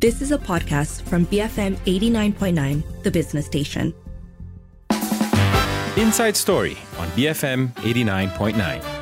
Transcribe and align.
This 0.00 0.22
is 0.22 0.30
a 0.30 0.38
podcast 0.38 1.02
from 1.02 1.26
BFM 1.26 1.74
89.9, 1.78 3.02
the 3.02 3.10
business 3.10 3.46
station. 3.46 3.92
Inside 5.96 6.36
Story 6.36 6.78
on 6.98 7.08
BFM 7.08 7.74
89.9. 7.74 8.97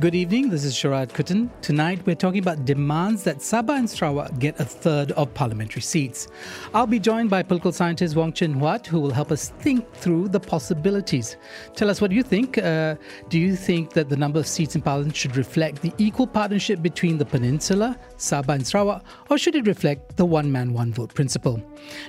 Good 0.00 0.14
evening, 0.14 0.48
this 0.48 0.64
is 0.64 0.74
Sharad 0.74 1.08
Kuttan. 1.08 1.50
Tonight 1.60 2.06
we're 2.06 2.14
talking 2.14 2.38
about 2.38 2.64
demands 2.64 3.22
that 3.24 3.40
Sabah 3.40 3.76
and 3.80 3.90
Sarawak 3.90 4.38
get 4.38 4.58
a 4.58 4.64
third 4.64 5.12
of 5.12 5.34
parliamentary 5.34 5.82
seats. 5.82 6.26
I'll 6.72 6.86
be 6.86 6.98
joined 6.98 7.28
by 7.28 7.42
political 7.42 7.70
scientist 7.70 8.16
Wong 8.16 8.32
Chin 8.32 8.54
Huat, 8.54 8.86
who 8.86 8.98
will 8.98 9.10
help 9.10 9.30
us 9.30 9.50
think 9.50 9.92
through 9.92 10.28
the 10.28 10.40
possibilities. 10.40 11.36
Tell 11.76 11.90
us 11.90 12.00
what 12.00 12.12
you 12.12 12.22
think. 12.22 12.56
Uh, 12.56 12.94
do 13.28 13.38
you 13.38 13.54
think 13.54 13.92
that 13.92 14.08
the 14.08 14.16
number 14.16 14.38
of 14.38 14.46
seats 14.46 14.74
in 14.74 14.80
parliament 14.80 15.14
should 15.14 15.36
reflect 15.36 15.82
the 15.82 15.92
equal 15.98 16.26
partnership 16.26 16.80
between 16.80 17.18
the 17.18 17.26
peninsula, 17.26 17.98
Sabah 18.16 18.54
and 18.54 18.66
Sarawak, 18.66 19.04
or 19.28 19.36
should 19.36 19.54
it 19.54 19.66
reflect 19.66 20.16
the 20.16 20.24
one 20.24 20.50
man, 20.50 20.72
one 20.72 20.94
vote 20.94 21.12
principle? 21.12 21.62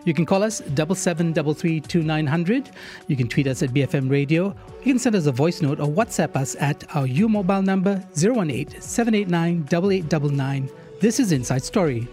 You 0.05 0.13
can 0.13 0.26
call 0.26 0.44
us 0.44 0.60
double 0.76 0.96
seven 0.96 1.34
double 1.34 1.54
three 1.54 1.82
two 1.82 2.04
nine 2.04 2.26
hundred. 2.26 2.70
You 3.08 3.18
can 3.18 3.27
tweet 3.27 3.48
us 3.48 3.62
at 3.62 3.71
BFM 3.71 4.10
Radio. 4.10 4.55
You 4.84 4.94
can 4.94 4.99
send 4.99 5.16
us 5.16 5.27
a 5.27 5.31
voice 5.31 5.62
note 5.62 5.80
or 5.80 5.88
WhatsApp 5.88 6.35
us 6.35 6.55
at 6.59 6.84
our 6.95 7.05
U 7.05 7.30
mobile 7.30 7.62
number 7.62 8.03
018 8.16 8.81
789 8.81 9.67
8899. 9.67 10.71
This 10.99 11.20
is 11.20 11.31
Inside 11.31 11.63
Story. 11.63 12.07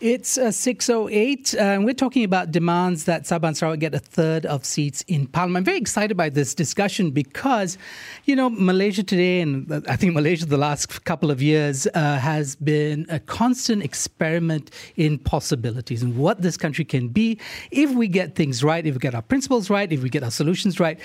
It's 0.00 0.38
uh, 0.38 0.50
6.08, 0.50 1.56
uh, 1.56 1.58
and 1.58 1.84
we're 1.84 1.92
talking 1.92 2.22
about 2.22 2.52
demands 2.52 3.02
that 3.06 3.24
Sabah 3.24 3.48
and 3.48 3.56
Sarawak 3.56 3.80
get 3.80 3.94
a 3.96 3.98
third 3.98 4.46
of 4.46 4.64
seats 4.64 5.02
in 5.08 5.26
Parliament. 5.26 5.62
I'm 5.62 5.64
very 5.64 5.78
excited 5.78 6.16
by 6.16 6.28
this 6.28 6.54
discussion 6.54 7.10
because, 7.10 7.76
you 8.24 8.36
know, 8.36 8.48
Malaysia 8.48 9.02
today, 9.02 9.40
and 9.40 9.70
uh, 9.72 9.80
I 9.88 9.96
think 9.96 10.14
Malaysia 10.14 10.46
the 10.46 10.56
last 10.56 11.04
couple 11.04 11.32
of 11.32 11.42
years, 11.42 11.88
uh, 11.94 12.16
has 12.18 12.54
been 12.54 13.06
a 13.08 13.18
constant 13.18 13.82
experiment 13.82 14.70
in 14.94 15.18
possibilities 15.18 16.00
and 16.00 16.16
what 16.16 16.42
this 16.42 16.56
country 16.56 16.84
can 16.84 17.08
be 17.08 17.36
if 17.72 17.90
we 17.90 18.06
get 18.06 18.36
things 18.36 18.62
right, 18.62 18.86
if 18.86 18.94
we 18.94 19.00
get 19.00 19.16
our 19.16 19.22
principles 19.22 19.68
right, 19.68 19.90
if 19.90 20.00
we 20.00 20.08
get 20.08 20.22
our 20.22 20.30
solutions 20.30 20.78
right. 20.78 21.00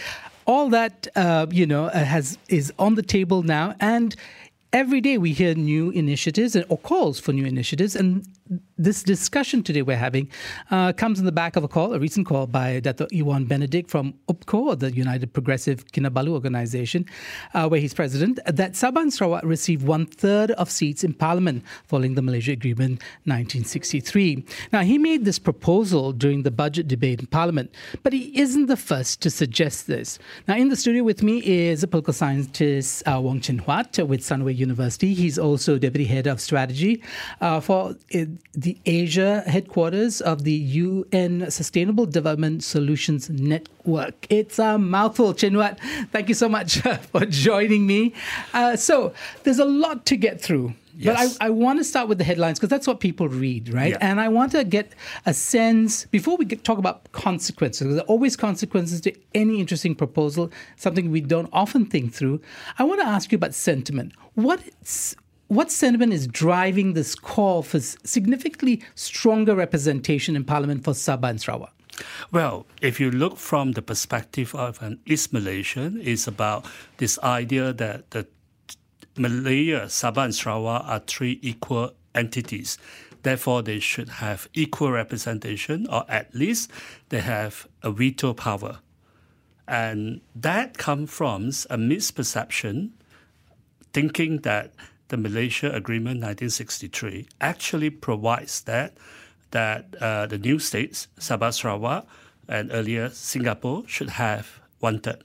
All 0.45 0.69
that, 0.69 1.07
uh, 1.15 1.47
you 1.49 1.65
know, 1.65 1.85
uh, 1.85 2.03
has 2.03 2.37
is 2.47 2.71
on 2.77 2.93
the 2.93 3.01
table 3.01 3.41
now, 3.41 3.73
and 3.79 4.15
every 4.73 4.99
day 5.01 5.17
we 5.17 5.31
hear 5.31 5.53
new 5.53 5.91
initiatives 5.91 6.55
or 6.55 6.77
calls 6.79 7.19
for 7.19 7.31
new 7.31 7.45
initiatives, 7.45 7.95
and 7.95 8.27
this 8.77 9.03
discussion 9.03 9.63
today 9.63 9.81
we're 9.81 9.95
having 9.95 10.29
uh, 10.71 10.91
comes 10.93 11.19
in 11.19 11.25
the 11.25 11.31
back 11.31 11.55
of 11.55 11.63
a 11.63 11.67
call, 11.67 11.93
a 11.93 11.99
recent 11.99 12.25
call 12.25 12.47
by 12.47 12.79
Dr. 12.79 13.07
Ewon 13.11 13.45
Benedick 13.45 13.87
from 13.87 14.13
UPKO, 14.27 14.77
the 14.79 14.91
United 14.91 15.31
Progressive 15.31 15.85
Kinabalu 15.87 16.29
organization, 16.29 17.05
uh, 17.53 17.67
where 17.67 17.79
he's 17.79 17.93
president, 17.93 18.39
that 18.45 18.73
Sabah 18.73 19.01
and 19.01 19.13
Sarawak 19.13 19.43
received 19.43 19.85
one 19.85 20.05
third 20.05 20.51
of 20.51 20.71
seats 20.71 21.03
in 21.03 21.13
parliament 21.13 21.63
following 21.85 22.15
the 22.15 22.21
Malaysia 22.21 22.51
Agreement 22.51 23.01
1963. 23.25 24.43
Now, 24.71 24.81
he 24.81 24.97
made 24.97 25.25
this 25.25 25.39
proposal 25.39 26.11
during 26.11 26.43
the 26.43 26.51
budget 26.51 26.87
debate 26.87 27.19
in 27.19 27.27
parliament, 27.27 27.73
but 28.01 28.13
he 28.13 28.37
isn't 28.39 28.65
the 28.65 28.77
first 28.77 29.21
to 29.21 29.29
suggest 29.29 29.87
this. 29.87 30.19
Now, 30.47 30.55
in 30.55 30.69
the 30.69 30.75
studio 30.75 31.03
with 31.03 31.21
me 31.21 31.43
is 31.45 31.83
a 31.83 31.87
political 31.87 32.13
scientist, 32.13 33.03
uh, 33.07 33.19
Wong 33.21 33.39
Chin 33.39 33.59
Huat 33.59 34.05
with 34.07 34.21
Sunway 34.21 34.55
University. 34.55 35.13
He's 35.13 35.37
also 35.37 35.77
deputy 35.77 36.05
head 36.05 36.27
of 36.27 36.41
strategy 36.41 37.03
uh, 37.41 37.59
for 37.59 37.95
the 38.53 38.77
Asia 38.85 39.41
headquarters 39.47 40.21
of 40.21 40.43
the 40.43 40.51
UN 40.51 41.49
Sustainable 41.49 42.05
Development 42.05 42.63
Solutions 42.63 43.29
Network. 43.29 44.27
It's 44.29 44.59
a 44.59 44.77
mouthful, 44.77 45.33
Chin 45.33 45.53
Huat. 45.53 45.79
Thank 46.11 46.29
you 46.29 46.35
so 46.35 46.47
much 46.47 46.79
for 47.11 47.25
joining 47.25 47.87
me. 47.87 48.13
Uh, 48.53 48.75
so, 48.75 49.13
there's 49.43 49.59
a 49.59 49.65
lot 49.65 50.05
to 50.07 50.15
get 50.15 50.39
through. 50.39 50.75
Yes. 50.95 51.37
But 51.37 51.43
I, 51.43 51.47
I 51.47 51.49
want 51.49 51.79
to 51.79 51.83
start 51.83 52.07
with 52.07 52.19
the 52.19 52.23
headlines 52.23 52.59
because 52.59 52.69
that's 52.69 52.85
what 52.85 52.99
people 52.99 53.27
read, 53.27 53.73
right? 53.73 53.91
Yeah. 53.91 53.97
And 53.99 54.21
I 54.21 54.27
want 54.27 54.51
to 54.51 54.63
get 54.63 54.93
a 55.25 55.33
sense 55.33 56.05
before 56.05 56.37
we 56.37 56.45
get, 56.45 56.63
talk 56.63 56.77
about 56.77 57.11
consequences. 57.11 57.87
There 57.95 58.03
are 58.03 58.07
always 58.07 58.35
consequences 58.35 59.01
to 59.01 59.13
any 59.33 59.59
interesting 59.59 59.95
proposal, 59.95 60.51
something 60.75 61.09
we 61.09 61.21
don't 61.21 61.49
often 61.51 61.85
think 61.85 62.13
through. 62.13 62.41
I 62.77 62.83
want 62.83 63.01
to 63.01 63.07
ask 63.07 63.31
you 63.31 63.37
about 63.37 63.55
sentiment. 63.55 64.13
What's 64.35 65.15
what 65.47 65.71
sentiment 65.71 66.13
is 66.13 66.27
driving 66.27 66.93
this 66.93 67.15
call 67.15 67.61
for 67.61 67.79
significantly 67.79 68.81
stronger 68.95 69.55
representation 69.55 70.35
in 70.35 70.43
Parliament 70.43 70.83
for 70.83 70.93
Sabah 70.93 71.29
and 71.29 71.41
Sarawak? 71.41 71.73
Well, 72.31 72.65
if 72.81 72.99
you 72.99 73.11
look 73.11 73.37
from 73.37 73.73
the 73.73 73.81
perspective 73.81 74.55
of 74.55 74.81
an 74.81 74.99
East 75.05 75.31
Malaysian, 75.31 75.99
it's 76.01 76.27
about 76.27 76.65
this 76.97 77.19
idea 77.19 77.71
that 77.73 78.11
the 78.11 78.27
Malaya, 79.15 79.85
Sabah, 79.85 80.25
and 80.25 80.35
Sarawak 80.35 80.83
are 80.85 80.99
three 80.99 81.39
equal 81.43 81.93
entities. 82.15 82.79
Therefore, 83.21 83.61
they 83.61 83.79
should 83.79 84.09
have 84.09 84.49
equal 84.53 84.91
representation, 84.91 85.87
or 85.87 86.03
at 86.09 86.33
least 86.33 86.71
they 87.09 87.21
have 87.21 87.67
a 87.83 87.91
veto 87.91 88.33
power. 88.33 88.79
And 89.67 90.21
that 90.35 90.77
comes 90.77 91.11
from 91.11 91.47
a 91.69 91.77
misperception, 91.77 92.91
thinking 93.93 94.39
that 94.39 94.73
the 95.09 95.17
Malaysia 95.17 95.67
Agreement 95.67 96.21
1963 96.21 97.27
actually 97.41 97.89
provides 97.89 98.61
that 98.61 98.97
that 99.51 99.95
uh, 100.01 100.25
the 100.25 100.39
new 100.39 100.57
states, 100.57 101.07
Sabah, 101.19 101.53
Sarawak, 101.53 102.07
and 102.47 102.71
earlier 102.73 103.09
Singapore, 103.09 103.83
should 103.87 104.09
have 104.09 104.59
one 104.79 104.99
third. 104.99 105.23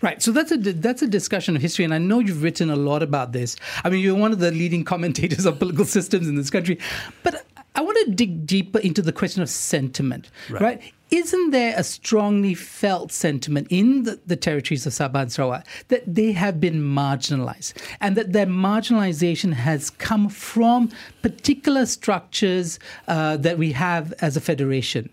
Right. 0.00 0.22
So 0.22 0.30
that's 0.30 0.52
a 0.52 0.56
that's 0.56 1.02
a 1.02 1.08
discussion 1.08 1.56
of 1.56 1.62
history, 1.62 1.84
and 1.84 1.92
I 1.92 1.98
know 1.98 2.20
you've 2.20 2.44
written 2.44 2.70
a 2.70 2.76
lot 2.76 3.02
about 3.02 3.32
this. 3.32 3.56
I 3.82 3.90
mean, 3.90 4.00
you're 4.00 4.14
one 4.14 4.30
of 4.30 4.38
the 4.38 4.52
leading 4.52 4.84
commentators 4.92 5.44
of 5.44 5.58
political 5.58 5.84
systems 5.84 6.28
in 6.28 6.36
this 6.36 6.50
country, 6.50 6.78
but 7.24 7.44
I 7.78 7.80
want 7.80 7.96
to 8.06 8.10
dig 8.10 8.44
deeper 8.44 8.80
into 8.80 9.02
the 9.02 9.12
question 9.12 9.40
of 9.40 9.48
sentiment. 9.48 10.30
Right. 10.50 10.62
right? 10.62 10.92
Isn't 11.12 11.52
there 11.52 11.74
a 11.76 11.84
strongly 11.84 12.54
felt 12.54 13.12
sentiment 13.12 13.68
in 13.70 14.02
the, 14.02 14.18
the, 14.26 14.34
territories 14.34 14.84
of 14.84 14.92
Sabah 14.92 15.22
and 15.22 15.32
Sarawak 15.32 15.64
that 15.86 16.02
they 16.12 16.32
have 16.32 16.60
been 16.60 16.82
marginalized 16.82 17.74
and 18.00 18.16
that 18.16 18.32
their 18.32 18.46
marginalization 18.46 19.52
has 19.52 19.90
come 19.90 20.28
from 20.28 20.90
particular 21.22 21.86
structures 21.86 22.80
uh, 23.06 23.36
that 23.36 23.58
we 23.58 23.70
have 23.72 24.12
as 24.20 24.36
a 24.36 24.40
federation? 24.40 25.08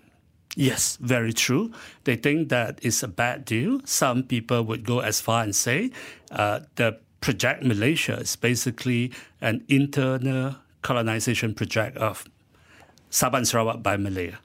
Yes, 0.55 0.97
very 0.99 1.33
true. 1.33 1.71
They 2.05 2.15
think 2.15 2.49
that 2.49 2.79
it's 2.81 3.03
a 3.03 3.07
bad 3.07 3.45
deal. 3.45 3.79
Some 3.85 4.23
people 4.23 4.63
would 4.63 4.85
go 4.85 5.01
as 5.01 5.21
far 5.21 5.43
and 5.43 5.55
say 5.55 5.91
uh, 6.31 6.61
the 6.77 6.97
project 7.21 7.63
Malaysia 7.63 8.17
is 8.17 8.35
basically 8.35 9.11
an 9.39 9.63
internal 9.67 10.55
colonization 10.81 11.53
project 11.53 11.97
of 11.97 12.25
Sabah 13.15 13.39
and 13.39 13.47
Sarawak 13.47 13.79
by 13.81 13.95
Malaya. 13.95 14.39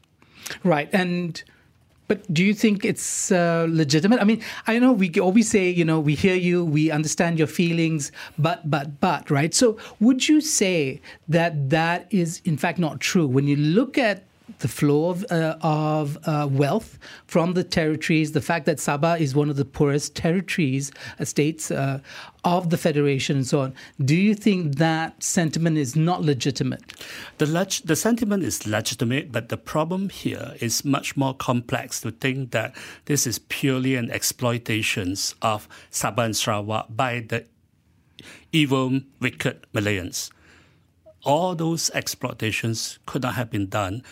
Right. 0.63 0.89
And 0.93 1.43
but 2.07 2.23
do 2.33 2.45
you 2.45 2.55
think 2.55 2.85
it's 2.85 3.31
uh, 3.31 3.67
legitimate? 3.71 4.21
I 4.21 4.25
mean, 4.25 4.43
I 4.67 4.79
know 4.79 4.93
we 4.93 5.11
always 5.19 5.49
say, 5.49 5.71
you 5.71 5.85
know, 5.85 5.99
we 5.99 6.15
hear 6.15 6.35
you, 6.35 6.65
we 6.65 6.91
understand 6.91 7.39
your 7.39 7.47
feelings, 7.47 8.11
but, 8.37 8.69
but, 8.69 8.99
but, 8.99 9.31
right? 9.31 9.55
So, 9.55 9.79
would 10.01 10.29
you 10.29 10.41
say 10.41 11.01
that 11.29 11.71
that 11.71 12.07
is 12.11 12.43
in 12.45 12.57
fact 12.57 12.81
not 12.81 12.99
true? 12.99 13.29
When 13.29 13.47
you 13.47 13.55
look 13.55 13.97
at 13.97 14.25
the 14.59 14.69
flow 14.69 15.11
of, 15.11 15.25
uh, 15.31 15.57
of 15.63 16.19
uh, 16.25 16.49
wealth 16.51 16.99
from 17.27 17.55
the 17.55 17.65
territories, 17.65 18.33
the 18.33 18.41
fact 18.41 18.67
that 18.67 18.79
Sabah 18.79 19.19
is 19.19 19.35
one 19.35 19.49
of 19.49 19.57
the 19.57 19.65
poorest 19.65 20.15
territories, 20.15 20.93
uh, 21.19 21.25
states 21.25 21.71
uh, 21.71 22.01
of 22.45 22.71
the 22.71 22.77
federation, 22.77 23.37
and 23.37 23.47
so 23.47 23.61
on. 23.61 23.75
Do 24.05 24.17
you 24.17 24.35
think 24.35 24.77
that 24.77 25.23
sentiment 25.23 25.79
is 25.79 25.95
not 25.95 26.23
legitimate? 26.23 26.93
The, 27.39 27.47
leg- 27.47 27.83
the 27.85 27.97
sentiment 27.97 28.43
is 28.43 28.67
legitimate, 28.67 29.31
but 29.33 29.49
the 29.49 29.57
problem 29.57 30.09
here 30.09 30.55
is 30.61 30.85
much 30.85 31.17
more 31.17 31.35
complex 31.35 32.01
to 32.03 32.11
think 32.11 32.51
that 32.51 32.75
this 33.07 33.27
is 33.27 33.39
purely 33.39 33.95
an 33.95 34.11
exploitation 34.11 35.15
of 35.43 35.69
Sabah 35.91 36.27
and 36.27 36.37
Sarawak 36.37 36.87
by 36.91 37.21
the 37.21 37.45
evil, 38.53 39.01
wicked 39.21 39.67
Malayans. 39.73 40.31
All 41.25 41.55
those 41.55 41.91
exploitations 41.91 42.99
could 43.07 43.23
not 43.23 43.35
have 43.35 43.51
been 43.51 43.67
done 43.67 44.03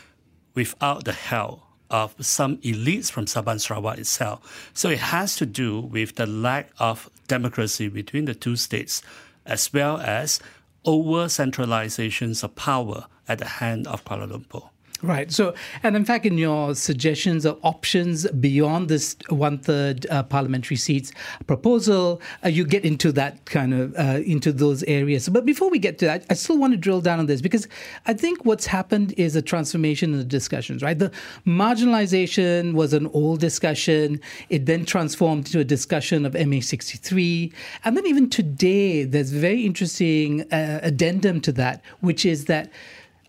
without 0.59 1.05
the 1.05 1.13
help 1.13 1.63
of 1.89 2.17
some 2.19 2.57
elites 2.59 3.13
from 3.13 3.27
Sabah 3.27 3.53
and 3.53 3.63
Sarawak 3.63 3.99
itself. 3.99 4.71
So 4.75 4.91
it 4.91 4.99
has 4.99 5.37
to 5.37 5.47
do 5.47 5.81
with 5.81 6.17
the 6.17 6.27
lack 6.27 6.71
of 6.81 7.09
democracy 7.29 7.87
between 7.87 8.25
the 8.25 8.35
two 8.35 8.57
states, 8.57 9.01
as 9.47 9.73
well 9.73 9.99
as 9.99 10.41
over 10.85 11.27
centralizations 11.27 12.43
of 12.43 12.57
power 12.57 13.07
at 13.29 13.39
the 13.39 13.47
hand 13.63 13.87
of 13.87 14.05
Kuala 14.05 14.27
Lumpur. 14.29 14.69
Right. 15.01 15.31
So, 15.31 15.55
and 15.85 15.95
in 15.95 16.05
fact, 16.05 16.27
in 16.27 16.39
your 16.39 16.75
suggestions 16.75 17.45
of 17.45 17.57
options 17.63 18.29
beyond 18.33 18.89
this 18.89 19.15
one 19.29 19.59
third 19.59 20.07
uh, 20.11 20.25
parliamentary 20.25 20.77
seats 20.77 21.13
proposal, 21.47 22.21
uh, 22.45 22.49
you 22.49 22.65
get 22.65 22.85
into 22.85 23.13
that 23.13 23.45
kind 23.45 23.75
of 23.75 23.95
uh, 23.97 24.21
into 24.25 24.53
those 24.53 24.83
areas. 24.85 25.29
But 25.29 25.47
before 25.47 25.71
we 25.71 25.79
get 25.79 25.99
to 25.99 26.07
that, 26.07 26.27
I 26.31 26.35
still 26.35 26.59
want 26.59 26.73
to 26.73 26.77
drill 26.77 27.01
down 27.01 27.21
on 27.21 27.27
this 27.27 27.41
because 27.41 27.69
I 28.07 28.15
think 28.15 28.45
what's 28.45 28.67
happened 28.67 29.15
is 29.17 29.37
a 29.37 29.43
transformation 29.43 30.13
in 30.13 30.19
the 30.19 30.25
discussions. 30.25 30.83
Right. 30.83 30.99
The 30.99 31.13
marginalization 31.47 32.73
was 32.75 32.93
an 32.93 33.07
old 33.09 33.39
discussion. 33.39 34.21
It 34.49 34.67
then 34.67 34.85
transformed 34.85 35.47
into 35.47 35.61
a 35.61 35.65
discussion 35.65 36.27
of 36.27 36.33
MA63, 36.33 37.53
and 37.85 37.97
then 37.97 38.05
even 38.05 38.29
today, 38.29 39.05
there's 39.05 39.33
a 39.33 39.39
very 39.39 39.65
interesting 39.65 40.43
uh, 40.53 40.81
addendum 40.83 41.41
to 41.43 41.53
that, 41.53 41.85
which 42.01 42.27
is 42.27 42.47
that. 42.47 42.73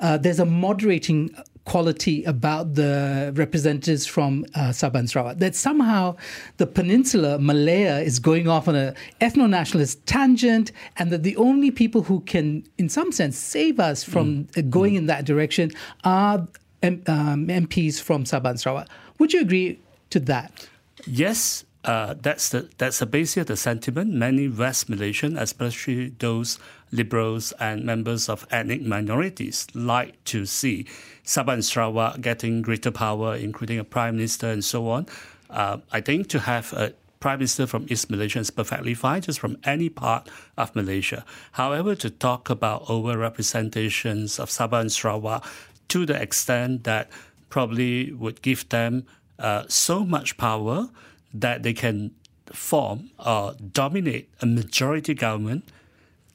Uh, 0.01 0.15
there's 0.17 0.39
a 0.39 0.45
moderating 0.45 1.29
quality 1.69 2.23
about 2.23 2.73
the 2.73 3.31
representatives 3.35 4.07
from 4.07 4.43
uh, 4.55 4.69
Sabah 4.79 4.99
and 5.01 5.09
Sarawak 5.09 5.37
that 5.37 5.55
somehow 5.55 6.15
the 6.57 6.65
peninsula, 6.65 7.37
Malaya, 7.37 7.99
is 7.99 8.17
going 8.17 8.47
off 8.47 8.67
on 8.67 8.75
an 8.75 8.95
ethno-nationalist 9.21 10.03
tangent, 10.07 10.71
and 10.97 11.11
that 11.11 11.21
the 11.21 11.37
only 11.37 11.69
people 11.69 12.01
who 12.01 12.21
can, 12.21 12.63
in 12.79 12.89
some 12.89 13.11
sense, 13.11 13.37
save 13.37 13.79
us 13.79 14.03
from 14.03 14.45
mm. 14.45 14.69
going 14.71 14.93
mm. 14.93 14.97
in 14.97 15.05
that 15.05 15.25
direction 15.25 15.69
are 16.03 16.47
M- 16.81 17.03
um, 17.05 17.47
MPs 17.47 18.01
from 18.01 18.23
Sabah 18.23 18.51
and 18.51 18.59
Sarawak. 18.59 18.87
Would 19.19 19.33
you 19.33 19.41
agree 19.41 19.79
to 20.09 20.19
that? 20.21 20.67
Yes, 21.05 21.65
uh, 21.83 22.15
that's 22.19 22.49
the 22.49 22.67
that's 22.77 22.97
the 22.99 23.05
basis 23.05 23.37
of 23.37 23.47
the 23.47 23.57
sentiment. 23.57 24.11
Many 24.11 24.47
West 24.47 24.89
Malaysian, 24.89 25.37
especially 25.37 26.09
those 26.17 26.57
liberals 26.91 27.51
and 27.59 27.83
members 27.83 28.29
of 28.29 28.47
ethnic 28.51 28.81
minorities, 28.81 29.67
like 29.73 30.23
to 30.25 30.45
see 30.45 30.85
Sabah 31.23 31.53
and 31.53 31.65
Sarawak 31.65 32.21
getting 32.21 32.61
greater 32.61 32.91
power, 32.91 33.35
including 33.35 33.79
a 33.79 33.83
prime 33.83 34.15
minister 34.15 34.47
and 34.47 34.63
so 34.63 34.89
on. 34.89 35.05
Uh, 35.49 35.77
I 35.91 36.01
think 36.01 36.27
to 36.29 36.39
have 36.39 36.73
a 36.73 36.93
prime 37.19 37.39
minister 37.39 37.67
from 37.67 37.85
East 37.89 38.09
Malaysia 38.09 38.39
is 38.39 38.49
perfectly 38.49 38.93
fine, 38.93 39.21
just 39.21 39.39
from 39.39 39.57
any 39.63 39.89
part 39.89 40.29
of 40.57 40.75
Malaysia. 40.75 41.25
However, 41.53 41.95
to 41.95 42.09
talk 42.09 42.49
about 42.49 42.85
overrepresentations 42.85 44.39
of 44.39 44.49
Sabah 44.49 44.81
and 44.81 44.91
Sarawak 44.91 45.45
to 45.89 46.05
the 46.05 46.19
extent 46.19 46.83
that 46.85 47.09
probably 47.49 48.13
would 48.13 48.41
give 48.41 48.67
them 48.69 49.05
uh, 49.39 49.63
so 49.67 50.05
much 50.05 50.37
power 50.37 50.89
that 51.33 51.63
they 51.63 51.73
can 51.73 52.11
form 52.53 53.11
or 53.23 53.55
dominate 53.73 54.29
a 54.41 54.45
majority 54.45 55.13
government 55.13 55.67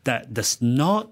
that 0.05 0.33
does 0.33 0.61
not 0.61 1.11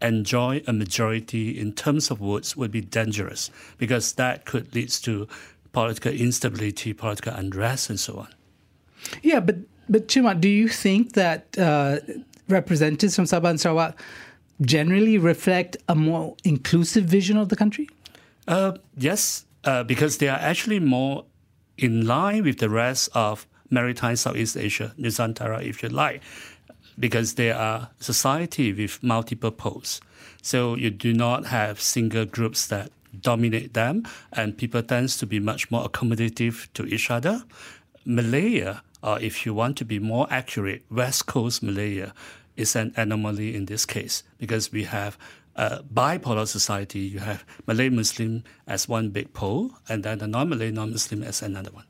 enjoy 0.00 0.62
a 0.66 0.72
majority 0.72 1.58
in 1.58 1.72
terms 1.72 2.10
of 2.10 2.18
votes 2.18 2.56
would 2.56 2.70
be 2.70 2.80
dangerous 2.80 3.50
because 3.78 4.12
that 4.14 4.44
could 4.44 4.74
lead 4.74 4.88
to 4.88 5.28
political 5.72 6.12
instability, 6.12 6.92
political 6.92 7.32
unrest, 7.32 7.88
and 7.88 7.98
so 7.98 8.18
on. 8.18 8.28
Yeah, 9.22 9.40
but 9.40 9.56
but 9.88 10.08
Chin 10.08 10.24
Huat, 10.24 10.40
do 10.40 10.48
you 10.48 10.68
think 10.68 11.12
that 11.14 11.58
uh, 11.58 11.98
representatives 12.48 13.16
from 13.16 13.24
Sabah 13.24 13.50
and 13.50 13.60
Sarawak 13.60 13.98
generally 14.60 15.18
reflect 15.18 15.76
a 15.88 15.94
more 15.94 16.36
inclusive 16.44 17.04
vision 17.04 17.36
of 17.36 17.48
the 17.48 17.56
country? 17.56 17.88
Uh, 18.46 18.72
yes, 18.96 19.44
uh, 19.64 19.82
because 19.82 20.18
they 20.18 20.28
are 20.28 20.38
actually 20.38 20.80
more 20.80 21.24
in 21.78 22.06
line 22.06 22.44
with 22.44 22.58
the 22.58 22.68
rest 22.68 23.08
of 23.14 23.46
maritime 23.70 24.16
Southeast 24.16 24.56
Asia, 24.56 24.94
Nusantara, 24.98 25.64
if 25.64 25.82
you 25.82 25.88
like, 25.88 26.22
because 26.98 27.34
they 27.34 27.50
are 27.50 27.90
society 28.00 28.72
with 28.72 29.02
multiple 29.02 29.50
poles. 29.50 30.00
So 30.42 30.76
you 30.76 30.90
do 30.90 31.12
not 31.12 31.46
have 31.46 31.80
single 31.80 32.24
groups 32.24 32.66
that 32.66 32.90
dominate 33.20 33.74
them, 33.74 34.04
and 34.32 34.56
people 34.56 34.82
tends 34.82 35.16
to 35.18 35.26
be 35.26 35.38
much 35.38 35.70
more 35.70 35.84
accommodative 35.88 36.68
to 36.74 36.86
each 36.86 37.10
other. 37.10 37.44
Malaya, 38.04 38.82
or 39.02 39.20
if 39.20 39.44
you 39.44 39.54
want 39.54 39.76
to 39.78 39.84
be 39.84 39.98
more 39.98 40.26
accurate, 40.30 40.82
West 40.90 41.26
Coast 41.26 41.62
Malaya 41.62 42.12
is 42.56 42.74
an 42.76 42.92
anomaly 42.96 43.54
in 43.54 43.66
this 43.66 43.86
case 43.86 44.22
because 44.38 44.72
we 44.72 44.84
have 44.84 45.16
a 45.56 45.82
bipolar 45.82 46.46
society. 46.46 47.00
You 47.00 47.18
have 47.20 47.44
Malay 47.66 47.90
Muslim 47.90 48.44
as 48.66 48.88
one 48.88 49.10
big 49.10 49.32
pole, 49.32 49.72
and 49.88 50.02
then 50.02 50.18
the 50.18 50.26
non-Malay 50.26 50.70
non-Muslim 50.70 51.22
as 51.22 51.42
another 51.42 51.70
one. 51.70 51.84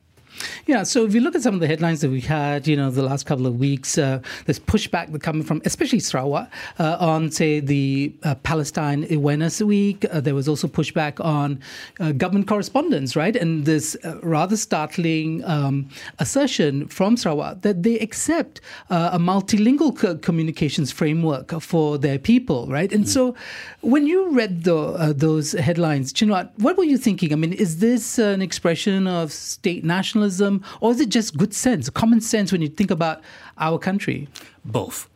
Yeah, 0.66 0.82
so 0.84 1.04
if 1.04 1.14
you 1.14 1.20
look 1.20 1.34
at 1.34 1.42
some 1.42 1.54
of 1.54 1.60
the 1.60 1.66
headlines 1.66 2.00
that 2.00 2.10
we 2.10 2.20
had, 2.20 2.66
you 2.66 2.76
know, 2.76 2.90
the 2.90 3.02
last 3.02 3.26
couple 3.26 3.46
of 3.46 3.58
weeks, 3.58 3.98
uh, 3.98 4.20
there's 4.46 4.58
pushback 4.58 5.12
that 5.12 5.22
coming 5.22 5.42
from, 5.42 5.60
especially 5.64 6.00
Sarawak, 6.00 6.50
uh, 6.78 6.96
on, 7.00 7.30
say, 7.30 7.60
the 7.60 8.14
uh, 8.22 8.34
Palestine 8.36 9.06
Awareness 9.10 9.60
Week. 9.60 10.04
Uh, 10.10 10.20
there 10.20 10.34
was 10.34 10.48
also 10.48 10.68
pushback 10.68 11.22
on 11.24 11.60
uh, 12.00 12.12
government 12.12 12.48
correspondence, 12.48 13.16
right? 13.16 13.36
And 13.36 13.64
this 13.64 13.96
uh, 14.04 14.18
rather 14.22 14.56
startling 14.56 15.44
um, 15.44 15.88
assertion 16.18 16.88
from 16.88 17.16
Sarawak 17.16 17.62
that 17.62 17.82
they 17.82 17.98
accept 17.98 18.60
a 18.90 19.18
multilingual 19.18 19.96
co- 19.96 20.16
communications 20.16 20.92
framework 20.92 21.60
for 21.60 21.98
their 21.98 22.18
people, 22.18 22.66
right? 22.68 22.92
And 22.92 23.04
mm. 23.04 23.08
so 23.08 23.34
when 23.80 24.06
you 24.06 24.30
read 24.30 24.64
the, 24.64 25.14
those 25.16 25.52
headlines, 25.52 26.12
Chin 26.12 26.28
Huat, 26.28 26.50
what 26.58 26.76
were 26.76 26.84
you 26.84 26.98
thinking? 26.98 27.32
I 27.32 27.36
mean, 27.36 27.52
is 27.52 27.78
this 27.78 28.18
an 28.18 28.42
expression 28.42 29.06
of 29.06 29.32
state 29.32 29.84
nationalism? 29.84 30.21
Nationalism, 30.22 30.62
or 30.80 30.92
is 30.92 31.00
it 31.00 31.08
just 31.08 31.36
good 31.36 31.54
sense, 31.54 31.90
common 31.90 32.20
sense 32.20 32.52
when 32.52 32.62
you 32.62 32.68
think 32.68 32.90
about 32.90 33.20
our 33.58 33.78
country? 33.78 34.28
Both. 34.64 35.08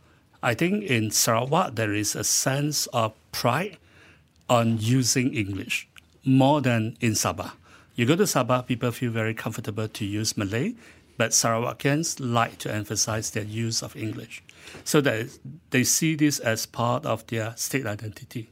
I 0.43 0.55
think 0.55 0.85
in 0.85 1.11
Sarawak, 1.11 1.75
there 1.75 1.95
is 1.95 2.15
a 2.15 2.25
sense 2.25 2.87
of 2.93 3.13
pride 3.33 3.79
on 4.49 4.79
using 4.79 5.35
English 5.35 5.89
more 6.25 6.61
than 6.61 6.97
in 7.01 7.13
Sabah. 7.13 7.53
You 7.95 8.07
go 8.07 8.17
to 8.17 8.25
Sabah, 8.25 8.67
people 8.67 8.93
feel 8.93 9.11
very 9.11 9.35
comfortable 9.35 9.89
to 9.89 10.05
use 10.05 10.37
Malay, 10.37 10.75
but 11.17 11.31
Sarawakians 11.31 12.21
like 12.21 12.59
to 12.59 12.73
emphasize 12.73 13.31
their 13.31 13.45
use 13.45 13.83
of 13.83 13.97
English. 13.97 14.43
So 14.85 15.01
that 15.01 15.39
they 15.71 15.85
see 15.85 16.15
this 16.15 16.39
as 16.39 16.67
part 16.67 17.07
of 17.07 17.27
their 17.29 17.55
state 17.57 17.87
identity. 17.87 18.51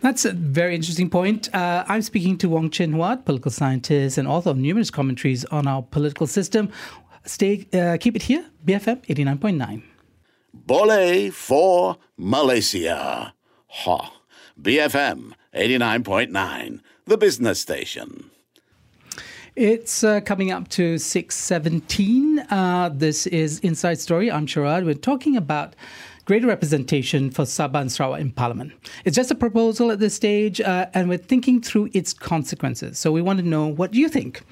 That's 0.00 0.24
a 0.24 0.32
very 0.32 0.74
interesting 0.74 1.10
point. 1.10 1.54
Uh, 1.54 1.84
I'm 1.88 2.02
speaking 2.02 2.38
to 2.38 2.48
Wong 2.48 2.70
Chin 2.70 2.92
Huat, 2.92 3.24
political 3.24 3.50
scientist 3.50 4.18
and 4.18 4.26
author 4.28 4.50
of 4.50 4.56
numerous 4.56 4.90
commentaries 4.90 5.44
on 5.46 5.66
our 5.66 5.82
political 5.82 6.26
system. 6.26 6.70
Stay, 7.24 7.66
uh, 7.72 7.96
keep 7.98 8.16
it 8.16 8.22
here, 8.22 8.46
BFM 8.64 9.04
89.9. 9.06 9.82
Boleh 10.66 11.32
for 11.32 11.96
Malaysia. 12.16 13.34
Ha. 13.66 14.12
BFM 14.60 15.32
89.9, 15.54 16.80
the 17.04 17.18
business 17.18 17.60
station. 17.60 18.30
It's 19.54 20.04
uh, 20.04 20.20
coming 20.20 20.50
up 20.50 20.68
to 20.68 20.98
617. 20.98 22.38
Uh, 22.38 22.90
this 22.92 23.26
is 23.26 23.58
Inside 23.60 23.98
Story. 23.98 24.30
I'm 24.30 24.46
Sharad. 24.46 24.84
We're 24.84 24.94
talking 24.94 25.36
about 25.36 25.74
greater 26.26 26.48
representation 26.48 27.30
for 27.30 27.44
Sabah 27.44 27.80
and 27.80 27.90
Sarawak 27.90 28.20
in 28.20 28.32
Parliament. 28.32 28.72
It's 29.04 29.14
just 29.14 29.30
a 29.30 29.34
proposal 29.34 29.92
at 29.92 30.00
this 30.00 30.14
stage, 30.14 30.60
uh, 30.60 30.86
and 30.92 31.08
we're 31.08 31.18
thinking 31.18 31.62
through 31.62 31.88
its 31.94 32.12
consequences. 32.12 32.98
So 32.98 33.12
we 33.12 33.22
want 33.22 33.38
to 33.38 33.46
know 33.46 33.66
what 33.66 33.94
you 33.94 34.08
think. 34.08 34.42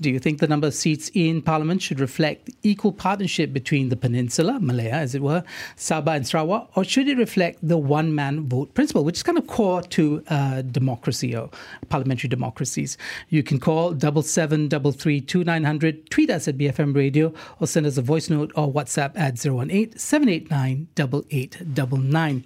Do 0.00 0.10
you 0.10 0.18
think 0.18 0.38
the 0.40 0.48
number 0.48 0.66
of 0.66 0.74
seats 0.74 1.10
in 1.14 1.42
Parliament 1.42 1.82
should 1.82 2.00
reflect 2.00 2.50
equal 2.62 2.92
partnership 2.92 3.52
between 3.52 3.90
the 3.90 3.96
peninsula, 3.96 4.58
Malaya 4.60 4.92
as 4.92 5.14
it 5.14 5.22
were, 5.22 5.44
Sabah 5.76 6.16
and 6.16 6.26
Sarawak, 6.26 6.70
or 6.76 6.84
should 6.84 7.06
it 7.06 7.18
reflect 7.18 7.58
the 7.62 7.76
one 7.76 8.14
man 8.14 8.48
vote 8.48 8.72
principle, 8.74 9.04
which 9.04 9.16
is 9.16 9.22
kind 9.22 9.36
of 9.36 9.46
core 9.46 9.82
to 9.82 10.24
uh, 10.28 10.62
democracy 10.62 11.36
or 11.36 11.50
parliamentary 11.90 12.28
democracies? 12.28 12.96
You 13.28 13.42
can 13.42 13.60
call 13.60 13.92
double 13.92 14.22
seven 14.22 14.68
double 14.68 14.92
three 14.92 15.20
two 15.20 15.44
nine 15.44 15.64
hundred, 15.64 16.08
tweet 16.10 16.30
us 16.30 16.48
at 16.48 16.56
BFM 16.56 16.96
Radio, 16.96 17.32
or 17.58 17.66
send 17.66 17.84
us 17.86 17.98
a 17.98 18.02
voice 18.02 18.30
note 18.30 18.52
or 18.54 18.72
WhatsApp 18.72 19.12
at 19.16 19.34
018 19.44 19.98
789 19.98 20.88
8899. 20.98 22.44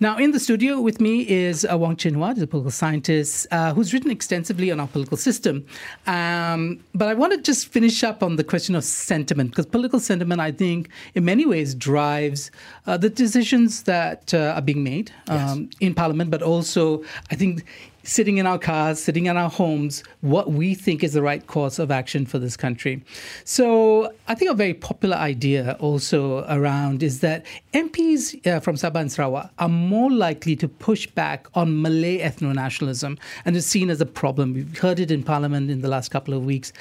Now, 0.00 0.18
in 0.18 0.30
the 0.30 0.40
studio 0.40 0.80
with 0.80 1.00
me 1.00 1.28
is 1.28 1.66
uh, 1.70 1.76
Wong 1.76 1.96
Chin 1.96 2.14
Huat, 2.14 2.36
the 2.36 2.46
political 2.46 2.70
scientist 2.70 3.46
uh, 3.50 3.74
who's 3.74 3.92
written 3.92 4.10
extensively 4.10 4.70
on 4.70 4.80
our 4.80 4.86
political 4.86 5.16
system. 5.16 5.66
Um, 6.06 6.80
but 6.94 7.08
I 7.08 7.14
want 7.14 7.32
to 7.32 7.40
just 7.40 7.68
finish 7.68 8.04
up 8.04 8.22
on 8.22 8.36
the 8.36 8.44
question 8.44 8.74
of 8.74 8.84
sentiment, 8.84 9.50
because 9.50 9.66
political 9.66 9.98
sentiment, 9.98 10.40
I 10.40 10.52
think, 10.52 10.88
in 11.14 11.24
many 11.24 11.46
ways 11.46 11.74
drives 11.74 12.50
uh, 12.86 12.96
the 12.96 13.08
decisions 13.08 13.84
that 13.84 14.34
uh, 14.34 14.54
are 14.56 14.62
being 14.62 14.84
made 14.84 15.10
um, 15.28 15.38
yes. 15.38 15.58
in 15.80 15.94
Parliament, 15.94 16.30
but 16.30 16.42
also, 16.42 17.02
I 17.30 17.34
think, 17.34 17.64
sitting 18.02 18.38
in 18.38 18.46
our 18.46 18.58
cars, 18.58 19.02
sitting 19.02 19.26
in 19.26 19.36
our 19.36 19.50
homes, 19.50 20.02
what 20.20 20.52
we 20.52 20.74
think 20.74 21.02
is 21.04 21.12
the 21.12 21.22
right 21.22 21.46
course 21.46 21.78
of 21.78 21.90
action 21.90 22.26
for 22.26 22.38
this 22.38 22.56
country. 22.56 23.02
So 23.44 24.12
I 24.28 24.34
think 24.34 24.50
a 24.50 24.54
very 24.54 24.74
popular 24.74 25.16
idea 25.16 25.76
also 25.80 26.44
around 26.48 27.02
is 27.02 27.20
that 27.20 27.44
MPs 27.74 28.46
uh, 28.46 28.60
from 28.60 28.76
Sabah 28.76 29.00
and 29.00 29.12
Sarawak 29.12 29.50
are 29.58 29.68
more 29.68 30.10
likely 30.10 30.56
to 30.56 30.68
push 30.68 31.06
back 31.06 31.46
on 31.54 31.82
Malay 31.82 32.18
ethno-nationalism 32.18 33.18
and 33.44 33.56
is 33.56 33.66
seen 33.66 33.90
as 33.90 34.00
a 34.00 34.06
problem. 34.06 34.54
We've 34.54 34.78
heard 34.78 35.00
it 35.00 35.10
in 35.10 35.22
Parliament 35.22 35.70
in 35.70 35.80
the 35.80 35.88
last 35.88 36.10
couple 36.10 36.34
of 36.34 36.44
weeks 36.44 36.72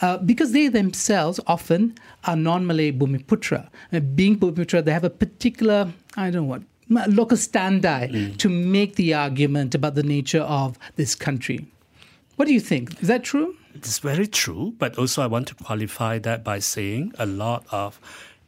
uh, 0.00 0.18
because 0.18 0.52
they 0.52 0.68
themselves 0.68 1.40
often 1.46 1.94
are 2.24 2.36
non-Malay 2.36 2.92
Bumiputra. 2.92 3.68
Uh, 3.92 4.00
being 4.00 4.38
Bumiputra, 4.38 4.84
they 4.84 4.92
have 4.92 5.04
a 5.04 5.10
particular, 5.10 5.92
I 6.16 6.30
don't 6.30 6.42
know 6.42 6.44
what, 6.44 6.62
local 6.88 7.36
standi 7.36 8.10
mm. 8.10 8.36
to 8.38 8.48
make 8.48 8.96
the 8.96 9.14
argument 9.14 9.74
about 9.74 9.94
the 9.94 10.02
nature 10.02 10.42
of 10.42 10.78
this 10.96 11.14
country. 11.14 11.66
What 12.36 12.46
do 12.46 12.54
you 12.54 12.60
think? 12.60 13.00
Is 13.00 13.08
that 13.08 13.24
true? 13.24 13.56
It's 13.74 13.98
very 13.98 14.26
true, 14.26 14.74
but 14.78 14.98
also 14.98 15.22
I 15.22 15.26
want 15.26 15.48
to 15.48 15.54
qualify 15.54 16.18
that 16.20 16.44
by 16.44 16.58
saying 16.58 17.12
a 17.18 17.26
lot 17.26 17.64
of 17.70 18.00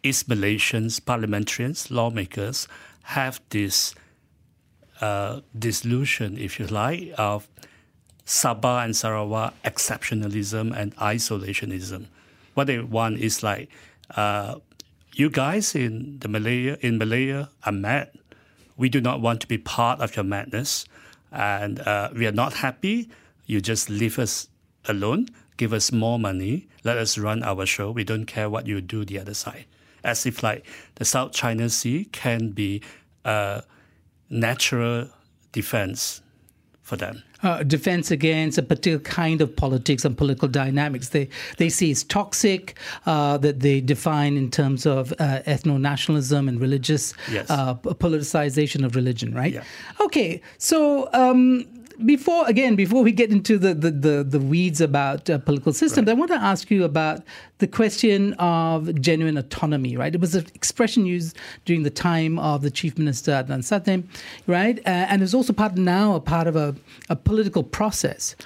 East 0.02 0.28
Malaysians, 0.28 1.04
parliamentarians, 1.04 1.90
lawmakers 1.90 2.68
have 3.02 3.40
this 3.50 3.94
uh, 5.00 5.40
delusion, 5.58 6.38
if 6.38 6.58
you 6.58 6.66
like, 6.66 7.12
of 7.18 7.48
Sabah 8.24 8.84
and 8.84 8.96
Sarawak 8.96 9.54
exceptionalism 9.62 10.76
and 10.76 10.94
isolationism. 10.96 12.06
What 12.54 12.66
they 12.66 12.80
want 12.80 13.18
is 13.18 13.42
like, 13.42 13.68
uh, 14.16 14.56
you 15.14 15.30
guys 15.30 15.74
in 15.74 16.18
the 16.18 16.28
Malaya 16.28 16.76
in 16.80 16.98
Malaya 16.98 17.48
are 17.64 17.72
mad. 17.72 18.10
We 18.76 18.88
do 18.88 19.00
not 19.00 19.20
want 19.20 19.40
to 19.40 19.46
be 19.46 19.58
part 19.58 20.00
of 20.00 20.16
your 20.16 20.24
madness, 20.24 20.86
and 21.32 21.80
uh, 21.80 22.10
we 22.14 22.26
are 22.26 22.32
not 22.32 22.54
happy. 22.54 23.08
You 23.46 23.60
just 23.60 23.88
leave 23.88 24.18
us 24.18 24.48
alone, 24.86 25.28
give 25.56 25.72
us 25.72 25.92
more 25.92 26.18
money, 26.18 26.68
let 26.84 26.98
us 26.98 27.18
run 27.18 27.42
our 27.42 27.66
show. 27.66 27.90
We 27.90 28.04
don't 28.04 28.26
care 28.26 28.50
what 28.50 28.66
you 28.66 28.80
do 28.80 29.04
the 29.04 29.18
other 29.18 29.34
side. 29.34 29.66
As 30.04 30.26
if 30.26 30.42
like 30.42 30.66
the 30.96 31.04
South 31.04 31.32
China 31.32 31.68
Sea 31.68 32.04
can 32.12 32.50
be 32.50 32.82
a 33.24 33.62
natural 34.30 35.08
defense 35.52 36.22
for 36.82 36.96
them. 36.96 37.22
Uh, 37.46 37.62
defense 37.76 38.10
against 38.18 38.58
a 38.58 38.62
particular 38.72 38.98
kind 39.22 39.40
of 39.40 39.48
politics 39.64 40.04
and 40.06 40.16
political 40.22 40.48
dynamics. 40.48 41.06
They 41.10 41.28
they 41.60 41.68
see 41.78 41.90
as 41.96 42.02
toxic. 42.04 42.62
Uh, 43.12 43.36
that 43.44 43.60
they 43.60 43.80
define 43.94 44.32
in 44.42 44.50
terms 44.50 44.86
of 44.86 45.12
uh, 45.12 45.40
ethno 45.54 45.78
nationalism 45.90 46.48
and 46.48 46.56
religious 46.66 47.04
Yes. 47.36 47.46
uh, 47.50 47.74
politicization 48.06 48.84
of 48.86 48.90
religion. 48.96 49.28
Right. 49.42 49.54
Yeah. 49.54 49.64
Okay. 50.06 50.40
So. 50.58 50.78
Um, 51.12 51.66
before 52.04 52.46
again, 52.46 52.76
before 52.76 53.02
we 53.02 53.12
get 53.12 53.30
into 53.30 53.58
the 53.58 53.74
the, 53.74 53.90
the, 53.90 54.24
the 54.24 54.38
weeds 54.38 54.80
about 54.80 55.28
uh, 55.30 55.38
political 55.38 55.72
systems, 55.72 56.08
I 56.08 56.12
want 56.12 56.30
to 56.30 56.36
ask 56.36 56.70
you 56.70 56.84
about 56.84 57.22
the 57.58 57.66
question 57.66 58.34
of 58.34 59.00
genuine 59.00 59.36
autonomy. 59.36 59.96
Right, 59.96 60.14
it 60.14 60.20
was 60.20 60.34
an 60.34 60.46
expression 60.54 61.06
used 61.06 61.36
during 61.64 61.82
the 61.82 61.90
time 61.90 62.38
of 62.38 62.62
the 62.62 62.70
Chief 62.70 62.98
Minister 62.98 63.32
Adenan 63.32 63.62
Satem, 63.62 64.04
right, 64.46 64.78
uh, 64.80 65.06
and 65.10 65.22
it's 65.22 65.34
also 65.34 65.52
part 65.52 65.76
now 65.76 66.14
a 66.14 66.20
part 66.20 66.46
of 66.46 66.56
a, 66.56 66.74
a 67.08 67.16
political 67.16 67.62
process. 67.62 68.36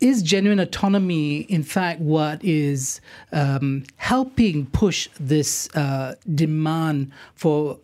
Is 0.00 0.22
genuine 0.22 0.60
autonomy, 0.60 1.40
in 1.40 1.62
fact, 1.62 2.00
what 2.00 2.42
is 2.42 3.02
um, 3.32 3.84
helping 3.96 4.64
push 4.64 5.10
this 5.20 5.68
uh, 5.76 6.14
demand 6.34 7.12
for 7.34 7.78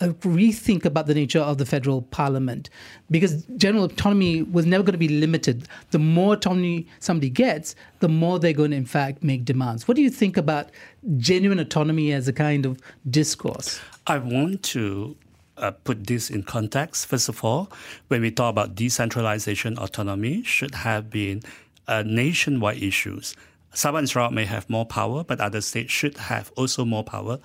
a 0.00 0.08
rethink 0.08 0.84
about 0.84 1.06
the 1.06 1.14
nature 1.14 1.40
of 1.40 1.58
the 1.58 1.66
federal 1.66 2.02
parliament 2.02 2.70
because 3.10 3.44
general 3.56 3.84
autonomy 3.84 4.42
was 4.42 4.64
never 4.64 4.84
going 4.84 4.92
to 4.92 4.98
be 4.98 5.08
limited. 5.08 5.68
The 5.90 5.98
more 5.98 6.34
autonomy 6.34 6.86
somebody 7.00 7.30
gets, 7.30 7.74
the 7.98 8.08
more 8.08 8.38
they're 8.38 8.52
going 8.52 8.70
to, 8.70 8.76
in 8.76 8.86
fact, 8.86 9.24
make 9.24 9.44
demands. 9.44 9.88
What 9.88 9.96
do 9.96 10.02
you 10.02 10.10
think 10.10 10.36
about 10.36 10.70
genuine 11.16 11.58
autonomy 11.58 12.12
as 12.12 12.28
a 12.28 12.32
kind 12.32 12.64
of 12.64 12.78
discourse? 13.10 13.80
I 14.06 14.18
want 14.18 14.62
to 14.64 15.16
uh, 15.56 15.72
put 15.72 16.06
this 16.06 16.30
in 16.30 16.44
context. 16.44 17.06
First 17.06 17.28
of 17.28 17.44
all, 17.44 17.70
when 18.06 18.20
we 18.20 18.30
talk 18.30 18.50
about 18.50 18.76
decentralization, 18.76 19.76
autonomy 19.78 20.44
should 20.44 20.74
have 20.76 21.10
been 21.10 21.42
uh, 21.88 22.04
nationwide 22.06 22.82
issues. 22.82 23.34
Sabah 23.74 23.98
and 23.98 24.08
Sarawak 24.08 24.32
may 24.32 24.44
have 24.44 24.70
more 24.70 24.86
power, 24.86 25.24
but 25.24 25.40
other 25.40 25.60
states 25.60 25.92
should 25.92 26.16
have 26.16 26.52
also 26.56 26.84
more 26.84 27.04
power, 27.04 27.38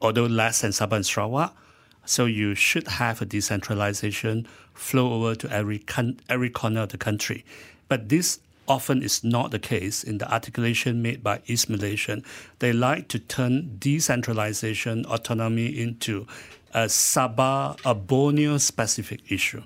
although 0.00 0.26
less 0.26 0.60
than 0.60 0.70
Sabah 0.70 0.96
and 0.96 1.06
Sarawak. 1.06 1.56
So 2.04 2.26
you 2.26 2.54
should 2.54 2.88
have 2.88 3.22
a 3.22 3.24
decentralization 3.24 4.46
flow 4.74 5.12
over 5.14 5.34
to 5.36 5.50
every 5.50 5.78
con- 5.78 6.20
every 6.28 6.50
corner 6.50 6.82
of 6.82 6.88
the 6.90 6.98
country. 6.98 7.44
But 7.88 8.08
this 8.08 8.40
often 8.68 9.02
is 9.02 9.22
not 9.24 9.50
the 9.50 9.58
case 9.58 10.02
in 10.02 10.18
the 10.18 10.32
articulation 10.32 11.02
made 11.02 11.22
by 11.22 11.40
East 11.46 11.68
Malaysian. 11.68 12.24
They 12.58 12.72
like 12.72 13.08
to 13.08 13.18
turn 13.18 13.76
decentralization, 13.78 15.04
autonomy 15.06 15.66
into 15.66 16.26
a 16.72 16.84
Sabah, 16.86 17.78
a 17.84 17.94
Borneo 17.94 18.58
specific 18.58 19.30
issue. 19.30 19.62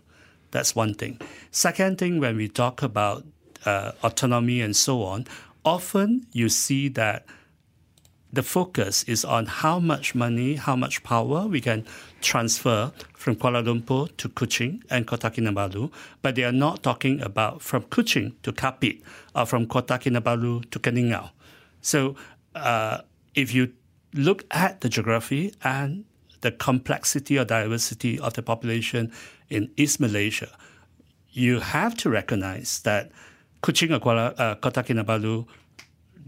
That's 0.50 0.75
one 0.75 0.95
thing. 0.95 1.21
Second 1.50 1.99
thing, 1.99 2.21
when 2.21 2.37
we 2.37 2.49
talk 2.49 2.83
about 2.83 3.25
uh, 3.64 3.93
autonomy 4.02 4.61
and 4.61 4.75
so 4.75 5.02
on, 5.02 5.26
often 5.64 6.26
you 6.33 6.49
see 6.49 6.88
that 6.88 7.26
the 8.37 8.43
focus 8.43 9.02
is 9.05 9.25
on 9.25 9.47
how 9.47 9.81
much 9.81 10.14
money, 10.14 10.55
how 10.55 10.76
much 10.76 11.02
power 11.02 11.47
we 11.47 11.61
can 11.61 11.85
transfer 12.21 12.93
from 13.14 13.35
Kuala 13.35 13.64
Lumpur 13.64 14.14
to 14.19 14.28
Kuching 14.28 14.83
and 14.90 15.07
Kota 15.07 15.31
Kinabalu, 15.31 15.90
but 16.21 16.35
they 16.35 16.45
are 16.45 16.52
not 16.52 16.83
talking 16.83 17.21
about 17.23 17.62
from 17.62 17.83
Kuching 17.85 18.35
to 18.43 18.52
Kapit 18.52 19.02
or 19.35 19.47
from 19.47 19.66
Kota 19.66 19.95
Kinabalu 19.95 20.71
to 20.71 20.78
Keningau. 20.78 21.31
So 21.81 22.14
uh, 22.55 23.00
if 23.35 23.55
you 23.55 23.73
look 24.12 24.45
at 24.50 24.83
the 24.83 24.90
geography 24.90 25.55
and 25.64 26.05
the 26.43 26.52
complexity 26.52 27.38
or 27.38 27.45
diversity 27.47 28.21
of 28.21 28.35
the 28.35 28.43
population 28.43 29.11
in 29.49 29.71
East 29.76 29.99
Malaysia, 29.99 30.50
you 31.33 31.61
have 31.61 31.97
to 31.97 32.11
recognize 32.11 32.81
that 32.81 33.11
Kuching 33.62 33.97
or 33.97 33.99
Kuala, 33.99 34.38
uh, 34.38 34.55
Kota 34.57 34.83
Kinabalu 34.83 35.47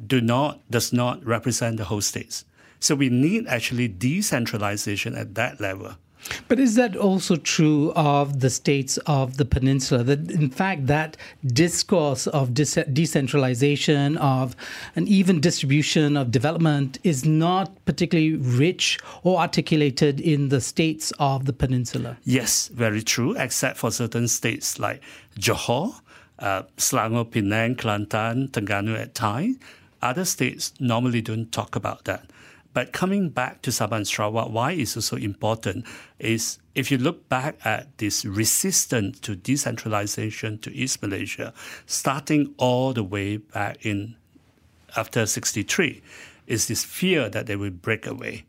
do 0.06 0.20
not 0.20 0.68
does 0.70 0.92
not 0.92 1.24
represent 1.24 1.76
the 1.76 1.84
whole 1.84 2.00
states. 2.00 2.44
So 2.80 2.94
we 2.94 3.08
need 3.08 3.46
actually 3.48 3.88
decentralization 3.88 5.16
at 5.16 5.34
that 5.34 5.60
level. 5.60 5.96
But 6.48 6.58
is 6.58 6.74
that 6.74 6.96
also 6.96 7.36
true 7.36 7.92
of 7.94 8.40
the 8.40 8.50
states 8.50 8.98
of 9.06 9.36
the 9.36 9.44
peninsula? 9.44 10.02
That 10.04 10.30
in 10.30 10.50
fact, 10.50 10.86
that 10.86 11.16
discourse 11.46 12.26
of 12.26 12.54
de- 12.54 12.84
decentralization, 12.92 14.16
of 14.18 14.56
an 14.96 15.06
even 15.08 15.40
distribution 15.40 16.16
of 16.16 16.30
development, 16.30 16.98
is 17.04 17.24
not 17.24 17.84
particularly 17.84 18.34
rich 18.34 18.98
or 19.22 19.38
articulated 19.38 20.20
in 20.20 20.48
the 20.48 20.60
states 20.60 21.12
of 21.18 21.46
the 21.46 21.52
peninsula. 21.52 22.18
Yes, 22.24 22.68
very 22.68 23.02
true, 23.02 23.36
except 23.36 23.78
for 23.78 23.90
certain 23.90 24.28
states 24.28 24.78
like 24.78 25.00
Johor, 25.38 26.00
uh, 26.40 26.62
Selangor, 26.76 27.30
Penang, 27.30 27.76
Kelantan, 27.76 28.50
Terengganu 28.50 28.98
at 28.98 29.14
times. 29.14 29.56
Other 30.00 30.24
states 30.24 30.72
normally 30.78 31.20
don't 31.20 31.50
talk 31.50 31.74
about 31.74 32.04
that. 32.04 32.30
But 32.74 32.92
coming 32.92 33.30
back 33.30 33.62
to 33.62 33.70
Sabah 33.70 33.96
and 33.96 34.06
Sarawak, 34.06 34.50
why 34.50 34.72
it's 34.72 34.94
also 34.94 35.16
important 35.16 35.84
is 36.18 36.58
if 36.74 36.90
you 36.92 36.98
look 36.98 37.28
back 37.28 37.58
at 37.64 37.98
this 37.98 38.24
resistance 38.24 39.18
to 39.20 39.34
decentralization 39.34 40.58
to 40.58 40.72
East 40.72 41.02
Malaysia, 41.02 41.52
starting 41.86 42.54
all 42.56 42.92
the 42.92 43.02
way 43.02 43.38
back 43.38 43.84
in 43.84 44.16
after 44.96 45.26
63, 45.26 46.02
is 46.46 46.68
this 46.68 46.84
fear 46.84 47.28
that 47.28 47.46
they 47.46 47.56
will 47.56 47.70
break 47.70 48.06
away. 48.06 48.44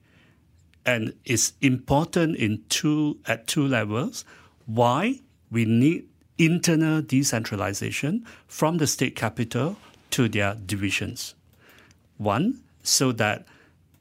And 0.86 1.14
it's 1.26 1.54
important 1.62 2.36
in 2.38 2.64
two 2.70 3.18
at 3.26 3.48
two 3.48 3.68
levels. 3.68 4.26
Why 4.66 5.22
we 5.50 5.66
need 5.66 6.08
internal 6.38 7.02
decentralization 7.02 8.26
from 8.48 8.78
the 8.78 8.88
state 8.88 9.16
capital 9.16 9.78
to 10.12 10.30
their 10.30 10.56
divisions. 10.56 11.36
One, 12.20 12.62
so 12.84 13.12
that 13.14 13.48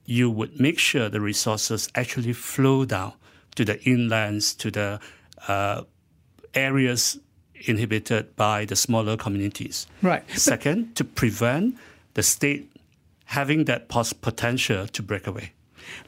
you 0.05 0.31
would 0.31 0.61
make 0.61 0.79
sure 0.79 1.09
the 1.09 1.21
resources 1.21 1.89
actually 1.95 2.35
flow 2.35 2.85
down 2.85 3.13
to 3.55 3.65
the 3.65 3.77
inlands, 3.77 4.57
to 4.59 4.71
the 4.71 5.01
uh, 5.47 5.83
areas 6.55 7.19
inhibited 7.67 8.37
by 8.37 8.65
the 8.65 8.77
smaller 8.77 9.17
communities. 9.17 9.87
Right. 10.03 10.29
Second, 10.31 10.95
to 10.97 11.05
prevent 11.05 11.77
the 12.15 12.23
state 12.23 12.71
having 13.27 13.65
that 13.65 13.89
pos- 13.89 14.13
potential 14.13 14.87
to 14.89 15.03
break 15.03 15.27
away. 15.27 15.53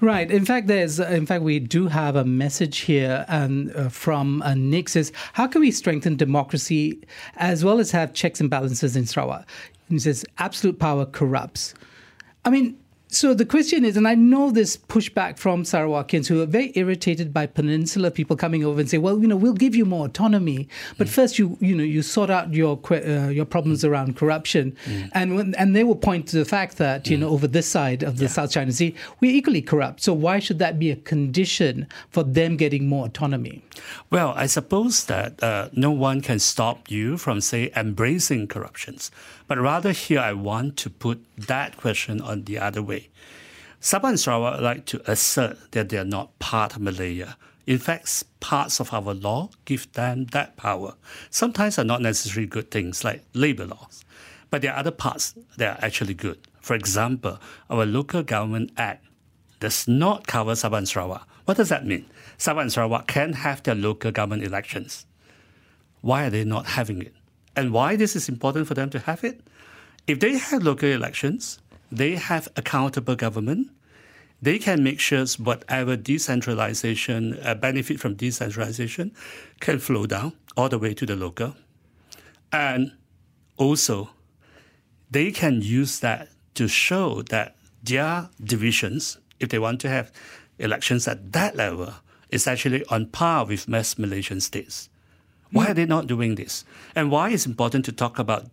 Right. 0.00 0.30
In 0.30 0.44
fact, 0.44 0.66
there's. 0.66 1.00
In 1.00 1.26
fact, 1.26 1.42
we 1.42 1.58
do 1.58 1.86
have 1.86 2.16
a 2.16 2.24
message 2.24 2.78
here 2.78 3.24
um, 3.28 3.70
uh, 3.74 3.88
from 3.88 4.42
uh, 4.42 4.54
Nick 4.54 4.88
says, 4.88 5.10
"How 5.32 5.46
can 5.46 5.60
we 5.62 5.70
strengthen 5.70 6.16
democracy 6.16 7.02
as 7.36 7.64
well 7.64 7.78
as 7.78 7.90
have 7.92 8.12
checks 8.12 8.40
and 8.40 8.50
balances 8.50 8.96
in 8.96 9.06
Sarawak?" 9.06 9.48
He 9.88 9.98
says, 9.98 10.24
"Absolute 10.38 10.78
power 10.78 11.06
corrupts." 11.06 11.74
I 12.44 12.50
mean, 12.50 12.78
so 13.12 13.34
the 13.34 13.44
question 13.44 13.84
is, 13.84 13.96
and 13.96 14.06
I 14.06 14.14
know 14.14 14.52
this 14.52 14.76
pushback 14.76 15.36
from 15.36 15.64
Sarawakians 15.64 16.28
who 16.28 16.40
are 16.42 16.46
very 16.46 16.70
irritated 16.76 17.34
by 17.34 17.46
Peninsula 17.46 18.12
people 18.12 18.36
coming 18.36 18.64
over 18.64 18.78
and 18.78 18.88
say, 18.88 18.98
"Well, 18.98 19.20
you 19.20 19.26
know, 19.26 19.36
we'll 19.36 19.52
give 19.52 19.74
you 19.74 19.84
more 19.84 20.06
autonomy, 20.06 20.68
but 20.96 21.08
first 21.08 21.36
you, 21.36 21.58
you 21.60 21.74
know, 21.74 21.82
you 21.82 22.02
sort 22.02 22.30
out 22.30 22.54
your 22.54 22.78
uh, 22.92 23.28
your 23.28 23.44
problems 23.44 23.84
around 23.84 24.16
corruption," 24.16 24.76
and 25.12 25.34
when, 25.34 25.54
and 25.56 25.74
they 25.74 25.82
will 25.82 25.96
point 25.96 26.28
to 26.28 26.36
the 26.36 26.44
fact 26.44 26.76
that 26.76 27.10
you 27.10 27.16
know 27.16 27.30
over 27.30 27.48
this 27.48 27.66
side 27.66 28.04
of 28.04 28.18
the 28.18 28.28
South 28.28 28.52
China 28.52 28.70
Sea 28.70 28.94
we're 29.20 29.34
equally 29.34 29.62
corrupt. 29.62 30.02
So 30.02 30.12
why 30.12 30.38
should 30.38 30.60
that 30.60 30.78
be 30.78 30.92
a 30.92 30.96
condition 30.96 31.88
for 32.10 32.22
them 32.22 32.56
getting 32.56 32.86
more 32.86 33.06
autonomy? 33.06 33.64
Well, 34.10 34.32
I 34.36 34.46
suppose 34.46 35.04
that 35.06 35.42
uh, 35.42 35.68
no 35.72 35.90
one 35.90 36.20
can 36.20 36.38
stop 36.38 36.90
you 36.90 37.16
from, 37.16 37.40
say, 37.40 37.72
embracing 37.74 38.46
corruptions. 38.46 39.10
But 39.50 39.58
rather 39.58 39.90
here, 39.90 40.20
I 40.20 40.32
want 40.32 40.76
to 40.76 40.88
put 40.88 41.24
that 41.36 41.76
question 41.76 42.20
on 42.20 42.44
the 42.44 42.60
other 42.60 42.84
way. 42.84 43.08
Sabah 43.80 44.10
and 44.10 44.20
Sarawak 44.20 44.60
like 44.60 44.86
to 44.86 45.02
assert 45.10 45.72
that 45.72 45.88
they 45.88 45.98
are 45.98 46.04
not 46.04 46.38
part 46.38 46.76
of 46.76 46.82
Malaya. 46.82 47.36
In 47.66 47.80
fact, 47.80 48.22
parts 48.38 48.78
of 48.78 48.94
our 48.94 49.12
law 49.12 49.50
give 49.64 49.92
them 49.94 50.26
that 50.26 50.56
power. 50.56 50.94
Sometimes 51.30 51.80
are 51.80 51.84
not 51.84 52.00
necessarily 52.00 52.46
good 52.46 52.70
things 52.70 53.02
like 53.02 53.24
labor 53.34 53.66
laws, 53.66 54.04
but 54.50 54.62
there 54.62 54.72
are 54.72 54.78
other 54.78 54.92
parts 54.92 55.34
that 55.56 55.80
are 55.80 55.84
actually 55.84 56.14
good. 56.14 56.38
For 56.60 56.76
example, 56.76 57.40
our 57.68 57.84
local 57.84 58.22
government 58.22 58.70
act 58.76 59.04
does 59.58 59.88
not 59.88 60.28
cover 60.28 60.52
Sabah 60.52 60.78
and 60.78 60.88
Sarawak. 60.88 61.26
What 61.46 61.56
does 61.56 61.70
that 61.70 61.84
mean? 61.84 62.06
Sabah 62.38 62.60
and 62.60 62.72
Sarawak 62.72 63.08
can 63.08 63.32
have 63.32 63.64
their 63.64 63.74
local 63.74 64.12
government 64.12 64.44
elections. 64.44 65.06
Why 66.02 66.26
are 66.26 66.30
they 66.30 66.44
not 66.44 66.66
having 66.78 67.02
it? 67.02 67.16
And 67.56 67.72
why 67.72 67.96
this 67.96 68.14
is 68.16 68.28
important 68.28 68.66
for 68.68 68.74
them 68.74 68.90
to 68.90 68.98
have 69.00 69.24
it? 69.24 69.40
If 70.06 70.20
they 70.20 70.38
have 70.38 70.62
local 70.62 70.88
elections, 70.88 71.58
they 71.90 72.16
have 72.16 72.48
accountable 72.56 73.16
government, 73.16 73.70
they 74.42 74.58
can 74.58 74.82
make 74.82 75.00
sure 75.00 75.26
whatever 75.38 75.96
decentralization, 75.96 77.38
uh, 77.42 77.54
benefit 77.54 78.00
from 78.00 78.14
decentralization 78.14 79.12
can 79.60 79.78
flow 79.78 80.06
down 80.06 80.32
all 80.56 80.68
the 80.68 80.78
way 80.78 80.94
to 80.94 81.04
the 81.04 81.16
local. 81.16 81.54
And 82.52 82.92
also, 83.56 84.10
they 85.10 85.30
can 85.30 85.60
use 85.60 86.00
that 86.00 86.28
to 86.54 86.68
show 86.68 87.22
that 87.22 87.56
their 87.82 88.28
divisions, 88.42 89.18
if 89.38 89.48
they 89.48 89.58
want 89.58 89.80
to 89.82 89.88
have 89.88 90.12
elections 90.58 91.08
at 91.08 91.32
that 91.32 91.56
level, 91.56 91.94
is 92.30 92.46
actually 92.46 92.84
on 92.86 93.06
par 93.06 93.44
with 93.46 93.68
most 93.68 93.98
Malaysian 93.98 94.40
states. 94.40 94.89
Why 95.52 95.68
are 95.68 95.74
they 95.74 95.86
not 95.86 96.06
doing 96.06 96.36
this? 96.36 96.64
And 96.94 97.10
why 97.10 97.30
is 97.30 97.46
important 97.46 97.84
to 97.86 97.92
talk 97.92 98.18
about 98.18 98.46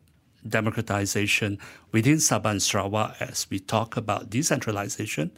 democratization 0.48 1.60
within 1.92 2.18
Sabah 2.18 2.52
and 2.52 2.62
Sarawak 2.62 3.18
as 3.20 3.48
we 3.50 3.60
talk 3.60 3.98
about 3.98 4.30
decentralization? 4.30 5.32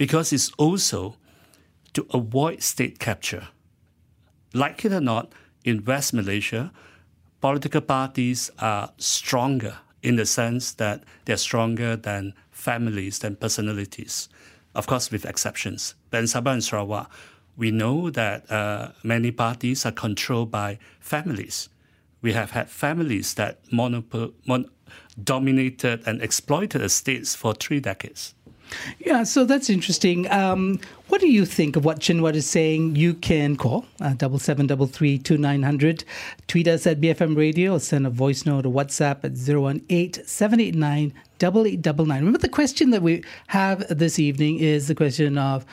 because 0.00 0.32
it's 0.32 0.50
also 0.56 1.14
to 1.92 2.06
avoid 2.14 2.62
state 2.62 2.98
capture. 2.98 3.48
Like 4.54 4.82
it 4.82 4.94
or 4.94 5.00
not, 5.02 5.30
in 5.62 5.84
West 5.84 6.14
Malaysia, 6.14 6.72
political 7.42 7.82
parties 7.82 8.50
are 8.58 8.92
stronger 8.96 9.76
in 10.02 10.16
the 10.16 10.24
sense 10.24 10.72
that 10.72 11.04
they're 11.26 11.36
stronger 11.36 11.96
than 11.96 12.32
families, 12.50 13.18
than 13.18 13.36
personalities, 13.36 14.30
of 14.74 14.86
course, 14.86 15.10
with 15.10 15.26
exceptions. 15.26 15.94
But 16.08 16.20
in 16.20 16.24
Sabah 16.24 16.54
and 16.54 16.64
Sarawak, 16.64 17.10
we 17.56 17.70
know 17.70 18.10
that 18.10 18.50
uh, 18.50 18.92
many 19.02 19.30
parties 19.30 19.84
are 19.84 19.92
controlled 19.92 20.50
by 20.50 20.78
families. 21.00 21.68
We 22.22 22.32
have 22.32 22.50
had 22.50 22.70
families 22.70 23.34
that 23.34 23.60
mon- 23.72 24.04
dominated 25.22 26.02
and 26.06 26.22
exploited 26.22 26.82
estates 26.82 27.34
for 27.34 27.54
three 27.54 27.80
decades. 27.80 28.34
Yeah, 28.98 29.24
so 29.24 29.44
that's 29.44 29.68
interesting. 29.68 30.30
Um, 30.30 30.78
what 31.08 31.20
do 31.20 31.28
you 31.28 31.44
think 31.44 31.76
of 31.76 31.84
what 31.84 32.00
Chin 32.00 32.20
Huat 32.20 32.34
is 32.34 32.46
saying? 32.46 32.96
You 32.96 33.14
can 33.14 33.56
call 33.56 33.84
uh, 34.00 34.14
double 34.14 34.38
seven 34.38 34.66
double 34.66 34.86
three 34.86 35.18
two 35.18 35.36
nine 35.36 35.62
hundred. 35.62 36.04
Tweet 36.46 36.68
us 36.68 36.86
at 36.86 37.00
BFM 37.00 37.36
Radio 37.36 37.74
or 37.74 37.80
send 37.80 38.06
a 38.06 38.10
voice 38.10 38.46
note 38.46 38.66
or 38.66 38.72
WhatsApp 38.72 39.24
at 39.24 39.32
018 39.32 40.24
789 40.24 41.12
8899. 41.42 42.18
Remember, 42.18 42.38
the 42.38 42.48
question 42.48 42.90
that 42.90 43.02
we 43.02 43.24
have 43.48 43.86
this 43.88 44.18
evening 44.18 44.58
is 44.58 44.88
the 44.88 44.94
question 44.94 45.36
of 45.36 45.66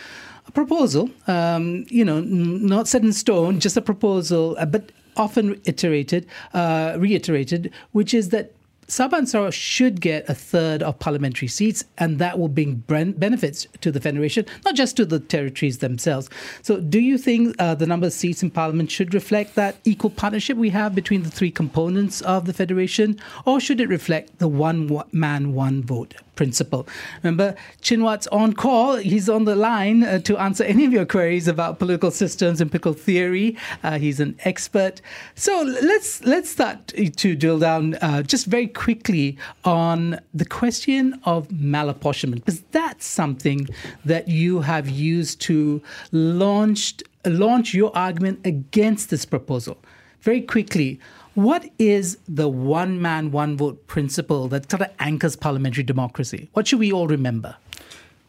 a 0.47 0.51
proposal, 0.51 1.09
um, 1.27 1.85
you 1.89 2.05
know, 2.05 2.21
not 2.21 2.87
set 2.87 3.03
in 3.03 3.13
stone, 3.13 3.59
just 3.59 3.77
a 3.77 3.81
proposal, 3.81 4.55
uh, 4.59 4.65
but 4.65 4.91
often 5.15 5.59
iterated, 5.65 6.25
uh, 6.53 6.95
reiterated, 6.97 7.71
which 7.91 8.13
is 8.13 8.29
that 8.29 8.53
Sabah 8.87 9.17
and 9.17 9.27
Sarawak 9.29 9.53
should 9.53 9.99
get 9.99 10.29
a 10.29 10.33
third 10.33 10.81
of 10.81 10.97
parliamentary 10.99 11.49
seats, 11.49 11.83
and 11.97 12.19
that 12.19 12.39
will 12.39 12.47
bring 12.47 12.75
benefits 12.75 13.67
to 13.81 13.91
the 13.91 13.99
Federation, 13.99 14.45
not 14.63 14.75
just 14.75 14.95
to 14.95 15.05
the 15.05 15.19
territories 15.19 15.79
themselves. 15.79 16.29
So, 16.61 16.79
do 16.79 16.99
you 16.99 17.17
think 17.17 17.55
uh, 17.59 17.75
the 17.75 17.85
number 17.85 18.07
of 18.07 18.13
seats 18.13 18.41
in 18.41 18.49
Parliament 18.49 18.89
should 18.89 19.13
reflect 19.13 19.55
that 19.55 19.75
equal 19.83 20.09
partnership 20.09 20.57
we 20.57 20.69
have 20.69 20.95
between 20.95 21.23
the 21.23 21.31
three 21.31 21.51
components 21.51 22.21
of 22.21 22.45
the 22.45 22.53
Federation, 22.53 23.19
or 23.45 23.59
should 23.59 23.81
it 23.81 23.89
reflect 23.89 24.39
the 24.39 24.47
one 24.47 25.03
man, 25.11 25.53
one 25.53 25.83
vote 25.83 26.15
principle. 26.37 26.87
Remember, 27.23 27.55
Chin 27.81 27.99
Huat's 27.99 28.27
on 28.27 28.53
call. 28.53 28.95
He's 28.95 29.27
on 29.27 29.43
the 29.43 29.55
line 29.57 30.03
uh, 30.03 30.19
to 30.19 30.37
answer 30.37 30.63
any 30.63 30.85
of 30.85 30.93
your 30.93 31.05
queries 31.05 31.49
about 31.49 31.79
political 31.79 32.11
systems 32.11 32.61
and 32.61 32.71
political 32.71 32.93
theory. 32.93 33.57
Uh, 33.83 33.97
he's 33.97 34.21
an 34.21 34.37
expert. 34.45 35.01
So 35.35 35.63
let's 35.63 36.23
let's 36.23 36.49
start 36.49 36.87
to 36.95 37.35
drill 37.35 37.59
down 37.59 37.95
uh, 37.95 38.23
just 38.23 38.45
very 38.45 38.67
quickly 38.85 39.37
on 39.65 40.19
the 40.41 40.45
question 40.45 41.03
of 41.23 41.47
malapportionment, 41.49 42.39
because 42.45 42.61
that's 42.79 43.05
something 43.05 43.67
that 44.05 44.27
you 44.27 44.61
have 44.61 44.87
used 44.87 45.41
to 45.49 45.81
launch 46.11 46.81
launch 47.25 47.73
your 47.73 47.91
argument 48.07 48.39
against 48.45 49.09
this 49.09 49.25
proposal. 49.25 49.75
Very 50.21 50.41
quickly, 50.41 50.99
what 51.33 51.63
is 51.77 52.17
the 52.39 52.47
one 52.47 53.01
man, 53.01 53.31
one 53.31 53.57
vote 53.57 53.77
principle 53.87 54.47
that 54.47 54.69
sort 54.71 54.81
of 54.81 54.89
anchors 54.99 55.35
parliamentary 55.35 55.83
democracy? 55.83 56.49
What 56.53 56.67
should 56.67 56.79
we 56.79 56.91
all 56.91 57.07
remember? 57.07 57.55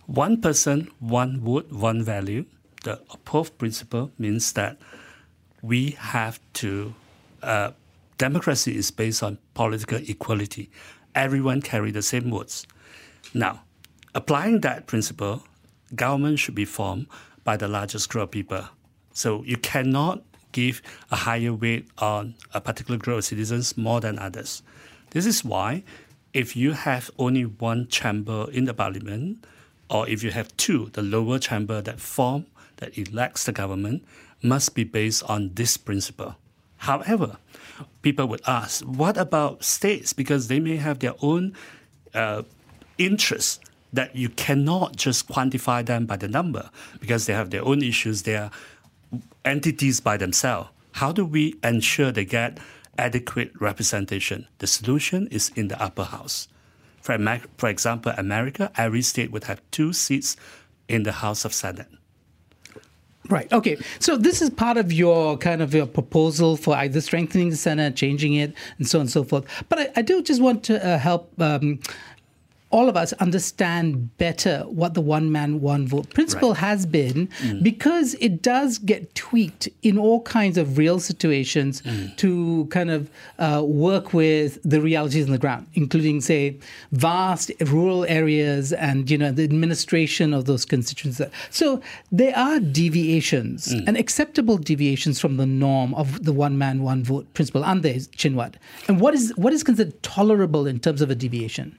One 0.06 0.40
person, 0.40 0.90
one 1.00 1.40
vote, 1.40 1.70
one 1.70 2.02
value. 2.02 2.44
The 2.84 3.00
Approve 3.10 3.56
principle 3.58 4.10
means 4.18 4.52
that 4.52 4.78
we 5.62 5.80
have 5.98 6.40
to, 6.60 6.94
uh, 7.42 7.70
democracy 8.18 8.76
is 8.76 8.90
based 8.90 9.22
on 9.22 9.38
political 9.54 9.98
equality. 9.98 10.70
Everyone 11.14 11.62
carry 11.62 11.90
the 11.90 12.02
same 12.02 12.30
votes. 12.30 12.66
Now, 13.32 13.62
applying 14.14 14.60
that 14.60 14.86
principle, 14.86 15.44
government 15.94 16.38
should 16.38 16.54
be 16.54 16.64
formed 16.64 17.06
by 17.44 17.56
the 17.56 17.68
largest 17.68 18.10
group 18.10 18.24
of 18.24 18.30
people. 18.30 18.64
So 19.12 19.42
you 19.44 19.56
cannot 19.56 20.22
give 20.52 20.82
a 21.10 21.16
higher 21.16 21.52
weight 21.52 21.88
on 21.98 22.34
a 22.52 22.60
particular 22.60 22.98
group 22.98 23.18
of 23.18 23.24
citizens 23.24 23.76
more 23.76 24.00
than 24.00 24.18
others. 24.18 24.62
This 25.10 25.26
is 25.26 25.44
why, 25.44 25.84
if 26.34 26.56
you 26.56 26.72
have 26.72 27.10
only 27.18 27.44
one 27.44 27.88
chamber 27.88 28.50
in 28.50 28.64
the 28.64 28.74
parliament, 28.74 29.46
or 29.88 30.08
if 30.08 30.22
you 30.22 30.30
have 30.30 30.54
two, 30.56 30.90
the 30.92 31.02
lower 31.02 31.38
chamber 31.38 31.80
that 31.80 32.00
form, 32.00 32.46
that 32.76 32.98
elects 32.98 33.44
the 33.44 33.52
government, 33.52 34.04
must 34.42 34.74
be 34.74 34.84
based 34.84 35.22
on 35.24 35.54
this 35.54 35.76
principle. 35.76 36.36
However, 36.78 37.36
people 38.02 38.26
would 38.28 38.42
ask, 38.46 38.82
what 38.84 39.16
about 39.16 39.64
states? 39.64 40.12
Because 40.12 40.48
they 40.48 40.60
may 40.60 40.76
have 40.76 41.00
their 41.00 41.14
own 41.20 41.54
uh, 42.14 42.42
interests 42.96 43.60
that 43.92 44.14
you 44.14 44.28
cannot 44.28 44.96
just 44.96 45.28
quantify 45.28 45.84
them 45.84 46.06
by 46.06 46.16
the 46.16 46.28
number 46.28 46.70
because 47.00 47.26
they 47.26 47.32
have 47.32 47.50
their 47.50 47.64
own 47.64 47.82
issues, 47.82 48.22
They 48.22 48.36
are 48.36 48.50
entities 49.44 50.00
by 50.00 50.16
themselves. 50.16 50.70
How 50.92 51.12
do 51.12 51.24
we 51.24 51.54
ensure 51.62 52.12
they 52.12 52.24
get 52.24 52.58
adequate 52.98 53.52
representation? 53.60 54.46
The 54.58 54.66
solution 54.66 55.28
is 55.28 55.50
in 55.54 55.68
the 55.68 55.80
upper 55.82 56.04
house. 56.04 56.48
For, 57.00 57.16
for 57.56 57.68
example, 57.68 58.12
America, 58.18 58.70
every 58.76 59.02
state 59.02 59.30
would 59.30 59.44
have 59.44 59.62
two 59.70 59.92
seats 59.92 60.36
in 60.88 61.04
the 61.04 61.12
House 61.12 61.44
of 61.44 61.54
Senate. 61.54 61.88
Right. 63.28 63.52
Okay. 63.52 63.76
So 63.98 64.16
this 64.16 64.40
is 64.40 64.50
part 64.50 64.76
of 64.78 64.92
your 64.92 65.36
kind 65.36 65.60
of 65.60 65.74
your 65.74 65.86
proposal 65.86 66.56
for 66.56 66.74
either 66.76 67.00
strengthening 67.00 67.50
the 67.50 67.56
Senate, 67.56 67.94
changing 67.94 68.34
it, 68.34 68.54
and 68.78 68.88
so 68.88 68.98
on 68.98 69.02
and 69.02 69.10
so 69.10 69.22
forth. 69.22 69.44
But 69.68 69.78
I, 69.78 69.88
I 69.96 70.02
do 70.02 70.22
just 70.22 70.40
want 70.40 70.64
to 70.64 70.84
uh, 70.84 70.98
help 70.98 71.30
um, 71.40 71.80
all 72.70 72.88
of 72.88 72.96
us 72.96 73.12
understand 73.14 74.16
better 74.18 74.60
what 74.68 74.92
the 74.94 75.00
one 75.00 75.32
man, 75.32 75.60
one 75.60 75.86
vote 75.86 76.10
principle 76.10 76.50
right. 76.50 76.58
has 76.58 76.84
been 76.84 77.26
mm. 77.26 77.62
because 77.62 78.14
it 78.20 78.42
does 78.42 78.78
get 78.78 79.14
tweaked 79.14 79.68
in 79.82 79.96
all 79.96 80.20
kinds 80.22 80.58
of 80.58 80.76
real 80.76 81.00
situations 81.00 81.80
mm. 81.82 82.14
to 82.16 82.66
kind 82.66 82.90
of 82.90 83.10
uh, 83.38 83.62
work 83.64 84.12
with 84.12 84.58
the 84.64 84.80
realities 84.82 85.24
on 85.24 85.32
the 85.32 85.38
ground, 85.38 85.66
including, 85.74 86.20
say, 86.20 86.58
vast 86.92 87.50
rural 87.60 88.04
areas 88.04 88.74
and, 88.74 89.10
you 89.10 89.16
know, 89.16 89.32
the 89.32 89.44
administration 89.44 90.34
of 90.34 90.44
those 90.44 90.66
constituents. 90.66 91.22
So 91.50 91.80
there 92.12 92.36
are 92.36 92.60
deviations 92.60 93.72
mm. 93.72 93.84
and 93.86 93.96
acceptable 93.96 94.58
deviations 94.58 95.18
from 95.18 95.38
the 95.38 95.46
norm 95.46 95.94
of 95.94 96.24
the 96.24 96.34
one 96.34 96.58
man, 96.58 96.82
one 96.82 97.02
vote 97.02 97.32
principle, 97.32 97.64
aren't 97.64 97.82
there, 97.82 97.98
Chin 98.14 98.34
Huat? 98.34 98.56
And 98.88 99.00
what 99.00 99.14
is, 99.14 99.32
what 99.36 99.54
is 99.54 99.62
considered 99.62 100.02
tolerable 100.02 100.66
in 100.66 100.80
terms 100.80 101.00
of 101.00 101.10
a 101.10 101.14
deviation? 101.14 101.78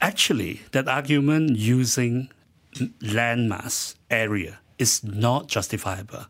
Actually, 0.00 0.60
that 0.72 0.88
argument 0.88 1.56
using 1.56 2.30
landmass 3.00 3.96
area 4.10 4.58
is 4.78 5.02
not 5.02 5.48
justifiable. 5.48 6.26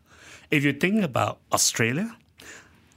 If 0.49 0.63
you 0.63 0.73
think 0.73 1.03
about 1.03 1.37
Australia, 1.51 2.15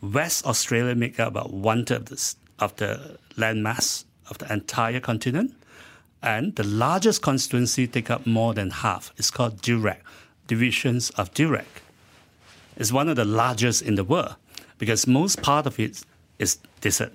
West 0.00 0.46
Australia 0.46 0.94
make 0.94 1.20
up 1.20 1.28
about 1.28 1.52
one 1.52 1.85
third 1.85 2.11
of 2.58 2.76
the, 2.76 3.18
landmass 3.37 4.04
of 4.30 4.38
the 4.38 4.52
entire 4.52 5.00
continent, 5.00 5.54
and 6.22 6.54
the 6.56 6.64
largest 6.64 7.22
constituency 7.22 7.87
take 7.87 8.11
up 8.11 8.26
more 8.26 8.54
than 8.54 8.70
half. 8.70 9.12
It's 9.16 9.30
called 9.30 9.61
Durack, 9.61 9.98
divisions 10.46 11.11
of 11.11 11.32
Durack. 11.35 11.82
It's 12.76 12.92
one 12.92 13.08
of 13.08 13.16
the 13.16 13.24
largest 13.24 13.82
in 13.82 13.96
the 13.96 14.04
world 14.04 14.37
because 14.78 15.06
most 15.06 15.42
part 15.42 15.66
of 15.66 15.78
it 15.78 16.02
is 16.38 16.58
desert. 16.80 17.12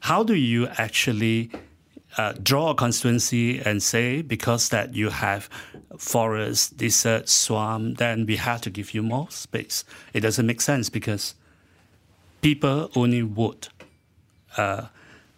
How 0.00 0.22
do 0.22 0.34
you 0.34 0.68
actually 0.78 1.50
uh, 2.16 2.32
draw 2.42 2.70
a 2.70 2.74
constituency 2.74 3.60
and 3.60 3.82
say 3.82 4.22
because 4.22 4.70
that 4.70 4.94
you 4.94 5.10
have 5.10 5.48
forest, 5.98 6.76
desert, 6.76 7.28
swamp, 7.28 7.98
then 7.98 8.24
we 8.26 8.36
have 8.36 8.60
to 8.62 8.70
give 8.70 8.94
you 8.94 9.02
more 9.02 9.30
space. 9.30 9.84
It 10.12 10.20
doesn't 10.20 10.46
make 10.46 10.60
sense 10.60 10.88
because 10.88 11.34
people 12.40 12.90
only 12.96 13.20
vote 13.20 13.68
uh, 14.56 14.86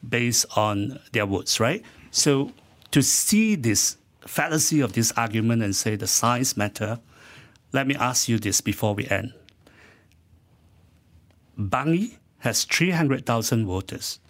based 0.09 0.47
on 0.57 1.01
their 1.13 1.27
votes, 1.27 1.59
right? 1.59 1.83
So 2.11 2.53
to 2.93 3.03
see 3.03 3.57
this 3.57 3.97
fallacy 4.21 4.81
of 4.81 4.93
this 4.93 5.13
argument 5.17 5.63
and 5.63 5.75
say 5.75 5.97
the 5.97 6.07
size 6.07 6.57
matter, 6.57 7.01
let 7.73 7.87
me 7.87 7.95
ask 7.97 8.29
you 8.29 8.39
this 8.39 8.61
before 8.61 8.95
we 8.95 9.07
end. 9.09 9.33
Bangi 11.59 12.17
has 12.39 12.65
300,000 12.65 13.67
voters. 13.67 14.21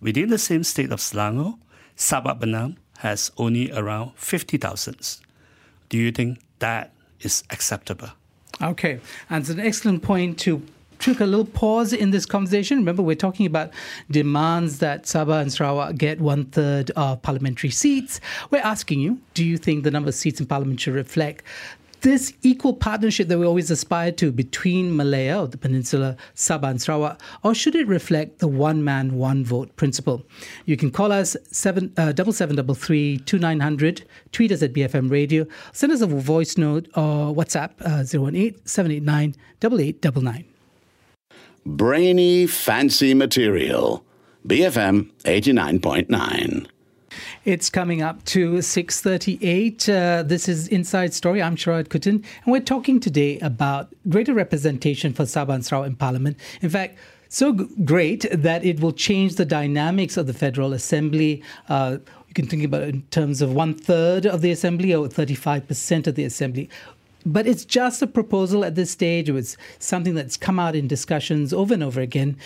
Within 0.00 0.28
the 0.28 0.38
same 0.38 0.62
state 0.62 0.92
of 0.92 1.00
Selangor, 1.00 1.58
Sabak 1.96 2.40
Bernam 2.40 2.76
has 2.98 3.30
only 3.36 3.70
around 3.72 4.12
50,000. 4.16 5.18
Do 5.88 5.98
you 5.98 6.10
think 6.10 6.40
that 6.58 6.92
is 7.20 7.44
acceptable? 7.50 8.10
Okay, 8.62 9.00
and 9.30 9.42
it's 9.42 9.50
an 9.50 9.60
excellent 9.60 10.02
point 10.02 10.38
to 10.40 10.62
took 10.98 11.20
a 11.20 11.26
little 11.26 11.44
pause 11.44 11.92
in 11.92 12.12
this 12.12 12.24
conversation. 12.24 12.78
Remember, 12.78 13.02
we're 13.02 13.14
talking 13.14 13.46
about 13.46 13.72
demands 14.10 14.78
that 14.78 15.04
Sabah 15.04 15.42
and 15.42 15.52
Sarawak 15.52 15.96
get 15.96 16.20
one 16.20 16.46
third 16.46 16.90
of 16.92 17.20
parliamentary 17.20 17.70
seats. 17.70 18.20
We're 18.50 18.62
asking 18.62 19.00
you, 19.00 19.20
do 19.34 19.44
you 19.44 19.58
think 19.58 19.84
the 19.84 19.90
number 19.90 20.08
of 20.08 20.14
seats 20.14 20.40
in 20.40 20.46
parliament 20.46 20.80
should 20.80 20.94
reflect 20.94 21.44
this 22.04 22.34
equal 22.42 22.74
partnership 22.74 23.28
that 23.28 23.38
we 23.38 23.46
always 23.46 23.70
aspire 23.70 24.12
to 24.12 24.30
between 24.30 24.94
Malaya 24.94 25.40
or 25.40 25.48
the 25.48 25.56
Peninsula, 25.56 26.16
Sabah 26.34 26.70
and 26.70 26.80
Sarawak, 26.80 27.20
or 27.42 27.54
should 27.54 27.74
it 27.74 27.88
reflect 27.88 28.40
the 28.40 28.46
one 28.46 28.84
man, 28.84 29.14
one 29.14 29.42
vote 29.42 29.74
principle? 29.76 30.22
You 30.66 30.76
can 30.76 30.90
call 30.90 31.12
us 31.12 31.34
seven 31.50 31.92
uh. 31.96 32.12
Tweet 32.12 32.28
us 34.52 34.62
at 34.62 34.72
BFM 34.74 35.10
Radio. 35.10 35.46
Send 35.72 35.92
us 35.92 36.02
a 36.02 36.06
voice 36.06 36.58
note 36.58 36.88
or 36.94 37.34
WhatsApp 37.34 37.70
uh, 37.80 38.04
018 38.04 38.54
789 38.66 39.34
8899. 39.62 40.44
Brainy, 41.64 42.46
fancy 42.46 43.14
material. 43.14 44.04
BFM 44.46 45.10
89.9. 45.24 46.66
It's 47.44 47.68
coming 47.68 48.00
up 48.00 48.24
to 48.24 48.54
6.38. 48.54 49.86
Uh, 49.86 50.22
this 50.22 50.48
is 50.48 50.66
Inside 50.68 51.12
Story. 51.12 51.42
I'm 51.42 51.56
Sharad 51.56 51.88
Kuttan, 51.88 52.24
and 52.44 52.46
we're 52.46 52.60
talking 52.60 53.00
today 53.00 53.38
about 53.40 53.92
greater 54.08 54.32
representation 54.32 55.12
for 55.12 55.24
Sabah 55.24 55.56
and 55.56 55.62
Sarawak 55.62 55.88
in 55.88 55.96
Parliament. 55.96 56.38
In 56.62 56.70
fact, 56.70 56.96
so 57.28 57.52
great 57.52 58.24
that 58.32 58.64
it 58.64 58.80
will 58.80 58.94
change 58.94 59.34
the 59.34 59.44
dynamics 59.44 60.16
of 60.16 60.26
the 60.26 60.32
Federal 60.32 60.72
Assembly. 60.72 61.42
Uh, 61.68 61.98
you 62.28 62.32
can 62.32 62.46
think 62.46 62.64
about 62.64 62.80
it 62.80 62.94
in 62.94 63.02
terms 63.10 63.42
of 63.42 63.52
one 63.52 63.74
third 63.74 64.24
of 64.24 64.40
the 64.40 64.50
Assembly 64.50 64.94
or 64.94 65.06
35% 65.06 66.06
of 66.06 66.14
the 66.14 66.24
Assembly. 66.24 66.70
But 67.26 67.46
it's 67.46 67.66
just 67.66 68.00
a 68.00 68.06
proposal 68.06 68.64
at 68.64 68.74
this 68.74 68.90
stage. 68.90 69.28
It's 69.28 69.58
something 69.80 70.14
that's 70.14 70.38
come 70.38 70.58
out 70.58 70.74
in 70.74 70.88
discussions 70.88 71.52
over 71.52 71.74
and 71.74 71.82
over 71.82 72.00
again. 72.00 72.38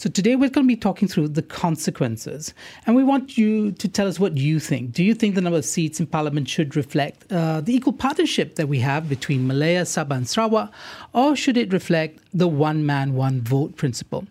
So 0.00 0.08
today 0.08 0.34
we're 0.34 0.48
going 0.48 0.66
to 0.66 0.74
be 0.74 0.80
talking 0.80 1.08
through 1.08 1.28
the 1.28 1.42
consequences, 1.42 2.54
and 2.86 2.96
we 2.96 3.04
want 3.04 3.36
you 3.36 3.72
to 3.72 3.86
tell 3.86 4.08
us 4.08 4.18
what 4.18 4.38
you 4.38 4.58
think. 4.58 4.92
Do 4.92 5.04
you 5.04 5.12
think 5.12 5.34
the 5.34 5.42
number 5.42 5.58
of 5.58 5.64
seats 5.66 6.00
in 6.00 6.06
Parliament 6.06 6.48
should 6.48 6.74
reflect 6.74 7.30
uh, 7.30 7.60
the 7.60 7.74
equal 7.74 7.92
partnership 7.92 8.54
that 8.54 8.66
we 8.66 8.78
have 8.78 9.10
between 9.10 9.46
Malaya, 9.46 9.82
Sabah, 9.82 10.16
and 10.16 10.26
Sarawak, 10.26 10.72
or 11.12 11.36
should 11.36 11.58
it 11.58 11.70
reflect 11.70 12.18
the 12.32 12.48
one 12.48 12.86
man, 12.86 13.12
one 13.12 13.42
vote 13.42 13.76
principle? 13.76 14.24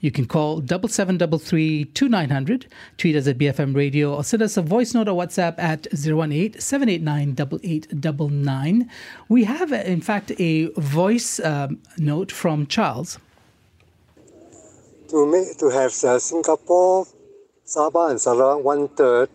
You 0.00 0.10
can 0.10 0.26
call 0.26 0.60
double 0.60 0.90
seven 0.90 1.16
double 1.16 1.38
three 1.38 1.86
two 1.86 2.10
nine 2.10 2.28
hundred, 2.28 2.66
tweet 2.98 3.16
us 3.16 3.26
at 3.26 3.38
BFM 3.38 3.74
Radio, 3.74 4.14
or 4.14 4.24
send 4.24 4.42
us 4.42 4.58
a 4.58 4.62
voice 4.62 4.92
note 4.92 5.08
or 5.08 5.16
WhatsApp 5.16 5.54
at 5.58 5.86
018 5.94 6.60
789 6.60 7.30
8899. 7.30 8.90
We 9.30 9.44
have, 9.44 9.72
in 9.72 10.02
fact, 10.02 10.32
a 10.38 10.66
voice 10.72 11.40
um, 11.40 11.78
note 11.96 12.30
from 12.30 12.66
Charles 12.66 13.18
to 15.14 15.26
make 15.26 15.56
to 15.56 15.70
have 15.70 15.94
uh, 16.02 16.18
Singapore, 16.18 17.06
Sabah 17.64 18.10
and 18.10 18.20
Sarawak 18.20 18.64
one 18.64 18.88
third 18.88 19.30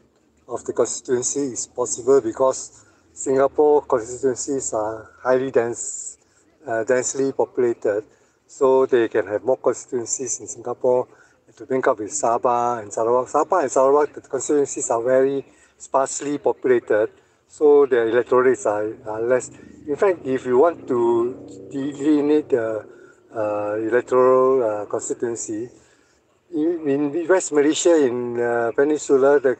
of 0.46 0.60
the 0.65 0.74
constituency 0.74 1.56
is 1.56 1.68
possible 1.68 2.20
because 2.20 2.84
Singapore 3.13 3.84
constituencies 3.84 4.74
are 4.74 5.15
highly 5.24 5.52
dense, 5.52 6.18
uh, 6.68 6.84
densely 6.84 7.32
populated, 7.32 8.04
so 8.46 8.86
they 8.88 9.08
can 9.08 9.26
have 9.28 9.46
more 9.46 9.56
constituencies 9.56 10.42
in 10.42 10.48
Singapore 10.48 11.08
to 11.56 11.63
link 11.70 11.88
up 11.88 12.00
with 12.00 12.12
Sabah 12.12 12.82
and 12.82 12.92
Sarawak. 12.92 13.28
Sabah 13.30 13.62
and 13.62 13.72
Sarawak, 13.72 14.13
the 14.13 14.20
constituencies 14.20 14.89
are 14.89 15.02
very 15.02 15.46
sparsely 15.78 16.39
populated, 16.39 17.08
so 17.48 17.86
the 17.86 18.02
electorates 18.02 18.65
are, 18.65 18.98
are 19.08 19.22
less. 19.22 19.50
In 19.88 19.96
fact, 19.96 20.28
if 20.28 20.46
you 20.46 20.58
want 20.58 20.86
to 20.89 21.70
delineate 21.72 22.50
the 22.50 22.98
uh, 23.36 23.76
electoral 23.76 24.63
uh, 24.63 24.86
constituency. 24.86 25.70
In, 26.54 26.89
in, 26.89 27.28
West 27.28 27.52
Malaysia, 27.52 27.96
in 27.96 28.39
uh, 28.39 28.72
Peninsula, 28.76 29.39
the, 29.39 29.58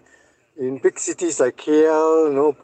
in 0.58 0.80
big 0.80 0.98
cities 0.98 1.40
like 1.40 1.58
KL, 1.58 2.30
you 2.30 2.34
know, 2.34 2.58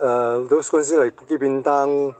uh, 0.00 0.48
those 0.48 0.70
constituencies 0.70 0.98
like 0.98 1.16
Bukit 1.16 1.40
Bintang, 1.40 2.14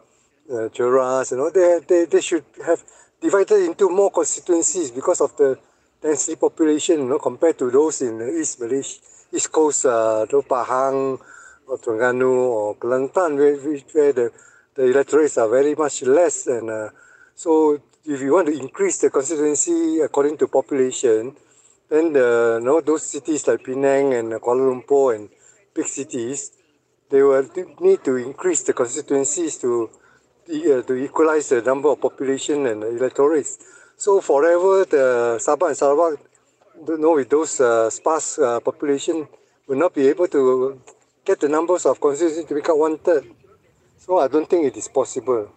uh, 0.51 0.69
you 0.75 1.37
know, 1.37 1.51
they, 1.51 1.81
they, 1.87 2.05
they 2.07 2.21
should 2.21 2.45
have 2.67 2.83
divided 3.21 3.65
into 3.65 3.89
more 3.89 4.11
constituencies 4.11 4.91
because 4.91 5.21
of 5.21 5.37
the 5.37 5.59
density 6.03 6.37
population, 6.37 6.99
you 6.99 7.09
know, 7.09 7.19
compared 7.19 7.57
to 7.59 7.71
those 7.71 8.03
in 8.03 8.19
the 8.19 8.29
East 8.29 8.61
Malaysia, 8.61 9.01
East 9.33 9.53
Coast, 9.53 9.87
uh, 9.87 10.27
Pahang, 10.29 11.19
or 11.67 11.79
Terengganu, 11.79 12.29
or 12.29 12.77
Kelantan, 12.77 13.37
where, 13.37 13.57
where 13.57 14.13
the, 14.13 14.31
the 14.75 14.85
electorates 14.91 15.39
are 15.39 15.49
very 15.49 15.75
much 15.75 16.03
less. 16.03 16.49
And 16.49 16.69
uh, 16.69 16.89
so 17.35 17.81
if 18.05 18.21
you 18.21 18.33
want 18.33 18.49
to 18.49 18.59
increase 18.59 18.99
the 18.99 19.11
constituency 19.11 20.01
according 20.01 20.37
to 20.39 20.49
population, 20.49 21.37
then 21.89 22.13
the 22.13 22.59
you 22.59 22.67
know, 22.67 22.81
those 22.81 23.05
cities 23.05 23.47
like 23.47 23.63
Penang 23.63 24.15
and 24.15 24.33
Kuala 24.33 24.75
Lumpur 24.75 25.15
and 25.15 25.29
big 25.75 25.87
cities, 25.87 26.53
they 27.11 27.23
will 27.23 27.49
need 27.81 28.03
to 28.05 28.17
increase 28.17 28.63
the 28.63 28.73
constituencies 28.73 29.59
to 29.59 29.91
uh, 30.51 30.83
to 30.83 30.95
equalize 30.95 31.51
the 31.51 31.63
number 31.63 31.91
of 31.91 32.01
population 32.01 32.67
and 32.67 32.83
electorates. 32.83 33.59
So 33.97 34.21
forever, 34.21 34.85
the 34.85 35.39
Sabah 35.39 35.69
and 35.69 35.77
Sarawak, 35.77 36.19
you 36.89 36.99
know, 36.99 37.15
with 37.15 37.31
those 37.31 37.61
uh, 37.61 37.89
sparse 37.91 38.39
uh, 38.39 38.59
population, 38.59 39.29
will 39.69 39.79
not 39.79 39.95
be 39.95 40.09
able 40.09 40.27
to 40.29 40.81
get 41.25 41.39
the 41.39 41.49
numbers 41.49 41.87
of 41.87 42.01
constituencies 42.01 42.47
to 42.47 42.55
become 42.55 42.81
one 42.81 42.99
third. 42.99 43.25
So 43.99 44.19
I 44.19 44.27
don't 44.27 44.51
think 44.51 44.67
it 44.67 44.77
is 44.77 44.89
possible. 44.89 45.53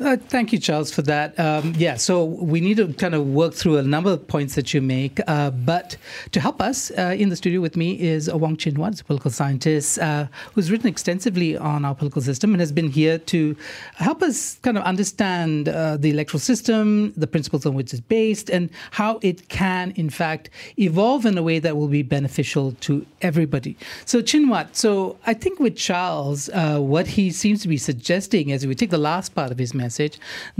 Uh, 0.00 0.16
thank 0.16 0.52
you, 0.52 0.60
Charles, 0.60 0.92
for 0.92 1.02
that. 1.02 1.36
Um, 1.40 1.74
yeah, 1.76 1.96
so 1.96 2.24
we 2.24 2.60
need 2.60 2.76
to 2.76 2.92
kind 2.92 3.16
of 3.16 3.26
work 3.26 3.52
through 3.52 3.78
a 3.78 3.82
number 3.82 4.12
of 4.12 4.28
points 4.28 4.54
that 4.54 4.72
you 4.72 4.80
make. 4.80 5.18
Uh, 5.26 5.50
but 5.50 5.96
to 6.30 6.40
help 6.40 6.62
us, 6.62 6.92
uh, 6.96 7.16
in 7.18 7.30
the 7.30 7.36
studio 7.36 7.60
with 7.60 7.76
me 7.76 7.98
is 7.98 8.32
Wong 8.32 8.56
Chin 8.56 8.76
Huat, 8.76 9.00
a 9.00 9.04
political 9.04 9.32
scientist 9.32 9.98
uh, 9.98 10.26
who's 10.52 10.70
written 10.70 10.86
extensively 10.86 11.56
on 11.56 11.84
our 11.84 11.96
political 11.96 12.22
system 12.22 12.52
and 12.52 12.60
has 12.60 12.70
been 12.70 12.88
here 12.88 13.18
to 13.18 13.56
help 13.96 14.22
us 14.22 14.60
kind 14.62 14.78
of 14.78 14.84
understand 14.84 15.68
uh, 15.68 15.96
the 15.96 16.10
electoral 16.10 16.38
system, 16.38 17.12
the 17.16 17.26
principles 17.26 17.66
on 17.66 17.74
which 17.74 17.92
it's 17.92 18.00
based, 18.00 18.50
and 18.50 18.70
how 18.92 19.18
it 19.22 19.48
can, 19.48 19.90
in 19.96 20.10
fact, 20.10 20.48
evolve 20.78 21.26
in 21.26 21.36
a 21.36 21.42
way 21.42 21.58
that 21.58 21.76
will 21.76 21.88
be 21.88 22.04
beneficial 22.04 22.70
to 22.82 23.04
everybody. 23.20 23.76
So, 24.04 24.22
Chin 24.22 24.46
Huat, 24.46 24.76
so 24.76 25.18
I 25.26 25.34
think 25.34 25.58
with 25.58 25.74
Charles, 25.74 26.48
uh, 26.50 26.78
what 26.78 27.08
he 27.08 27.32
seems 27.32 27.62
to 27.62 27.68
be 27.68 27.78
suggesting, 27.78 28.52
as 28.52 28.64
we 28.64 28.76
take 28.76 28.90
the 28.90 28.96
last 28.96 29.34
part 29.34 29.50
of 29.50 29.58
his 29.58 29.74
message, 29.74 29.87
message 29.88 30.16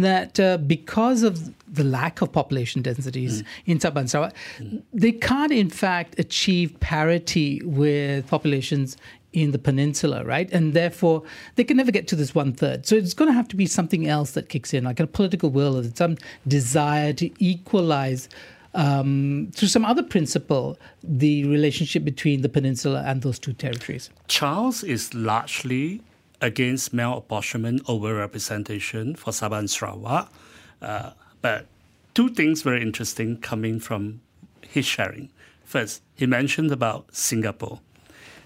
that 0.08 0.40
uh, 0.40 0.56
because 0.76 1.20
of 1.22 1.34
the 1.78 1.84
lack 1.84 2.22
of 2.22 2.28
population 2.40 2.82
densities 2.90 3.34
mm. 3.42 3.46
in 3.70 3.78
Sabah 3.78 4.00
and 4.02 4.10
Sarawak, 4.10 4.34
mm. 4.58 4.82
they 5.04 5.12
can't 5.12 5.52
in 5.52 5.70
fact 5.84 6.10
achieve 6.18 6.68
parity 6.80 7.50
with 7.64 8.26
populations 8.26 8.96
in 9.32 9.52
the 9.52 9.58
peninsula, 9.58 10.24
right? 10.24 10.48
And 10.56 10.72
therefore, 10.72 11.22
they 11.56 11.64
can 11.64 11.76
never 11.76 11.92
get 11.92 12.08
to 12.08 12.16
this 12.16 12.34
one 12.34 12.52
third. 12.52 12.86
So 12.86 12.96
it's 12.96 13.14
going 13.14 13.30
to 13.30 13.38
have 13.40 13.48
to 13.48 13.56
be 13.56 13.66
something 13.66 14.08
else 14.08 14.30
that 14.32 14.48
kicks 14.48 14.72
in, 14.72 14.84
like 14.84 15.00
a 15.00 15.06
political 15.06 15.50
will 15.50 15.76
or 15.76 15.84
some 15.94 16.16
desire 16.46 17.12
to 17.14 17.26
equalize 17.38 18.28
um, 18.74 19.50
through 19.54 19.68
some 19.68 19.84
other 19.84 20.02
principle 20.02 20.78
the 21.02 21.44
relationship 21.44 22.04
between 22.04 22.42
the 22.42 22.48
peninsula 22.48 23.02
and 23.06 23.22
those 23.22 23.38
two 23.38 23.52
territories. 23.52 24.10
Charles 24.28 24.82
is 24.82 25.12
largely 25.14 26.00
against 26.40 26.94
malapportionment 26.94 27.80
overrepresentation 27.82 29.16
for 29.16 29.30
Sabah 29.30 29.58
and 29.58 29.70
Sarawak. 29.70 30.32
Uh, 30.80 31.10
but 31.42 31.66
two 32.14 32.28
things 32.28 32.62
very 32.62 32.82
interesting 32.82 33.36
coming 33.38 33.80
from 33.80 34.20
his 34.62 34.86
sharing. 34.86 35.30
First, 35.64 36.02
he 36.14 36.26
mentioned 36.26 36.72
about 36.72 37.14
Singapore. 37.14 37.80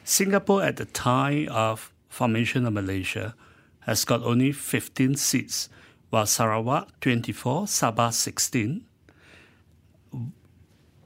Singapore 0.05 0.62
at 0.62 0.76
the 0.76 0.87
time 0.87 1.48
of 1.50 1.92
formation 2.09 2.66
of 2.66 2.72
Malaysia 2.72 3.35
has 3.81 4.05
got 4.05 4.22
only 4.22 4.52
15 4.52 5.16
seats, 5.16 5.68
while 6.11 6.26
Sarawak 6.26 7.00
24, 7.00 7.64
Sabah 7.64 8.12
16. 8.12 8.85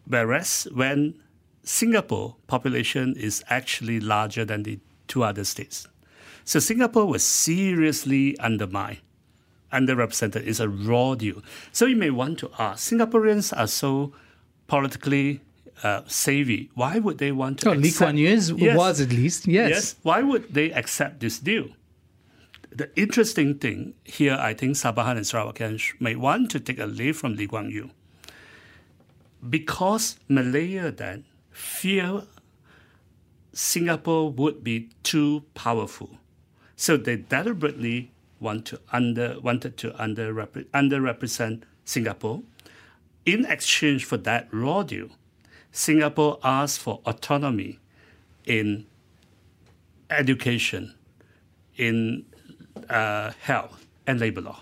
Whereas 0.07 0.69
when 0.73 1.15
Singapore 1.63 2.37
population 2.47 3.15
is 3.17 3.43
actually 3.49 3.99
larger 3.99 4.45
than 4.45 4.63
the 4.63 4.79
two 5.09 5.25
other 5.25 5.45
states. 5.45 5.89
So 6.45 6.59
Singapore 6.61 7.07
was 7.07 7.23
seriously 7.25 8.39
undermined, 8.39 8.99
underrepresented. 9.73 10.47
It's 10.47 10.61
a 10.61 10.69
raw 10.69 11.15
deal. 11.15 11.43
So 11.73 11.87
you 11.87 11.97
may 11.97 12.11
want 12.11 12.39
to 12.41 12.51
ask, 12.59 12.91
Singaporeans 12.93 13.57
are 13.57 13.67
so 13.67 14.13
politically 14.67 15.41
uh, 15.83 16.03
savvy. 16.07 16.71
Why 16.75 16.99
would 16.99 17.19
they 17.19 17.33
want 17.33 17.59
to? 17.61 17.71
Oh, 17.71 17.73
Lee 17.73 17.93
Kuan 17.93 18.17
Yew 18.17 18.29
is- 18.29 18.53
was 18.53 19.01
at 19.01 19.11
least, 19.13 19.47
yes. 19.47 19.71
Yes. 19.71 19.95
Why 20.03 20.23
would 20.23 20.53
they 20.55 20.71
accept 20.73 21.21
this 21.21 21.39
deal? 21.39 21.69
The 22.71 22.91
interesting 22.99 23.55
thing 23.59 23.95
here, 24.05 24.37
I 24.39 24.53
think 24.55 24.77
Sabahan 24.77 25.17
and 25.17 25.25
Sarawakian 25.25 25.81
may 26.01 26.15
want 26.15 26.51
to 26.51 26.61
take 26.61 26.79
a 26.79 26.87
leaf 26.87 27.17
from 27.19 27.35
Lee 27.37 27.47
Kuan 27.47 27.71
Yew. 27.71 27.91
Because 29.49 30.17
Malaya 30.29 30.91
then 30.91 31.25
fear 31.51 32.23
Singapore 33.57 34.31
would 34.31 34.63
be 34.63 34.91
too 35.03 35.43
powerful. 35.55 36.19
So 36.77 36.99
they 36.99 37.17
deliberately 37.17 38.11
want 38.39 38.67
to 38.67 38.81
under, 38.93 39.41
wanted 39.41 39.79
to 39.79 39.99
under, 40.01 40.35
underrepresent 40.35 41.63
Singapore. 41.87 42.43
In 43.25 43.47
exchange 43.47 44.05
for 44.05 44.19
that 44.19 44.49
raw 44.53 44.83
deal, 44.83 45.09
Singapore 45.73 46.39
asked 46.45 46.81
for 46.81 47.01
autonomy 47.07 47.79
in 48.45 48.85
education, 50.11 50.95
in 51.79 52.27
uh, 52.91 53.31
health, 53.41 53.87
and 54.07 54.21
labor 54.21 54.43
law. 54.43 54.61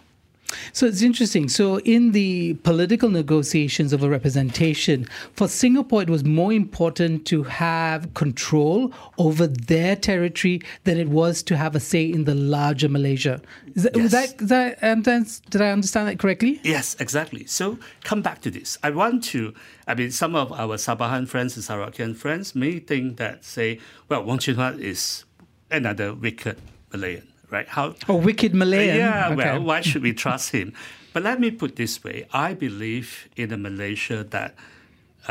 So 0.72 0.86
it's 0.86 1.02
interesting. 1.02 1.48
So 1.48 1.78
in 1.80 2.12
the 2.12 2.54
political 2.62 3.08
negotiations 3.08 3.92
of 3.92 4.02
a 4.02 4.08
representation, 4.08 5.06
for 5.34 5.48
Singapore, 5.48 6.02
it 6.02 6.10
was 6.10 6.24
more 6.24 6.52
important 6.52 7.26
to 7.26 7.42
have 7.44 8.12
control 8.14 8.92
over 9.18 9.46
their 9.46 9.96
territory 9.96 10.60
than 10.84 10.98
it 10.98 11.08
was 11.08 11.42
to 11.44 11.56
have 11.56 11.74
a 11.74 11.80
say 11.80 12.04
in 12.04 12.24
the 12.24 12.34
larger 12.34 12.88
Malaysia. 12.88 13.40
Is 13.74 13.82
that, 13.84 13.96
Yes. 13.96 14.12
that, 14.12 14.38
that 14.38 14.78
um, 14.82 15.02
did 15.02 15.60
I 15.60 15.70
understand 15.70 16.08
that 16.08 16.18
correctly? 16.18 16.60
Yes, 16.62 16.96
exactly. 17.00 17.44
So 17.46 17.78
come 18.04 18.22
back 18.22 18.40
to 18.42 18.50
this. 18.50 18.78
I 18.82 18.90
want 18.90 19.24
to, 19.24 19.54
I 19.86 19.94
mean, 19.94 20.10
some 20.10 20.34
of 20.36 20.52
our 20.52 20.76
Sabahan 20.76 21.28
friends 21.28 21.56
and 21.56 21.64
Sarawakian 21.64 22.16
friends 22.16 22.54
may 22.54 22.78
think 22.78 23.16
that, 23.18 23.44
say, 23.44 23.80
well, 24.08 24.22
Wong 24.24 24.38
Chin 24.38 24.56
Huat 24.56 24.78
is 24.78 25.24
another 25.70 26.14
wicked 26.14 26.56
Malayan, 26.92 27.26
right? 27.54 27.68
How? 27.70 27.94
Oh, 28.10 28.18
wicked 28.18 28.52
Malayan. 28.54 28.98
Yeah, 28.98 29.30
Okay. 29.30 29.36
well, 29.36 29.62
why 29.62 29.80
should 29.80 30.02
we 30.02 30.12
trust 30.12 30.50
him? 30.50 30.74
But 31.14 31.22
let 31.22 31.38
me 31.38 31.54
put 31.54 31.78
this 31.78 32.02
way: 32.02 32.26
I 32.34 32.52
believe 32.58 33.30
in 33.38 33.54
a 33.54 33.56
Malaysia 33.56 34.26
that 34.34 34.58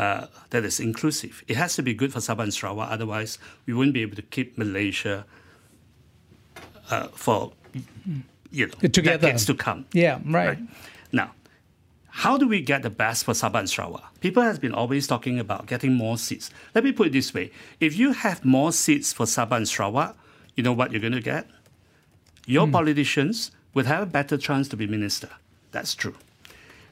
uh, 0.00 0.26
that 0.48 0.64
is 0.64 0.80
inclusive. 0.80 1.44
It 1.46 1.60
has 1.60 1.76
to 1.76 1.82
be 1.84 1.92
good 1.92 2.10
for 2.16 2.24
Sabah 2.24 2.48
and 2.48 2.54
Sarawak. 2.56 2.88
Otherwise, 2.90 3.36
we 3.68 3.76
wouldn't 3.76 3.92
be 3.92 4.00
able 4.00 4.16
to 4.16 4.24
keep 4.24 4.56
Malaysia 4.56 5.28
uh, 6.90 7.08
for 7.12 7.52
you 8.50 8.66
know 8.72 8.78
Together. 8.88 9.18
decades 9.20 9.44
to 9.46 9.54
come. 9.54 9.84
Yeah, 9.92 10.24
right. 10.24 10.56
Now, 11.12 11.36
how 12.24 12.38
do 12.40 12.48
we 12.48 12.64
get 12.64 12.80
the 12.82 12.90
best 12.90 13.24
for 13.28 13.36
Sabah 13.36 13.60
and 13.60 13.70
Sarawak? 13.70 14.08
People 14.24 14.42
have 14.42 14.60
been 14.64 14.72
always 14.72 15.04
talking 15.06 15.38
about 15.38 15.66
getting 15.68 15.92
more 15.92 16.16
seats. 16.16 16.48
Let 16.74 16.80
me 16.84 16.92
put 16.96 17.08
it 17.08 17.12
this 17.12 17.34
way: 17.36 17.52
if 17.78 17.92
you 18.00 18.12
have 18.24 18.40
more 18.44 18.72
seats 18.72 19.12
for 19.12 19.26
Sabah 19.28 19.60
and 19.60 19.68
Sarawak, 19.68 20.16
you 20.56 20.62
know 20.64 20.72
what 20.72 20.92
you're 20.96 21.04
going 21.04 21.12
to 21.12 21.20
get? 21.20 21.44
Your 22.46 22.66
hmm. 22.66 22.72
politicians 22.72 23.50
would 23.72 23.86
have 23.86 24.02
a 24.02 24.06
better 24.06 24.36
chance 24.36 24.68
to 24.68 24.76
be 24.76 24.86
minister. 24.86 25.30
That's 25.72 25.94
true. 25.94 26.14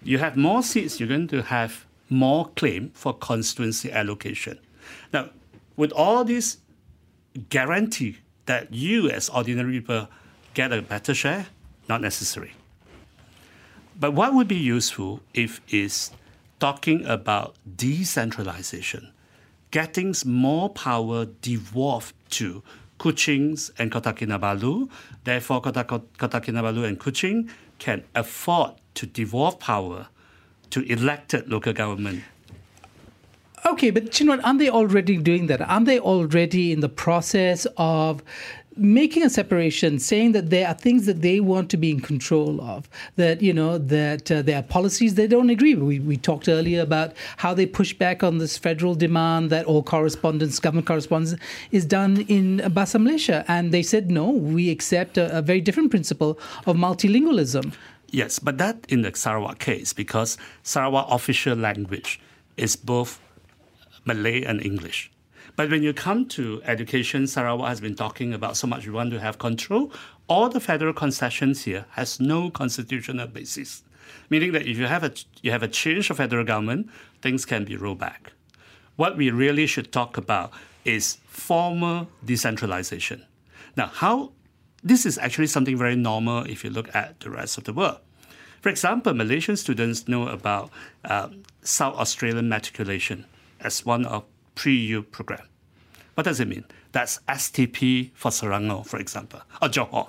You 0.02 0.18
have 0.18 0.36
more 0.36 0.62
seats, 0.62 0.98
you're 0.98 1.08
going 1.08 1.28
to 1.28 1.42
have 1.42 1.86
more 2.10 2.48
claim 2.56 2.90
for 2.94 3.14
constituency 3.14 3.90
allocation. 3.90 4.58
Now, 5.12 5.30
would 5.76 5.92
all 5.92 6.24
this 6.24 6.58
guarantee 7.48 8.18
that 8.46 8.74
you, 8.74 9.08
as 9.08 9.28
ordinary 9.28 9.80
people, 9.80 10.08
get 10.54 10.72
a 10.72 10.82
better 10.82 11.14
share? 11.14 11.46
Not 11.88 12.00
necessary. 12.00 12.52
But 13.98 14.12
what 14.12 14.34
would 14.34 14.48
be 14.48 14.56
useful 14.56 15.20
if 15.34 15.60
is 15.68 16.10
talking 16.58 17.04
about 17.06 17.54
decentralization, 17.76 19.12
getting 19.70 20.14
more 20.24 20.68
power 20.68 21.24
devolved 21.24 22.14
to 22.30 22.62
Kuching 23.02 23.58
and 23.78 23.90
Kota 23.90 24.12
Kinabalu. 24.12 24.88
Therefore, 25.24 25.60
Kota, 25.60 25.82
Kota 25.82 26.40
Kinabalu 26.40 26.86
and 26.86 27.00
Kuching 27.00 27.50
can 27.80 28.04
afford 28.14 28.74
to 28.94 29.06
devolve 29.06 29.58
power 29.58 30.06
to 30.70 30.82
elected 30.82 31.50
local 31.50 31.72
government. 31.72 32.22
Okay, 33.66 33.90
but 33.90 34.20
you 34.20 34.26
know, 34.26 34.40
aren't 34.40 34.60
they 34.60 34.70
already 34.70 35.16
doing 35.16 35.48
that? 35.48 35.60
Aren't 35.60 35.86
they 35.86 35.98
already 35.98 36.70
in 36.70 36.78
the 36.78 36.88
process 36.88 37.66
of 37.76 38.22
making 38.76 39.22
a 39.22 39.30
separation, 39.30 39.98
saying 39.98 40.32
that 40.32 40.50
there 40.50 40.66
are 40.68 40.74
things 40.74 41.06
that 41.06 41.22
they 41.22 41.40
want 41.40 41.70
to 41.70 41.76
be 41.76 41.90
in 41.90 42.00
control 42.00 42.60
of, 42.60 42.88
that 43.16 43.42
you 43.42 43.52
know 43.52 43.78
that 43.78 44.30
uh, 44.30 44.42
there 44.42 44.58
are 44.58 44.62
policies 44.62 45.14
they 45.14 45.26
don't 45.26 45.50
agree. 45.50 45.74
with. 45.74 45.84
We 45.84 45.98
we 46.00 46.16
talked 46.16 46.48
earlier 46.48 46.80
about 46.80 47.14
how 47.36 47.54
they 47.54 47.66
push 47.66 47.92
back 47.92 48.22
on 48.22 48.38
this 48.38 48.58
federal 48.58 48.94
demand 48.94 49.50
that 49.50 49.66
all 49.66 49.82
correspondence, 49.82 50.58
government 50.58 50.86
correspondence, 50.86 51.40
is 51.70 51.84
done 51.84 52.24
in 52.28 52.58
Bahasa 52.58 53.00
Malaysia, 53.00 53.44
and 53.48 53.72
they 53.72 53.82
said 53.82 54.10
no, 54.10 54.30
we 54.30 54.70
accept 54.70 55.18
a, 55.18 55.38
a 55.38 55.42
very 55.42 55.60
different 55.60 55.90
principle 55.90 56.38
of 56.66 56.76
multilingualism. 56.76 57.74
Yes, 58.10 58.38
but 58.38 58.58
that 58.58 58.84
in 58.88 59.02
the 59.02 59.12
Sarawak 59.14 59.58
case, 59.58 59.92
because 59.92 60.36
Sarawak 60.62 61.06
official 61.10 61.56
language 61.56 62.20
is 62.56 62.76
both 62.76 63.20
Malay 64.04 64.42
and 64.42 64.64
English. 64.64 65.10
But 65.54 65.70
when 65.70 65.82
you 65.82 65.92
come 65.92 66.26
to 66.28 66.62
education, 66.64 67.26
Sarawak 67.26 67.68
has 67.68 67.80
been 67.80 67.94
talking 67.94 68.32
about 68.32 68.56
so 68.56 68.66
much 68.66 68.86
we 68.86 68.92
want 68.92 69.10
to 69.10 69.20
have 69.20 69.38
control. 69.38 69.92
All 70.26 70.48
the 70.48 70.60
federal 70.60 70.94
concessions 70.94 71.64
here 71.64 71.84
has 71.90 72.20
no 72.20 72.50
constitutional 72.50 73.26
basis, 73.26 73.82
meaning 74.30 74.52
that 74.52 74.66
if 74.66 74.78
you 74.78 74.86
have 74.86 75.04
a 75.04 75.12
you 75.42 75.50
have 75.50 75.62
a 75.62 75.68
change 75.68 76.08
of 76.10 76.16
federal 76.16 76.44
government, 76.44 76.88
things 77.20 77.44
can 77.44 77.64
be 77.64 77.76
rolled 77.76 77.98
back. 77.98 78.32
What 78.96 79.16
we 79.16 79.30
really 79.30 79.66
should 79.66 79.92
talk 79.92 80.16
about 80.16 80.52
is 80.84 81.18
formal 81.26 82.08
decentralization. 82.24 83.26
Now, 83.76 83.86
how 83.86 84.32
this 84.82 85.06
is 85.06 85.18
actually 85.18 85.46
something 85.46 85.76
very 85.76 85.96
normal 85.96 86.44
if 86.44 86.64
you 86.64 86.70
look 86.70 86.94
at 86.94 87.20
the 87.20 87.30
rest 87.30 87.58
of 87.58 87.64
the 87.64 87.72
world. 87.72 87.98
For 88.60 88.68
example, 88.68 89.12
Malaysian 89.14 89.56
students 89.56 90.08
know 90.08 90.28
about 90.28 90.70
um, 91.04 91.42
South 91.62 91.96
Australian 91.96 92.48
matriculation 92.48 93.26
as 93.60 93.84
one 93.84 94.04
of 94.06 94.24
pre-U 94.54 95.02
program. 95.02 95.46
What 96.14 96.24
does 96.24 96.40
it 96.40 96.48
mean? 96.48 96.64
That's 96.92 97.20
STP 97.28 98.10
for 98.14 98.30
Selangor, 98.30 98.86
for 98.86 98.98
example, 98.98 99.40
or 99.62 99.68
Johor, 99.68 100.08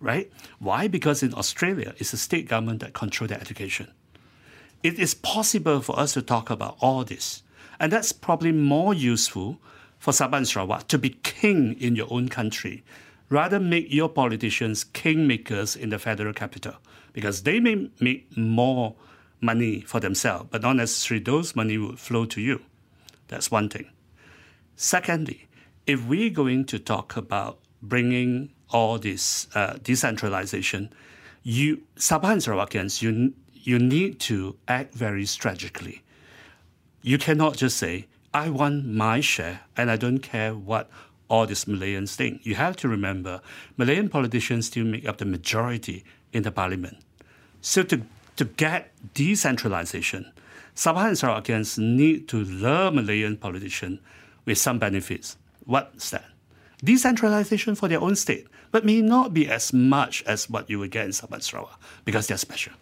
right? 0.00 0.30
Why? 0.58 0.88
Because 0.88 1.22
in 1.22 1.32
Australia, 1.34 1.94
it's 1.98 2.10
the 2.10 2.16
state 2.16 2.48
government 2.48 2.80
that 2.80 2.94
control 2.94 3.28
their 3.28 3.40
education. 3.40 3.88
It 4.82 4.98
is 4.98 5.14
possible 5.14 5.80
for 5.80 5.98
us 5.98 6.14
to 6.14 6.22
talk 6.22 6.50
about 6.50 6.76
all 6.80 7.04
this, 7.04 7.42
and 7.78 7.92
that's 7.92 8.12
probably 8.12 8.52
more 8.52 8.92
useful 8.92 9.58
for 9.98 10.12
Sabah 10.12 10.38
and 10.38 10.48
Sarawak 10.48 10.88
to 10.88 10.98
be 10.98 11.10
king 11.22 11.74
in 11.80 11.96
your 11.96 12.08
own 12.10 12.28
country, 12.28 12.84
rather 13.30 13.58
make 13.58 13.92
your 13.92 14.08
politicians 14.08 14.84
kingmakers 14.84 15.76
in 15.76 15.90
the 15.90 15.98
federal 15.98 16.32
capital, 16.32 16.74
because 17.12 17.44
they 17.44 17.60
may 17.60 17.90
make 18.00 18.36
more 18.36 18.94
money 19.40 19.80
for 19.80 20.00
themselves, 20.00 20.48
but 20.50 20.62
not 20.62 20.76
necessarily 20.76 21.22
those 21.22 21.54
money 21.56 21.78
will 21.78 21.96
flow 21.96 22.24
to 22.24 22.40
you. 22.40 22.60
That's 23.28 23.50
one 23.50 23.68
thing. 23.68 23.90
Secondly, 24.76 25.48
if 25.86 26.04
we're 26.06 26.30
going 26.30 26.64
to 26.66 26.78
talk 26.78 27.16
about 27.16 27.58
bringing 27.82 28.50
all 28.70 28.98
this 28.98 29.46
uh, 29.54 29.78
decentralization, 29.82 30.92
you 31.42 31.82
Sabah 31.96 32.36
Sarawakians, 32.36 33.02
you 33.02 33.32
you 33.52 33.78
need 33.78 34.20
to 34.20 34.56
act 34.68 34.94
very 34.94 35.24
strategically. 35.26 36.02
You 37.02 37.18
cannot 37.18 37.56
just 37.56 37.76
say, 37.76 38.06
"I 38.34 38.50
want 38.50 38.86
my 38.86 39.20
share, 39.20 39.60
and 39.76 39.90
I 39.90 39.96
don't 39.96 40.18
care 40.18 40.54
what 40.54 40.90
all 41.28 41.46
these 41.46 41.64
Malayans 41.64 42.14
think." 42.14 42.44
You 42.44 42.56
have 42.56 42.76
to 42.76 42.88
remember, 42.88 43.40
Malayan 43.76 44.08
politicians 44.08 44.66
still 44.66 44.84
make 44.84 45.08
up 45.08 45.18
the 45.18 45.24
majority 45.24 46.04
in 46.32 46.42
the 46.42 46.50
parliament. 46.50 46.98
So 47.60 47.82
to 47.84 48.02
to 48.36 48.44
get 48.44 48.92
decentralization, 49.14 50.32
Sabah 50.76 51.08
and 51.08 51.16
Sarawakians 51.16 51.78
need 51.78 52.28
to 52.28 52.44
lure 52.44 52.90
Malayan 52.90 53.38
politicians 53.38 53.98
with 54.44 54.58
some 54.58 54.78
benefits. 54.78 55.38
What's 55.64 56.10
that? 56.10 56.26
Decentralization 56.84 57.74
for 57.74 57.88
their 57.88 58.00
own 58.02 58.14
state, 58.14 58.46
but 58.70 58.84
may 58.84 59.00
not 59.00 59.32
be 59.32 59.48
as 59.48 59.72
much 59.72 60.22
as 60.24 60.50
what 60.50 60.68
you 60.68 60.78
would 60.78 60.90
get 60.90 61.06
in 61.06 61.12
Sabah 61.12 61.40
and 61.40 61.42
Sarawak 61.42 61.80
because 62.04 62.26
they're 62.26 62.36
special. 62.36 62.74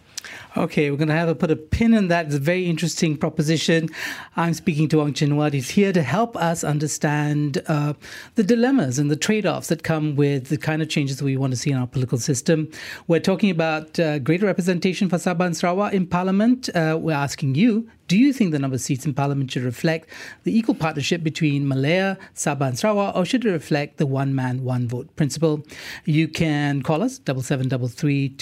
Okay, 0.57 0.91
we're 0.91 0.97
going 0.97 1.09
to 1.09 1.15
have 1.15 1.29
to 1.29 1.35
put 1.35 1.51
a 1.51 1.57
pin 1.57 1.95
in 1.95 2.09
that. 2.09 2.27
It's 2.27 2.35
a 2.35 2.39
very 2.39 2.67
interesting 2.67 3.17
proposition. 3.17 3.89
I'm 4.37 4.55
speaking 4.55 4.89
to 4.89 4.99
Wong 4.99 5.13
Chin 5.13 5.31
Huat. 5.31 5.53
He's 5.53 5.71
here 5.71 5.93
to 5.93 6.03
help 6.03 6.37
us 6.37 6.63
understand 6.65 7.63
uh, 7.67 7.95
the 8.37 8.43
dilemmas 8.43 8.99
and 8.99 9.11
the 9.11 9.17
trade 9.17 9.47
offs 9.47 9.69
that 9.69 9.83
come 9.83 10.17
with 10.17 10.49
the 10.49 10.57
kind 10.57 10.83
of 10.83 10.89
changes 10.89 11.23
we 11.23 11.37
want 11.37 11.53
to 11.53 11.57
see 11.57 11.71
in 11.71 11.77
our 11.77 11.87
political 11.87 12.19
system. 12.19 12.71
We're 13.09 13.21
talking 13.21 13.51
about 13.51 13.99
uh, 13.99 14.19
greater 14.19 14.47
representation 14.47 15.09
for 15.09 15.17
Sabah 15.17 15.47
and 15.47 15.57
Sarawak 15.57 15.93
in 15.93 16.07
Parliament. 16.07 16.69
Uh, 16.75 16.99
we're 17.01 17.13
asking 17.13 17.55
you 17.57 17.89
Do 18.07 18.19
you 18.19 18.33
think 18.33 18.53
the 18.53 18.59
number 18.59 18.75
of 18.75 18.81
seats 18.81 19.07
in 19.07 19.14
parliament 19.14 19.51
should 19.51 19.62
reflect 19.62 20.11
the 20.43 20.57
equal 20.57 20.75
partnership 20.75 21.23
between 21.23 21.67
Malaya, 21.67 22.19
Sabah, 22.35 22.69
and 22.69 22.79
Sarawak, 22.79 23.17
or 23.17 23.25
should 23.25 23.45
it 23.47 23.51
reflect 23.51 23.97
the 23.97 24.07
one 24.07 24.35
man, 24.35 24.62
one 24.62 24.87
vote 24.87 25.14
principle? 25.17 25.64
You 26.05 26.29
can 26.29 26.83
call 26.83 27.03
us, 27.03 27.21
7733 27.27 28.37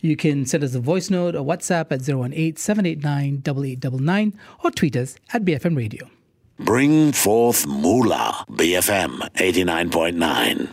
You 0.00 0.16
can 0.16 0.46
send 0.46 0.64
us 0.64 0.74
a 0.74 0.80
voice 0.80 1.10
note 1.10 1.34
or 1.34 1.44
WhatsApp 1.44 1.92
at 1.92 2.08
018 2.08 2.56
789 2.56 3.42
8899 3.44 4.38
or 4.64 4.70
tweet 4.70 4.96
us 4.96 5.16
at 5.32 5.44
BFM 5.44 5.76
Radio. 5.76 6.08
Bring 6.58 7.12
forth 7.12 7.66
Moolah, 7.66 8.44
BFM 8.50 9.20
89.9. 9.34 10.68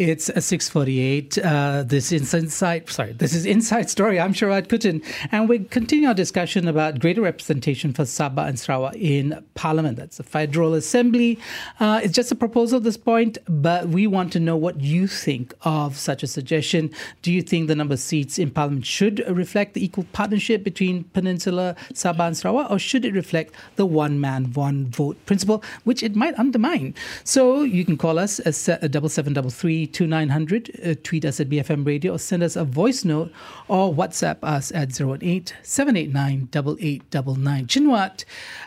It's 0.00 0.30
a 0.30 0.40
648. 0.40 1.36
Uh, 1.36 1.82
this 1.82 2.10
is 2.10 2.32
Inside, 2.32 2.88
sorry, 2.88 3.12
this 3.12 3.34
is 3.34 3.44
Inside 3.44 3.90
Story. 3.90 4.18
I'm 4.18 4.32
Sharad 4.32 4.68
Kuttan. 4.68 5.04
And 5.30 5.46
we 5.46 5.58
continue 5.58 6.08
our 6.08 6.14
discussion 6.14 6.66
about 6.66 7.00
greater 7.00 7.20
representation 7.20 7.92
for 7.92 8.04
Sabah 8.04 8.48
and 8.48 8.58
Sarawak 8.58 8.96
in 8.96 9.44
Parliament. 9.56 9.98
That's 9.98 10.16
the 10.16 10.22
Federal 10.22 10.72
Assembly. 10.72 11.38
Uh, 11.80 12.00
it's 12.02 12.14
just 12.14 12.32
a 12.32 12.34
proposal 12.34 12.78
at 12.78 12.84
this 12.84 12.96
point, 12.96 13.36
but 13.46 13.88
we 13.88 14.06
want 14.06 14.32
to 14.32 14.40
know 14.40 14.56
what 14.56 14.80
you 14.80 15.06
think 15.06 15.52
of 15.64 15.98
such 15.98 16.22
a 16.22 16.26
suggestion. 16.26 16.90
Do 17.20 17.30
you 17.30 17.42
think 17.42 17.68
the 17.68 17.76
number 17.76 17.92
of 17.92 18.00
seats 18.00 18.38
in 18.38 18.52
Parliament 18.52 18.86
should 18.86 19.22
reflect 19.28 19.74
the 19.74 19.84
equal 19.84 20.06
partnership 20.14 20.64
between 20.64 21.04
Peninsula, 21.12 21.76
Sabah, 21.92 22.28
and 22.28 22.36
Sarawak, 22.38 22.70
or 22.70 22.78
should 22.78 23.04
it 23.04 23.12
reflect 23.12 23.54
the 23.76 23.84
one 23.84 24.18
man, 24.18 24.54
one 24.54 24.86
vote 24.86 25.18
principle, 25.26 25.62
which 25.84 26.02
it 26.02 26.16
might 26.16 26.38
undermine? 26.38 26.94
So 27.22 27.60
you 27.60 27.84
can 27.84 27.98
call 27.98 28.18
us 28.18 28.40
at 28.46 28.90
double 28.90 29.10
seven 29.10 29.34
double 29.34 29.50
three 29.50 29.89
2900, 29.92 30.70
uh, 30.84 30.94
tweet 31.02 31.24
us 31.24 31.40
at 31.40 31.48
BFM 31.48 31.86
Radio, 31.86 32.14
or 32.14 32.18
send 32.18 32.42
us 32.42 32.56
a 32.56 32.64
voice 32.64 33.04
note, 33.04 33.32
or 33.68 33.92
WhatsApp 33.92 34.38
us 34.42 34.72
at 34.72 34.98
018 35.00 35.46
789 35.62 36.48
8899. 36.52 37.66
Chin 37.66 37.86
Huat, 37.86 38.24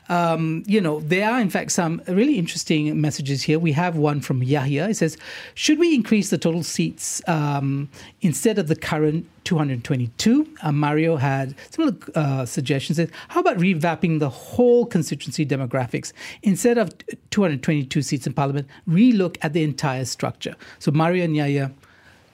um, 0.10 0.64
you 0.68 0.82
know, 0.82 1.00
there 1.02 1.30
are 1.30 1.40
in 1.40 1.50
fact 1.50 1.72
some 1.72 2.02
really 2.08 2.38
interesting 2.38 3.00
messages 3.00 3.44
here. 3.44 3.60
We 3.60 3.72
have 3.74 3.96
one 3.96 4.22
from 4.22 4.44
Yahya. 4.44 4.90
It 4.90 4.96
says, 4.96 5.18
Should 5.54 5.80
we 5.80 5.96
increase 5.96 6.30
the 6.30 6.38
total 6.38 6.64
seats 6.64 7.22
um, 7.28 7.90
instead 8.22 8.58
of 8.58 8.68
the 8.68 8.76
current 8.76 9.28
222. 9.44 10.48
Uh, 10.62 10.72
Mario 10.72 11.16
had 11.16 11.56
similar 11.70 11.96
uh, 12.16 12.46
suggestions. 12.46 13.00
How 13.30 13.40
about 13.40 13.58
revamping 13.58 14.20
the 14.20 14.30
whole 14.30 14.86
constituency 14.86 15.46
demographics? 15.46 16.14
Instead 16.42 16.78
of 16.78 16.92
222 17.32 18.02
seats 18.02 18.28
in 18.28 18.34
parliament, 18.34 18.68
relook 18.88 19.38
at 19.42 19.54
the 19.54 19.64
entire 19.64 20.06
structure. 20.06 20.56
So, 20.80 20.92
Mario 20.92 21.26
and 21.26 21.74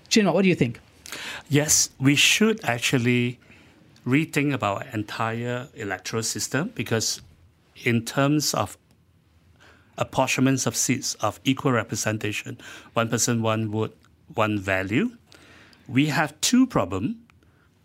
Chino, 0.09 0.33
what 0.33 0.43
do 0.43 0.49
you 0.49 0.55
think? 0.55 0.79
Yes, 1.49 1.89
we 1.99 2.15
should 2.15 2.63
actually 2.63 3.39
rethink 4.05 4.53
about 4.53 4.85
our 4.85 4.93
entire 4.93 5.67
electoral 5.75 6.23
system 6.23 6.71
because, 6.75 7.21
in 7.83 8.05
terms 8.05 8.53
of 8.53 8.77
apportionments 9.97 10.65
of 10.65 10.75
seats 10.75 11.15
of 11.15 11.39
equal 11.43 11.71
representation, 11.71 12.57
one 12.93 13.09
person, 13.09 13.41
one 13.41 13.69
vote, 13.69 13.95
one 14.33 14.57
value, 14.59 15.11
we 15.89 16.05
have 16.07 16.39
two 16.41 16.67
problems. 16.67 17.15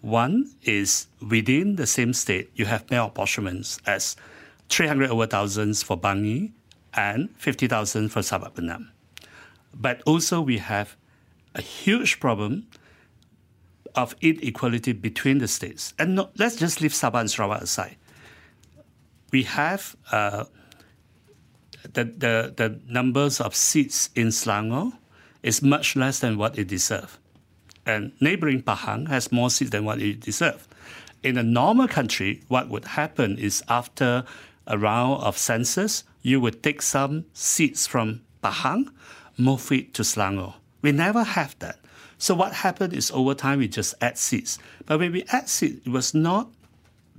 One 0.02 0.50
is 0.62 1.06
within 1.26 1.76
the 1.76 1.86
same 1.86 2.12
state, 2.12 2.50
you 2.54 2.66
have 2.66 2.86
malapportionments 2.88 3.80
as 3.86 4.16
300 4.68 5.10
over 5.10 5.26
thousands 5.26 5.82
for 5.82 5.98
Bangi 5.98 6.52
and 6.92 7.30
50,000 7.38 8.10
for 8.10 8.20
Sabak 8.20 8.52
Bernam. 8.54 8.90
But 9.72 10.02
also 10.04 10.42
we 10.42 10.58
have 10.58 10.96
a 11.54 11.62
huge 11.62 12.20
problem 12.20 12.66
of 13.94 14.14
inequality 14.20 14.92
between 14.92 15.38
the 15.38 15.48
states. 15.48 15.94
And 15.98 16.16
no, 16.16 16.28
let's 16.36 16.56
just 16.56 16.82
leave 16.82 16.92
Sabah 16.92 17.20
and 17.20 17.30
Sarawak 17.30 17.62
aside. 17.62 17.96
We 19.32 19.44
have 19.44 19.96
uh, 20.12 20.44
the, 21.94 22.04
the, 22.04 22.54
the 22.54 22.80
numbers 22.86 23.40
of 23.40 23.54
seats 23.54 24.10
in 24.14 24.28
Selangor 24.28 24.92
is 25.42 25.62
much 25.62 25.96
less 25.96 26.18
than 26.18 26.36
what 26.36 26.58
it 26.58 26.68
deserves 26.68 27.18
and 27.86 28.12
neighboring 28.20 28.62
Pahang 28.62 29.08
has 29.08 29.30
more 29.32 29.50
seats 29.50 29.70
than 29.70 29.84
what 29.84 30.00
it 30.00 30.20
deserves. 30.20 30.66
In 31.22 31.38
a 31.38 31.42
normal 31.42 31.88
country, 31.88 32.42
what 32.48 32.68
would 32.68 32.84
happen 32.84 33.38
is 33.38 33.62
after 33.68 34.24
a 34.66 34.78
round 34.78 35.22
of 35.22 35.36
census, 35.38 36.04
you 36.22 36.40
would 36.40 36.62
take 36.62 36.82
some 36.82 37.24
seats 37.32 37.86
from 37.86 38.22
Pahang, 38.42 38.90
move 39.36 39.70
it 39.72 39.94
to 39.94 40.02
Selangor. 40.02 40.54
We 40.82 40.92
never 40.92 41.22
have 41.22 41.58
that. 41.60 41.78
So 42.18 42.34
what 42.34 42.52
happened 42.52 42.92
is 42.92 43.10
over 43.10 43.34
time 43.34 43.58
we 43.58 43.68
just 43.68 43.94
add 44.00 44.18
seats. 44.18 44.58
But 44.86 44.98
when 44.98 45.12
we 45.12 45.24
add 45.30 45.48
seats, 45.48 45.86
it 45.86 45.90
was 45.90 46.14
not 46.14 46.48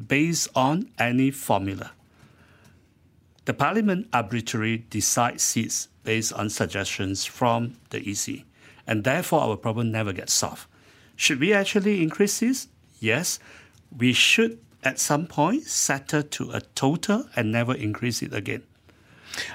based 0.08 0.49
on 0.56 0.89
any 0.97 1.32
formula. 1.32 1.91
The 3.45 3.54
parliament 3.54 4.08
arbitrarily 4.12 4.86
decides 4.89 5.43
seats 5.43 5.89
based 6.04 6.34
on 6.34 6.49
suggestions 6.49 7.25
from 7.25 7.78
the 7.89 7.99
EC 7.99 8.43
and 8.88 9.04
therefore 9.04 9.41
our 9.41 9.58
problem 9.58 9.91
never 9.91 10.13
gets 10.13 10.34
solved. 10.34 10.67
Should 11.15 11.39
we 11.39 11.54
actually 11.54 12.04
increase 12.04 12.39
this? 12.39 12.67
Yes, 13.00 13.39
we 13.95 14.13
should 14.13 14.60
at 14.84 15.00
some 15.00 15.26
point 15.26 15.63
settle 15.63 16.24
to 16.24 16.52
a 16.52 16.62
total 16.76 17.28
and 17.36 17.52
never 17.52 17.74
increase 17.74 18.21
it 18.21 18.34
again. 18.34 18.63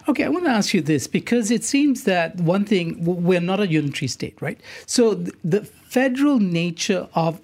Okay, 0.08 0.24
I 0.24 0.28
want 0.28 0.44
to 0.44 0.50
ask 0.50 0.74
you 0.74 0.82
this 0.82 1.06
because 1.06 1.50
it 1.50 1.64
seems 1.64 2.04
that 2.04 2.36
one 2.36 2.64
thing, 2.64 3.02
we're 3.02 3.40
not 3.40 3.60
a 3.60 3.66
unitary 3.66 4.08
state, 4.08 4.36
right? 4.42 4.60
So 4.84 5.14
the 5.42 5.64
federal 5.64 6.38
nature 6.38 7.08
of 7.14 7.40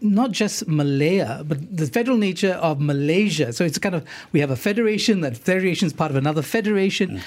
not 0.00 0.32
just 0.32 0.68
Malaya, 0.68 1.44
but 1.46 1.74
the 1.74 1.86
federal 1.86 2.18
nature 2.18 2.52
of 2.54 2.78
Malaysia. 2.80 3.52
So 3.52 3.64
it's 3.64 3.78
kind 3.78 3.94
of, 3.94 4.06
we 4.32 4.40
have 4.40 4.50
a 4.50 4.56
federation, 4.56 5.22
that 5.22 5.38
federation 5.38 5.86
is 5.86 5.94
part 5.94 6.10
of 6.10 6.16
another 6.16 6.42
federation. 6.42 7.10
Mm 7.10 7.22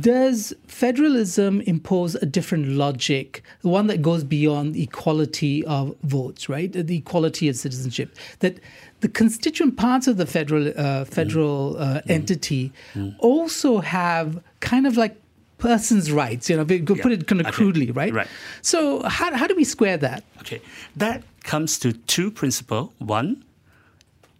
does 0.00 0.54
federalism 0.66 1.60
impose 1.62 2.14
a 2.16 2.26
different 2.26 2.68
logic, 2.68 3.42
the 3.62 3.68
one 3.68 3.86
that 3.86 4.02
goes 4.02 4.24
beyond 4.24 4.76
equality 4.76 5.64
of 5.64 5.96
votes, 6.02 6.48
right? 6.48 6.72
The 6.72 6.96
equality 6.96 7.48
of 7.48 7.56
citizenship. 7.56 8.14
That 8.40 8.58
the 9.00 9.08
constituent 9.08 9.76
parts 9.76 10.06
of 10.06 10.16
the 10.16 10.26
federal 10.26 10.72
uh, 10.76 11.04
federal 11.04 11.76
uh, 11.78 12.00
mm. 12.00 12.10
entity 12.10 12.72
mm. 12.94 13.14
also 13.18 13.78
have 13.78 14.42
kind 14.60 14.86
of 14.86 14.96
like 14.96 15.16
person's 15.58 16.12
rights. 16.12 16.50
You 16.50 16.56
know, 16.56 16.64
we 16.64 16.80
could 16.80 16.98
yeah. 16.98 17.02
put 17.02 17.12
it 17.12 17.26
kind 17.26 17.40
of 17.40 17.46
okay. 17.46 17.56
crudely, 17.56 17.90
right? 17.90 18.12
Right. 18.12 18.28
So 18.62 19.02
how 19.08 19.34
how 19.34 19.46
do 19.46 19.54
we 19.54 19.64
square 19.64 19.96
that? 19.98 20.24
Okay, 20.40 20.60
that 20.96 21.22
comes 21.44 21.78
to 21.80 21.92
two 21.92 22.30
principles. 22.30 22.90
One, 22.98 23.44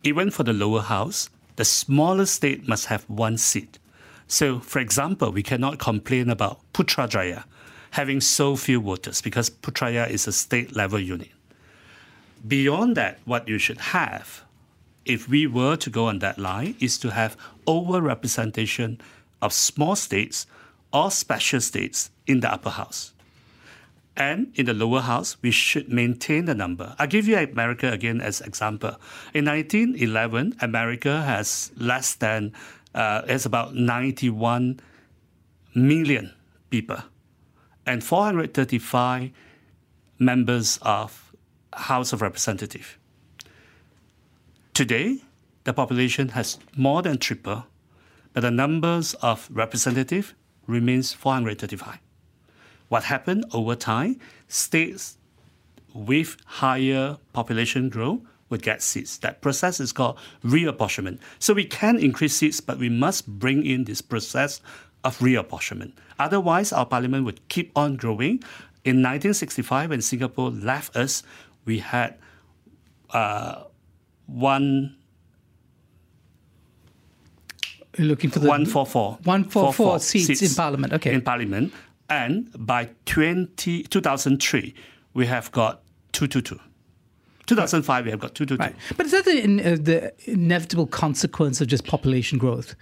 even 0.03 0.31
for 0.31 0.43
the 0.43 0.53
lower 0.53 0.83
house, 0.83 1.31
the 1.57 1.65
smaller 1.65 2.27
state 2.27 2.69
must 2.69 2.87
have 2.87 3.05
one 3.09 3.39
seat 3.39 3.78
so, 4.29 4.61
for 4.61 4.79
example, 4.79 5.33
we 5.33 5.43
cannot 5.43 5.79
complain 5.79 6.29
about 6.29 6.61
Putrajaya 6.75 7.45
having 7.93 8.21
so 8.21 8.57
few 8.57 8.81
voters 8.81 9.23
because 9.23 9.49
Putrajaya 9.49 10.09
is 10.11 10.27
a 10.27 10.33
state 10.33 10.77
level 10.77 11.01
unit. 11.01 11.31
Beyond 12.47 12.97
that, 12.97 13.19
what 13.25 13.49
you 13.49 13.59
should 13.59 13.79
have, 13.79 14.43
if 15.05 15.29
we 15.29 15.47
were 15.47 15.77
to 15.77 15.91
go 15.91 16.07
on 16.07 16.19
that 16.21 16.39
line, 16.39 16.77
is 16.79 16.99
to 16.99 17.11
have 17.11 17.37
overrepresentation 17.67 19.01
of 19.41 19.53
small 19.53 19.97
states 19.97 20.47
or 20.93 21.11
special 21.11 21.61
states 21.61 22.11
in 22.27 22.41
the 22.41 22.53
upper 22.53 22.71
house. 22.71 23.13
And 24.17 24.53
in 24.57 24.67
the 24.67 24.75
lower 24.75 25.01
house, 25.01 25.37
we 25.43 25.53
should 25.53 25.93
maintain 25.93 26.47
the 26.47 26.55
number. 26.55 26.97
I'll 26.99 27.07
give 27.07 27.29
you 27.29 27.39
America 27.39 27.91
again 27.91 28.21
as 28.21 28.41
example. 28.41 28.97
In 29.33 29.45
1911, 29.45 30.57
America 30.61 31.23
has 31.23 31.71
less 31.77 32.15
than 32.15 32.53
uh, 32.95 33.23
it's 33.27 33.47
about 33.47 33.75
91 33.75 34.81
million 35.75 36.33
people 36.71 36.99
and 37.87 38.03
435 38.05 39.31
members 40.19 40.79
of 40.83 41.33
House 41.73 42.13
of 42.13 42.23
Representatives. 42.23 42.97
Today, 44.75 45.19
the 45.65 45.73
population 45.73 46.31
has 46.31 46.59
more 46.77 47.03
than 47.03 47.19
tripled, 47.19 47.63
but 48.33 48.41
the 48.41 48.51
numbers 48.51 49.15
of 49.15 49.49
representatives 49.51 50.35
remains 50.67 51.13
435. 51.13 51.99
What 52.89 53.05
happened 53.05 53.45
over 53.53 53.75
time? 53.75 54.19
States 54.49 55.19
with 55.95 56.37
higher 56.45 57.19
population 57.33 57.89
growth 57.89 58.21
would 58.51 58.63
get 58.63 58.83
seats. 58.83 59.19
That 59.19 59.41
process 59.41 59.81
is 59.81 59.93
called 59.93 60.19
reapportionment. 60.45 61.19
So 61.39 61.55
we 61.55 61.65
can 61.65 61.99
increase 61.99 62.37
seats, 62.37 62.61
but 62.61 62.79
we 62.79 62.89
must 62.89 63.27
bring 63.27 63.65
in 63.65 63.85
this 63.85 64.01
process 64.01 64.61
of 65.05 65.19
reapportionment. 65.19 65.93
Otherwise, 66.19 66.73
our 66.73 66.87
parliament 66.87 67.25
would 67.25 67.47
keep 67.49 67.71
on 67.77 67.97
growing. 67.97 68.43
In 68.85 69.03
1965, 69.03 69.91
when 69.91 70.03
Singapore 70.03 70.51
left 70.51 70.97
us, 70.97 71.23
we 71.65 71.79
had 71.79 72.17
uh, 73.11 73.65
one. 74.27 74.97
looking 77.99 78.31
for 78.31 78.39
the 78.39 78.49
144. 78.49 79.19
144 79.25 79.99
seats, 80.01 80.27
seats 80.27 80.43
in 80.43 80.55
parliament. 80.55 80.93
Okay. 80.93 81.13
In 81.13 81.21
parliament. 81.21 81.73
And 82.09 82.49
by 82.57 82.91
20, 83.05 83.83
2003, 83.85 84.75
we 85.15 85.27
have 85.27 85.53
got 85.53 85.83
222. 86.13 86.68
2005, 87.49 88.05
we 88.05 88.11
have 88.11 88.21
got 88.21 88.35
2 88.35 88.47
to 88.47 88.57
2. 88.57 88.63
Right. 88.63 88.75
But 88.97 89.07
is 89.07 89.13
that 89.13 89.25
the, 89.25 89.43
in, 89.43 89.61
uh, 89.61 89.77
the 89.81 90.13
inevitable 90.31 90.87
consequence 90.87 91.61
of 91.61 91.67
just 91.67 91.85
population 91.87 92.39
growth? 92.39 92.75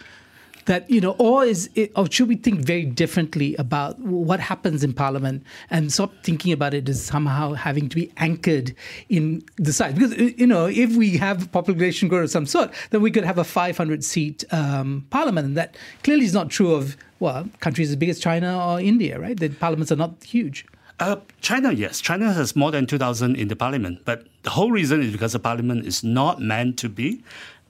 That, 0.66 0.90
you 0.90 1.00
know, 1.00 1.14
or 1.20 1.44
is 1.44 1.70
it, 1.76 1.92
or 1.94 2.10
should 2.10 2.26
we 2.26 2.34
think 2.34 2.58
very 2.58 2.84
differently 2.84 3.54
about 3.54 4.00
what 4.00 4.40
happens 4.40 4.82
in 4.82 4.92
Parliament 4.94 5.44
and 5.70 5.92
stop 5.92 6.12
thinking 6.24 6.52
about 6.52 6.74
it 6.74 6.88
as 6.88 7.04
somehow 7.04 7.52
having 7.52 7.88
to 7.88 7.94
be 7.94 8.10
anchored 8.16 8.74
in 9.08 9.44
the 9.58 9.72
size? 9.72 9.94
Because, 9.94 10.12
uh, 10.14 10.30
you 10.36 10.46
know, 10.46 10.66
if 10.66 10.96
we 10.96 11.18
have 11.18 11.52
population 11.52 12.08
growth 12.08 12.24
of 12.24 12.30
some 12.32 12.46
sort, 12.46 12.72
then 12.90 13.00
we 13.00 13.12
could 13.12 13.24
have 13.24 13.38
a 13.38 13.44
500 13.44 14.02
seat 14.02 14.44
um, 14.52 15.06
Parliament. 15.10 15.46
And 15.46 15.56
that 15.56 15.76
clearly 16.02 16.24
is 16.24 16.34
not 16.34 16.50
true 16.50 16.74
of, 16.74 16.96
well, 17.20 17.48
countries 17.60 17.90
as 17.90 17.96
big 17.96 18.08
as 18.08 18.18
China 18.18 18.58
or 18.60 18.80
India, 18.80 19.20
right? 19.20 19.38
The 19.38 19.50
parliaments 19.50 19.92
are 19.92 19.96
not 19.96 20.24
huge. 20.24 20.66
Uh, 20.98 21.16
China, 21.40 21.72
yes. 21.72 22.00
China 22.00 22.32
has 22.32 22.56
more 22.56 22.70
than 22.70 22.86
2,000 22.86 23.36
in 23.36 23.48
the 23.48 23.56
parliament, 23.56 24.00
but 24.04 24.26
the 24.42 24.50
whole 24.50 24.70
reason 24.70 25.02
is 25.02 25.12
because 25.12 25.32
the 25.32 25.38
parliament 25.38 25.86
is 25.86 26.02
not 26.02 26.40
meant 26.40 26.78
to 26.78 26.88
be 26.88 27.22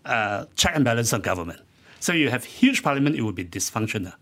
uh, 0.05 0.45
check 0.55 0.73
and 0.77 0.85
balance 0.85 1.13
on 1.13 1.21
government. 1.21 1.61
So 1.99 2.13
you 2.13 2.31
have 2.31 2.45
huge 2.45 2.83
parliament, 2.83 3.17
it 3.17 3.23
will 3.23 3.33
be 3.33 3.45
dysfunctional. 3.45 4.15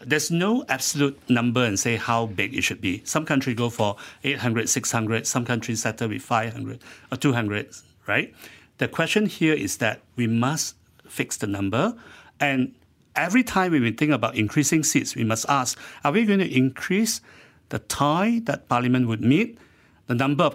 There's 0.00 0.30
no 0.30 0.64
absolute 0.68 1.18
number 1.28 1.64
and 1.64 1.78
say 1.78 1.96
how 1.96 2.26
big 2.26 2.54
it 2.54 2.62
should 2.62 2.80
be. 2.80 3.02
Some 3.04 3.26
countries 3.26 3.56
go 3.56 3.68
for 3.68 3.96
800, 4.22 4.68
600. 4.68 5.26
Some 5.26 5.44
countries 5.44 5.82
settle 5.82 6.08
with 6.08 6.22
500 6.22 6.78
or 7.10 7.18
200, 7.18 7.68
right? 8.06 8.32
The 8.78 8.86
question 8.86 9.26
here 9.26 9.54
is 9.54 9.78
that 9.78 10.00
we 10.14 10.28
must 10.28 10.76
fix 11.08 11.36
the 11.36 11.48
number. 11.48 11.96
And 12.38 12.74
every 13.16 13.42
time 13.42 13.72
we 13.72 13.90
think 13.90 14.12
about 14.12 14.36
increasing 14.36 14.84
seats, 14.84 15.16
we 15.16 15.24
must 15.24 15.46
ask, 15.48 15.76
are 16.04 16.12
we 16.12 16.24
going 16.24 16.38
to 16.38 16.56
increase 16.56 17.20
the 17.68 17.78
time 17.80 18.44
that 18.44 18.68
Parliament 18.68 19.08
would 19.08 19.22
meet, 19.22 19.58
the 20.06 20.14
number 20.14 20.44
of 20.44 20.54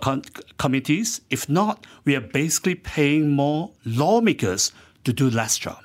committees. 0.58 1.22
If 1.30 1.48
not, 1.48 1.86
we 2.06 2.16
are 2.16 2.22
basically 2.22 2.76
paying 2.76 3.32
more 3.32 3.72
lawmakers 3.86 4.72
to 5.04 5.14
do 5.14 5.30
less 5.30 5.58
job. 5.58 5.83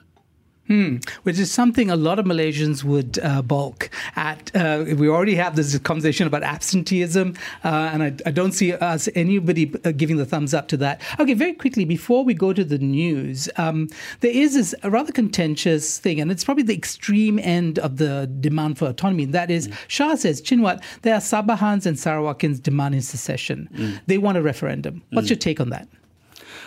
Hmm. 0.69 0.97
Which 1.23 1.39
is 1.39 1.51
something 1.51 1.91
a 1.91 1.97
lot 1.97 2.19
of 2.19 2.27
Malaysians 2.27 2.85
would 2.85 3.19
uh, 3.21 3.41
balk 3.41 3.89
at. 4.17 4.55
Uh, 4.55 4.85
we 4.97 5.09
already 5.09 5.35
have 5.35 5.57
this 5.57 5.79
conversation 5.79 6.27
about 6.27 6.43
absenteeism, 6.43 7.35
uh, 7.65 7.91
and 7.93 8.03
I, 8.03 8.13
I, 8.27 8.31
don't 8.31 8.53
see 8.53 8.75
us 8.75 9.09
anybody 9.15 9.73
uh, 9.87 9.93
giving 9.93 10.19
the 10.19 10.27
thumbs 10.27 10.53
up 10.53 10.69
to 10.69 10.77
that. 10.77 11.01
Okay, 11.19 11.33
very 11.33 11.55
quickly 11.55 11.87
before 11.87 12.23
we 12.23 12.35
go 12.35 12.53
to 12.53 12.65
the 12.65 12.77
news, 12.77 13.49
um, 13.57 13.89
there 14.21 14.31
is 14.31 14.55
this 14.55 14.75
rather 14.85 15.11
contentious 15.11 15.99
thing, 15.99 16.21
and 16.21 16.31
it's 16.31 16.45
probably 16.45 16.65
the 16.65 16.75
extreme 16.75 17.39
end 17.39 17.79
of 17.79 17.97
the 17.97 18.31
demand 18.41 18.77
for 18.77 18.89
autonomy. 18.89 19.23
And 19.23 19.33
that 19.33 19.51
is, 19.51 19.69
mm. 19.69 19.77
Shah 19.89 20.17
says, 20.17 20.43
Chin 20.43 20.61
Huat, 20.61 20.85
there 21.01 21.15
are 21.15 21.21
Sabahans 21.21 21.87
and 21.87 21.97
Sarawakans 21.97 22.63
demanding 22.63 23.01
secession. 23.01 23.71
Mm. 23.73 24.01
They 24.07 24.19
want 24.19 24.37
a 24.37 24.43
referendum. 24.43 25.03
What's 25.13 25.29
mm. 25.29 25.31
your 25.31 25.39
take 25.39 25.61
on 25.61 25.71
that? 25.71 25.89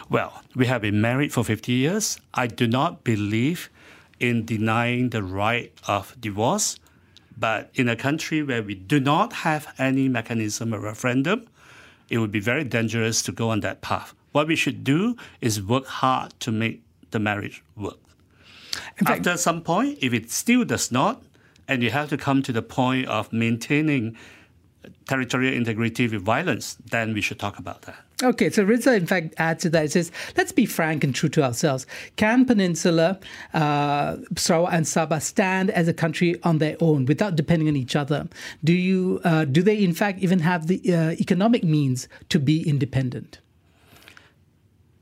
Well, 0.09 0.41
we 0.55 0.65
have 0.65 0.81
been 0.81 0.99
married 0.99 1.31
for 1.31 1.43
50 1.43 1.71
years. 1.71 2.19
I 2.33 2.47
do 2.47 2.67
not 2.67 3.03
believe 3.03 3.69
in 4.21 4.45
denying 4.45 5.09
the 5.09 5.23
right 5.23 5.73
of 5.87 6.15
divorce. 6.21 6.77
But 7.37 7.71
in 7.73 7.89
a 7.89 7.95
country 7.95 8.43
where 8.43 8.61
we 8.61 8.75
do 8.75 8.99
not 8.99 9.33
have 9.33 9.73
any 9.79 10.07
mechanism 10.07 10.73
of 10.73 10.83
referendum, 10.83 11.47
it 12.09 12.19
would 12.19 12.31
be 12.31 12.39
very 12.39 12.63
dangerous 12.63 13.23
to 13.23 13.31
go 13.31 13.49
on 13.49 13.61
that 13.61 13.81
path. 13.81 14.13
What 14.31 14.47
we 14.47 14.55
should 14.55 14.83
do 14.83 15.17
is 15.41 15.61
work 15.61 15.87
hard 15.87 16.39
to 16.41 16.51
make 16.51 16.83
the 17.09 17.19
marriage 17.19 17.63
work. 17.75 17.97
Fact, 18.95 19.27
After 19.27 19.37
some 19.37 19.61
point, 19.61 19.97
if 20.01 20.13
it 20.13 20.29
still 20.31 20.63
does 20.63 20.91
not, 20.91 21.23
and 21.67 21.81
you 21.81 21.89
have 21.89 22.09
to 22.09 22.17
come 22.17 22.41
to 22.43 22.51
the 22.51 22.61
point 22.61 23.07
of 23.07 23.33
maintaining 23.33 24.17
territorial 25.07 25.53
integrity 25.53 26.07
with 26.07 26.21
violence, 26.21 26.77
then 26.85 27.13
we 27.13 27.21
should 27.21 27.39
talk 27.39 27.57
about 27.57 27.81
that. 27.83 27.97
Okay, 28.23 28.49
so 28.51 28.63
Rizza, 28.63 28.95
in 28.95 29.07
fact, 29.07 29.33
adds 29.37 29.63
to 29.63 29.69
that. 29.71 29.85
It 29.85 29.91
says, 29.91 30.11
let's 30.37 30.51
be 30.51 30.65
frank 30.65 31.03
and 31.03 31.13
true 31.13 31.29
to 31.29 31.43
ourselves. 31.43 31.87
Can 32.17 32.45
Peninsula, 32.45 33.19
uh, 33.53 34.17
Sarawak, 34.35 34.73
and 34.73 34.85
Sabah 34.85 35.21
stand 35.21 35.71
as 35.71 35.87
a 35.87 35.93
country 35.93 36.39
on 36.43 36.59
their 36.59 36.77
own 36.79 37.05
without 37.05 37.35
depending 37.35 37.67
on 37.67 37.75
each 37.75 37.95
other? 37.95 38.27
Do 38.63 38.73
you, 38.73 39.21
uh, 39.23 39.45
do 39.45 39.63
they, 39.63 39.83
in 39.83 39.93
fact, 39.93 40.19
even 40.19 40.39
have 40.39 40.67
the 40.67 40.81
uh, 40.93 41.11
economic 41.19 41.63
means 41.63 42.07
to 42.29 42.37
be 42.37 42.67
independent? 42.67 43.39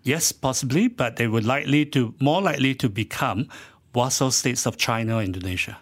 Yes, 0.04 0.32
possibly, 0.32 0.88
but 0.88 1.18
they 1.18 1.28
would 1.28 1.46
likely 1.46 1.86
to 1.88 2.14
more 2.20 2.42
likely 2.42 2.74
to 2.76 2.90
become 2.90 3.50
vassal 3.94 4.32
states 4.32 4.66
of 4.66 4.78
China 4.78 5.18
or 5.18 5.22
Indonesia. 5.22 5.78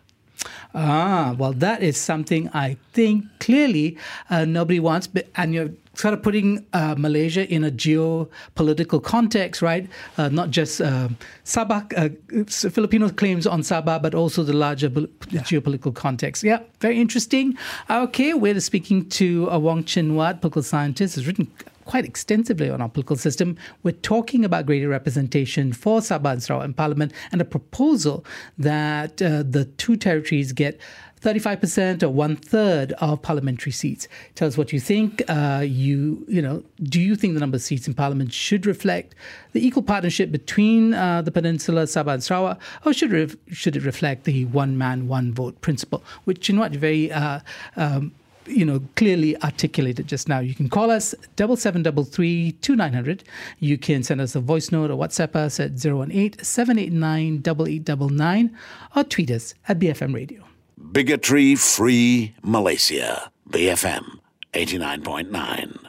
Ah, 0.73 1.35
well, 1.38 1.53
that 1.53 1.81
is 1.81 1.97
something 1.97 2.49
I 2.53 2.77
think 2.93 3.25
clearly 3.39 3.97
uh, 4.29 4.45
nobody 4.45 4.79
wants. 4.79 5.07
But 5.07 5.27
and 5.35 5.53
you're 5.53 5.71
sort 5.98 6.14
of 6.14 6.22
putting 6.22 6.66
uh, 6.74 6.95
Malaysia 6.98 7.52
in 7.52 7.64
a 7.64 7.72
geopolitical 7.72 9.04
context, 9.04 9.62
right? 9.62 9.89
Uh, 10.18 10.30
not 10.30 10.52
just 10.52 10.80
um, 10.82 11.18
Sabah, 11.43 11.82
uh, 11.98 12.70
Filipino 12.70 13.10
claims 13.10 13.48
on 13.48 13.62
Sabah, 13.62 14.02
but 14.02 14.14
also 14.14 14.43
the 14.43 14.54
larger 14.54 14.88
yeah. 15.30 15.41
geopolitical 15.41 15.93
context. 15.93 16.43
Yeah, 16.43 16.60
very 16.80 17.02
interesting. 17.02 17.58
Okay, 17.89 18.34
we're 18.34 18.60
speaking 18.60 19.10
to 19.10 19.50
uh, 19.52 19.58
Wong 19.58 19.84
Chin 19.84 20.12
Huat, 20.12 20.41
political 20.41 20.64
scientist, 20.64 21.16
has 21.16 21.26
written 21.26 21.52
quite 21.88 22.06
extensively 22.06 22.70
on 22.70 22.82
our 22.82 22.89
political 22.89 23.16
system. 23.16 23.58
We're 23.82 23.93
talking 23.93 24.45
about 24.45 24.66
greater 24.66 24.89
representation 24.89 25.74
for 25.74 26.02
Sabah 26.02 26.34
and 26.34 26.43
Sarawak 26.43 26.66
in 26.66 26.74
Parliament 26.74 27.14
and 27.32 27.41
a 27.41 27.45
proposal 27.45 28.26
that 28.58 29.22
uh, 29.22 29.43
the 29.50 29.66
two 29.78 29.95
territories 29.95 30.52
get 30.52 30.80
35% 31.22 32.03
or 32.03 32.09
one 32.09 32.36
third 32.36 32.93
of 32.93 33.22
parliamentary 33.22 33.72
seats. 33.72 34.07
Tell 34.36 34.47
us 34.47 34.57
what 34.57 34.72
you 34.72 34.80
think. 34.80 35.24
Uh, 35.28 35.63
you, 35.65 36.24
you 36.28 36.41
know, 36.41 36.63
do 36.84 37.01
you 37.01 37.15
think 37.15 37.34
the 37.34 37.39
number 37.39 37.55
of 37.55 37.61
seats 37.61 37.88
in 37.88 37.93
parliament 37.93 38.34
should 38.34 38.65
reflect 38.65 39.15
the 39.53 39.65
equal 39.65 39.84
partnership 39.84 40.32
between 40.32 40.93
uh, 40.93 41.22
the 41.22 41.32
peninsula, 41.32 41.84
Sabah 41.84 42.15
and 42.15 42.24
Sarawak, 42.24 42.59
or 42.86 42.93
should 42.93 43.13
it, 43.13 43.39
should 43.51 43.76
it 43.76 43.84
reflect 43.84 44.26
the 44.26 44.45
one 44.45 44.78
man, 44.78 45.07
one 45.07 45.34
vote 45.34 45.59
principle, 45.61 46.03
which 46.26 46.49
in 46.49 46.59
what 46.59 46.72
very 46.72 47.11
uh, 47.11 47.39
um, 47.76 48.11
you 48.47 48.65
know, 48.65 48.82
clearly 48.95 49.36
articulated 49.43 50.07
just 50.07 50.28
now. 50.28 50.39
You 50.39 50.55
can 50.55 50.70
call 50.70 50.89
us 50.89 51.13
double 51.36 51.57
seven 51.57 51.84
double 51.84 52.03
three 52.03 52.53
two 52.61 52.76
nine 52.76 52.93
hundred. 52.93 53.24
You 53.59 53.78
can 53.78 54.03
send 54.03 54.22
us 54.22 54.36
a 54.36 54.39
voice 54.39 54.72
note 54.72 54.89
or 54.89 54.97
WhatsApp 54.97 55.36
us 55.36 55.59
at 55.59 55.72
018 55.74 56.43
789 56.43 57.43
8899 57.45 58.57
or 58.95 59.03
tweet 59.03 59.32
us 59.32 59.53
at 59.68 59.80
BFM 59.80 60.13
Radio. 60.13 60.43
Bigotry 60.78 61.55
Free 61.55 62.36
Malaysia, 62.43 63.32
BFM 63.49 64.19
89.9. 64.53 65.80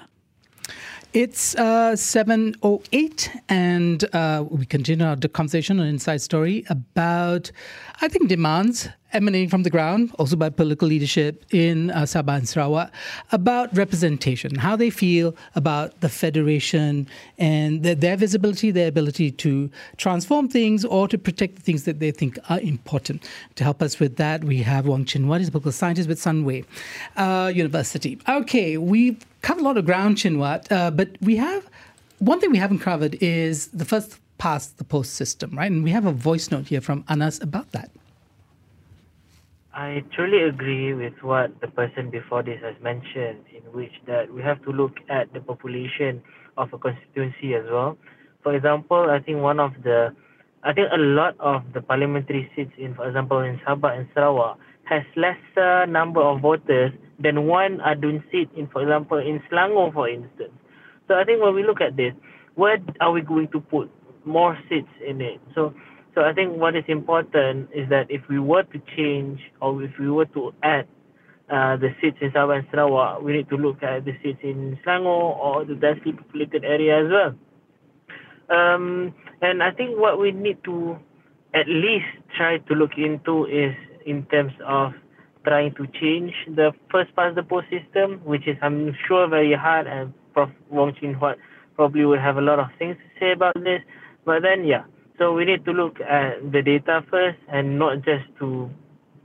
It's 1.13 1.55
uh, 1.57 1.93
7.08, 1.93 3.41
and 3.51 4.15
uh, 4.15 4.45
we 4.49 4.65
continue 4.65 5.05
our 5.05 5.17
conversation 5.17 5.79
on 5.79 5.87
Inside 5.87 6.23
Story 6.23 6.65
about, 6.71 7.51
I 8.01 8.09
think, 8.09 8.29
demands 8.29 8.89
emanating 9.13 9.49
from 9.49 9.63
the 9.63 9.71
ground, 9.71 10.13
also 10.19 10.37
by 10.37 10.51
political 10.51 10.87
leadership 10.89 11.45
in 11.51 11.91
uh, 11.91 12.03
Sabah 12.03 12.37
and 12.37 12.49
Sarawak, 12.49 12.93
about 13.33 13.75
representation, 13.77 14.55
how 14.57 14.77
they 14.77 14.91
feel 14.91 15.35
about 15.55 16.01
the 16.01 16.09
federation 16.09 17.07
and 17.39 17.83
the, 17.83 17.95
their 17.95 18.17
visibility, 18.17 18.71
their 18.71 18.89
ability 18.89 19.31
to 19.31 19.71
transform 19.97 20.49
things 20.49 20.85
or 20.85 21.09
to 21.09 21.19
protect 21.19 21.57
the 21.57 21.63
things 21.63 21.85
that 21.85 22.01
they 22.01 22.11
think 22.11 22.39
are 22.49 22.61
important. 22.61 23.29
To 23.57 23.65
help 23.65 23.83
us 23.83 23.99
with 23.99 24.17
that, 24.17 24.45
we 24.45 24.63
have 24.63 24.87
Wong 24.87 25.05
Chin 25.05 25.27
Huat, 25.27 25.39
he's 25.39 25.49
a 25.49 25.53
political 25.53 25.73
scientist 25.73 26.09
with 26.09 26.21
Sunway 26.21 26.65
uh, 27.17 27.51
University. 27.55 28.19
Okay, 28.29 28.77
we've 28.77 29.25
covered 29.43 29.61
a 29.61 29.65
lot 29.65 29.77
of 29.79 29.87
ground, 29.87 30.19
Chin 30.19 30.37
Huat, 30.37 30.71
uh, 30.71 30.91
but 30.91 31.11
we 31.21 31.37
have 31.37 31.69
one 32.19 32.41
thing 32.41 32.51
we 32.51 32.59
haven't 32.59 32.81
covered 32.81 33.17
is 33.21 33.69
the 33.69 33.85
first 33.85 34.19
past 34.39 34.79
the 34.79 34.85
post 34.85 35.15
system, 35.15 35.57
right? 35.57 35.71
And 35.71 35.85
we 35.85 35.91
have 35.91 36.07
a 36.07 36.13
voice 36.13 36.51
note 36.51 36.69
here 36.69 36.81
from 36.81 37.05
Anas 37.09 37.41
about 37.41 37.73
that. 37.73 37.91
I 39.79 40.03
truly 40.13 40.43
agree 40.43 40.93
with 40.93 41.13
what 41.23 41.61
the 41.61 41.69
person 41.69 42.11
before 42.11 42.43
this 42.43 42.59
has 42.65 42.75
mentioned, 42.83 43.45
in 43.55 43.63
which 43.73 43.93
that 44.09 44.29
we 44.29 44.43
have 44.43 44.61
to 44.65 44.73
look 44.73 44.95
at 45.09 45.33
the 45.33 45.39
population 45.39 46.21
of 46.57 46.73
a 46.73 46.79
constituency 46.79 47.55
as 47.55 47.63
well. 47.71 47.97
For 48.43 48.57
example, 48.57 49.07
I 49.09 49.21
think 49.21 49.39
one 49.39 49.61
of 49.61 49.71
the, 49.85 50.09
I 50.65 50.73
think 50.73 50.89
a 50.93 50.99
lot 50.99 51.37
of 51.39 51.63
the 51.75 51.81
parliamentary 51.81 52.51
seats 52.57 52.73
in, 52.77 52.97
for 52.97 53.07
example, 53.07 53.39
in 53.39 53.61
Sabah 53.65 53.97
and 53.97 54.09
Sarawak 54.15 54.59
has 54.83 55.05
lesser 55.15 55.87
number 55.87 56.23
of 56.23 56.41
voters 56.41 56.91
than 57.21 57.47
one 57.47 57.79
Adun 57.79 58.25
seat 58.33 58.51
in, 58.57 58.67
for 58.67 58.83
example, 58.83 59.19
in 59.19 59.41
Selangor, 59.49 59.93
for 59.93 60.09
instance. 60.09 60.59
So 61.07 61.15
I 61.15 61.23
think 61.23 61.41
when 61.41 61.55
we 61.55 61.63
look 61.63 61.81
at 61.81 61.97
this, 61.97 62.15
where 62.57 62.79
are 63.01 63.13
we 63.13 63.21
going 63.21 63.47
to 63.53 63.61
put 63.61 63.89
more 64.25 64.59
seats 64.69 64.91
in 65.07 65.21
it? 65.21 65.41
So, 65.55 65.73
so 66.19 66.25
I 66.25 66.33
think 66.33 66.57
what 66.57 66.75
is 66.75 66.83
important 66.89 67.71
is 67.73 67.89
that 67.91 68.11
if 68.11 68.23
we 68.29 68.41
were 68.41 68.65
to 68.65 68.83
change 68.97 69.39
or 69.63 69.81
if 69.85 69.93
we 70.01 70.11
were 70.11 70.27
to 70.35 70.53
add 70.65 70.89
uh, 71.49 71.77
the 71.77 71.95
seats 72.01 72.17
in 72.21 72.33
Sabah 72.33 72.59
and 72.59 72.67
Sarawak, 72.73 73.23
we 73.23 73.35
need 73.35 73.49
to 73.51 73.57
look 73.57 73.81
at 73.85 74.05
the 74.05 74.15
seats 74.21 74.41
in 74.43 74.77
Selangor 74.85 75.39
or 75.39 75.65
the 75.65 75.77
densely 75.77 76.11
populated 76.11 76.65
area 76.65 77.05
as 77.05 77.09
well. 77.09 77.35
Um, 78.51 79.15
and 79.43 79.63
I 79.63 79.71
think 79.71 79.97
what 79.97 80.19
we 80.19 80.33
need 80.33 80.59
to 80.65 80.99
at 81.55 81.69
least 81.69 82.11
try 82.37 82.59
to 82.59 82.75
look 82.75 82.99
into 82.99 83.47
is 83.47 83.77
in 84.05 84.27
terms 84.27 84.55
of 84.67 84.95
trying 85.47 85.73
to 85.77 85.87
change 86.01 86.33
the 86.49 86.73
first 86.91 87.15
past 87.15 87.37
the 87.37 87.45
post 87.45 87.69
system, 87.71 88.21
which 88.25 88.49
is 88.49 88.57
I'm 88.61 88.93
sure 89.07 89.29
very 89.29 89.55
hard, 89.55 89.87
and 89.87 90.13
Prof. 90.35 90.51
Wong 90.69 90.97
Chin 90.99 91.15
Huat 91.15 91.37
probably 91.77 92.05
would 92.05 92.19
have 92.19 92.39
a 92.39 92.43
lot 92.43 92.59
of 92.59 92.67
things 92.77 92.97
to 92.97 93.21
say 93.21 93.31
about 93.31 93.55
this. 93.55 93.83
But 94.25 94.43
then, 94.43 94.67
yeah, 94.67 94.83
so 95.19 95.33
we 95.35 95.45
need 95.45 95.65
to 95.65 95.73
look 95.73 96.01
at 96.01 96.53
the 96.53 96.63
data 96.63 97.05
first 97.11 97.39
and 97.49 97.79
not 97.79 98.05
just 98.05 98.25
to 98.39 98.71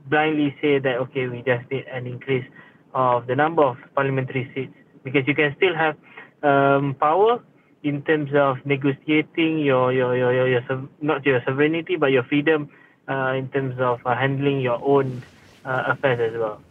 blindly 0.08 0.56
say 0.62 0.80
that, 0.80 0.98
okay, 0.98 1.28
we 1.28 1.44
just 1.44 1.70
need 1.72 1.86
an 1.92 2.08
increase 2.08 2.46
of 2.94 3.28
the 3.28 3.36
number 3.36 3.64
of 3.64 3.78
parliamentary 3.96 4.52
seats 4.54 4.74
because 5.04 5.28
you 5.28 5.36
can 5.36 5.56
still 5.58 5.76
have 5.76 5.96
um, 6.44 6.96
power 7.00 7.42
in 7.84 8.02
terms 8.04 8.32
of 8.34 8.58
negotiating 8.66 9.60
your, 9.60 9.94
your, 9.94 10.18
your, 10.18 10.34
your, 10.34 10.48
your, 10.48 10.90
not 11.02 11.26
your 11.26 11.42
sovereignty, 11.46 11.96
but 11.96 12.12
your 12.12 12.24
freedom 12.24 12.70
uh, 13.10 13.34
in 13.38 13.50
terms 13.50 13.76
of 13.80 14.00
uh, 14.06 14.16
handling 14.16 14.62
your 14.62 14.82
own 14.84 15.22
uh, 15.66 15.84
affairs 15.88 16.34
as 16.34 16.40
well. 16.40 16.62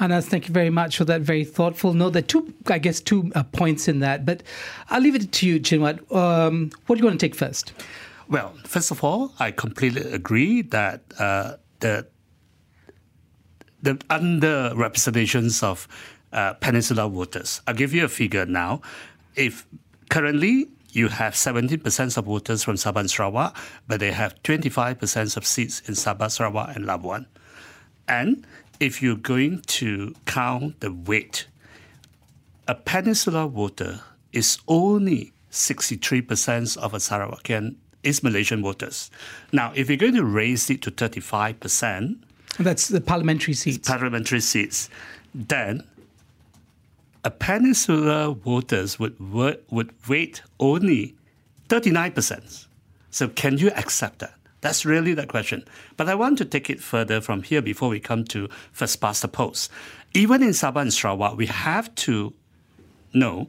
Anas, 0.00 0.26
thank 0.26 0.48
you 0.48 0.54
very 0.54 0.70
much 0.70 0.96
for 0.96 1.04
that 1.04 1.20
very 1.20 1.44
thoughtful 1.44 1.94
note. 1.94 2.10
There 2.10 2.20
are 2.20 2.26
two, 2.26 2.52
I 2.66 2.78
guess, 2.78 3.00
two 3.00 3.30
uh, 3.34 3.44
points 3.44 3.86
in 3.86 4.00
that, 4.00 4.26
but 4.26 4.42
I'll 4.88 5.00
leave 5.00 5.14
it 5.14 5.30
to 5.30 5.46
you, 5.46 5.60
Chin 5.60 5.80
Huat. 5.80 6.14
Um, 6.14 6.70
what 6.86 6.96
do 6.96 7.00
you 7.00 7.06
want 7.06 7.20
to 7.20 7.26
take 7.26 7.34
first? 7.34 7.72
Well, 8.30 8.54
first 8.64 8.92
of 8.92 9.02
all, 9.02 9.32
I 9.40 9.50
completely 9.50 10.02
agree 10.12 10.62
that 10.62 11.02
uh, 11.18 11.56
the 11.80 12.06
the 13.82 13.94
underrepresentations 14.08 15.64
of 15.64 15.88
uh, 16.32 16.52
Peninsula 16.54 17.08
voters. 17.08 17.60
I'll 17.66 17.74
give 17.74 17.92
you 17.92 18.04
a 18.04 18.08
figure 18.08 18.46
now. 18.46 18.82
If 19.34 19.66
currently 20.10 20.68
you 20.92 21.08
have 21.08 21.34
17% 21.34 22.16
of 22.16 22.24
voters 22.24 22.62
from 22.62 22.76
Sabah 22.76 23.00
and 23.00 23.10
Sarawak, 23.10 23.56
but 23.88 23.98
they 23.98 24.12
have 24.12 24.40
25% 24.42 25.36
of 25.36 25.46
seats 25.46 25.80
in 25.88 25.94
Sabah, 25.94 26.30
Sarawak, 26.30 26.76
and 26.76 26.84
Labuan. 26.84 27.26
And 28.06 28.46
if 28.78 29.02
you're 29.02 29.16
going 29.16 29.62
to 29.80 30.14
count 30.26 30.80
the 30.80 30.92
weight, 30.92 31.46
a 32.68 32.74
Peninsula 32.74 33.48
voter 33.48 34.00
is 34.32 34.58
only 34.68 35.32
63% 35.50 36.76
of 36.76 36.94
a 36.94 36.98
Sarawakian 36.98 37.76
is 38.02 38.22
Malaysian 38.22 38.62
voters. 38.62 39.10
Now, 39.52 39.72
if 39.74 39.88
you're 39.88 39.96
going 39.96 40.14
to 40.14 40.24
raise 40.24 40.70
it 40.70 40.82
to 40.82 40.90
35%, 40.90 42.16
that's 42.58 42.88
the 42.88 43.00
parliamentary 43.00 43.54
seats. 43.54 43.88
Parliamentary 43.88 44.40
seats. 44.40 44.90
Then 45.34 45.84
a 47.24 47.30
Peninsula 47.30 48.34
voters 48.34 48.98
would 48.98 49.18
would 49.20 50.08
weight 50.08 50.42
only 50.58 51.14
39%. 51.68 52.66
So 53.10 53.28
can 53.28 53.58
you 53.58 53.70
accept 53.70 54.20
that? 54.20 54.34
That's 54.60 54.84
really 54.84 55.14
the 55.14 55.26
question. 55.26 55.64
But 55.96 56.08
I 56.08 56.14
want 56.14 56.38
to 56.38 56.44
take 56.44 56.68
it 56.68 56.80
further 56.80 57.20
from 57.20 57.42
here 57.42 57.62
before 57.62 57.88
we 57.88 58.00
come 58.00 58.24
to 58.24 58.48
first 58.72 59.00
past 59.00 59.22
the 59.22 59.28
post. 59.28 59.70
Even 60.12 60.42
in 60.42 60.50
Sabah 60.50 60.82
and 60.82 60.92
Sarawak, 60.92 61.36
we 61.36 61.46
have 61.46 61.94
to 62.06 62.34
know 63.12 63.48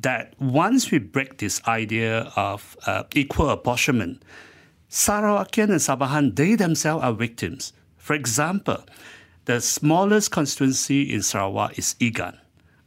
that 0.00 0.34
once 0.40 0.90
we 0.90 0.98
break 0.98 1.38
this 1.38 1.62
idea 1.66 2.32
of 2.36 2.76
uh, 2.86 3.04
equal 3.14 3.50
apportionment, 3.50 4.22
Sarawakian 4.90 5.70
and 5.70 5.82
Sabahan, 5.82 6.36
they 6.36 6.54
themselves 6.54 7.04
are 7.04 7.12
victims. 7.12 7.72
For 7.98 8.14
example, 8.14 8.84
the 9.44 9.60
smallest 9.60 10.30
constituency 10.30 11.12
in 11.12 11.22
Sarawak 11.22 11.78
is 11.78 11.94
Igan. 12.00 12.38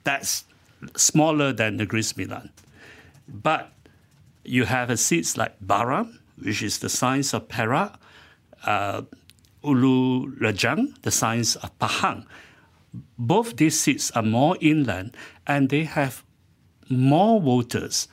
That's 0.04 0.45
smaller 0.95 1.54
than 1.54 1.78
Negeri 1.78 2.02
Sembilan. 2.02 2.50
But 3.28 3.72
you 4.43 4.66
have 4.66 4.89
a 4.89 4.98
seats 4.98 5.38
like 5.38 5.60
Baram, 5.60 6.20
which 6.41 6.64
is 6.64 6.80
the 6.80 6.89
size 6.89 7.34
of 7.34 7.50
Perak, 7.50 8.00
uh, 8.64 9.02
Ulu 9.64 10.32
Rejang, 10.39 10.95
the 11.02 11.12
size 11.12 11.56
of 11.58 11.78
Pahang. 11.80 12.26
Both 13.18 13.58
these 13.58 13.80
seats 13.80 14.12
are 14.12 14.24
more 14.24 14.56
inland 14.62 15.16
and 15.45 15.70
they 15.70 15.84
have 15.84 16.24
more 16.89 17.41
voters 17.41 18.07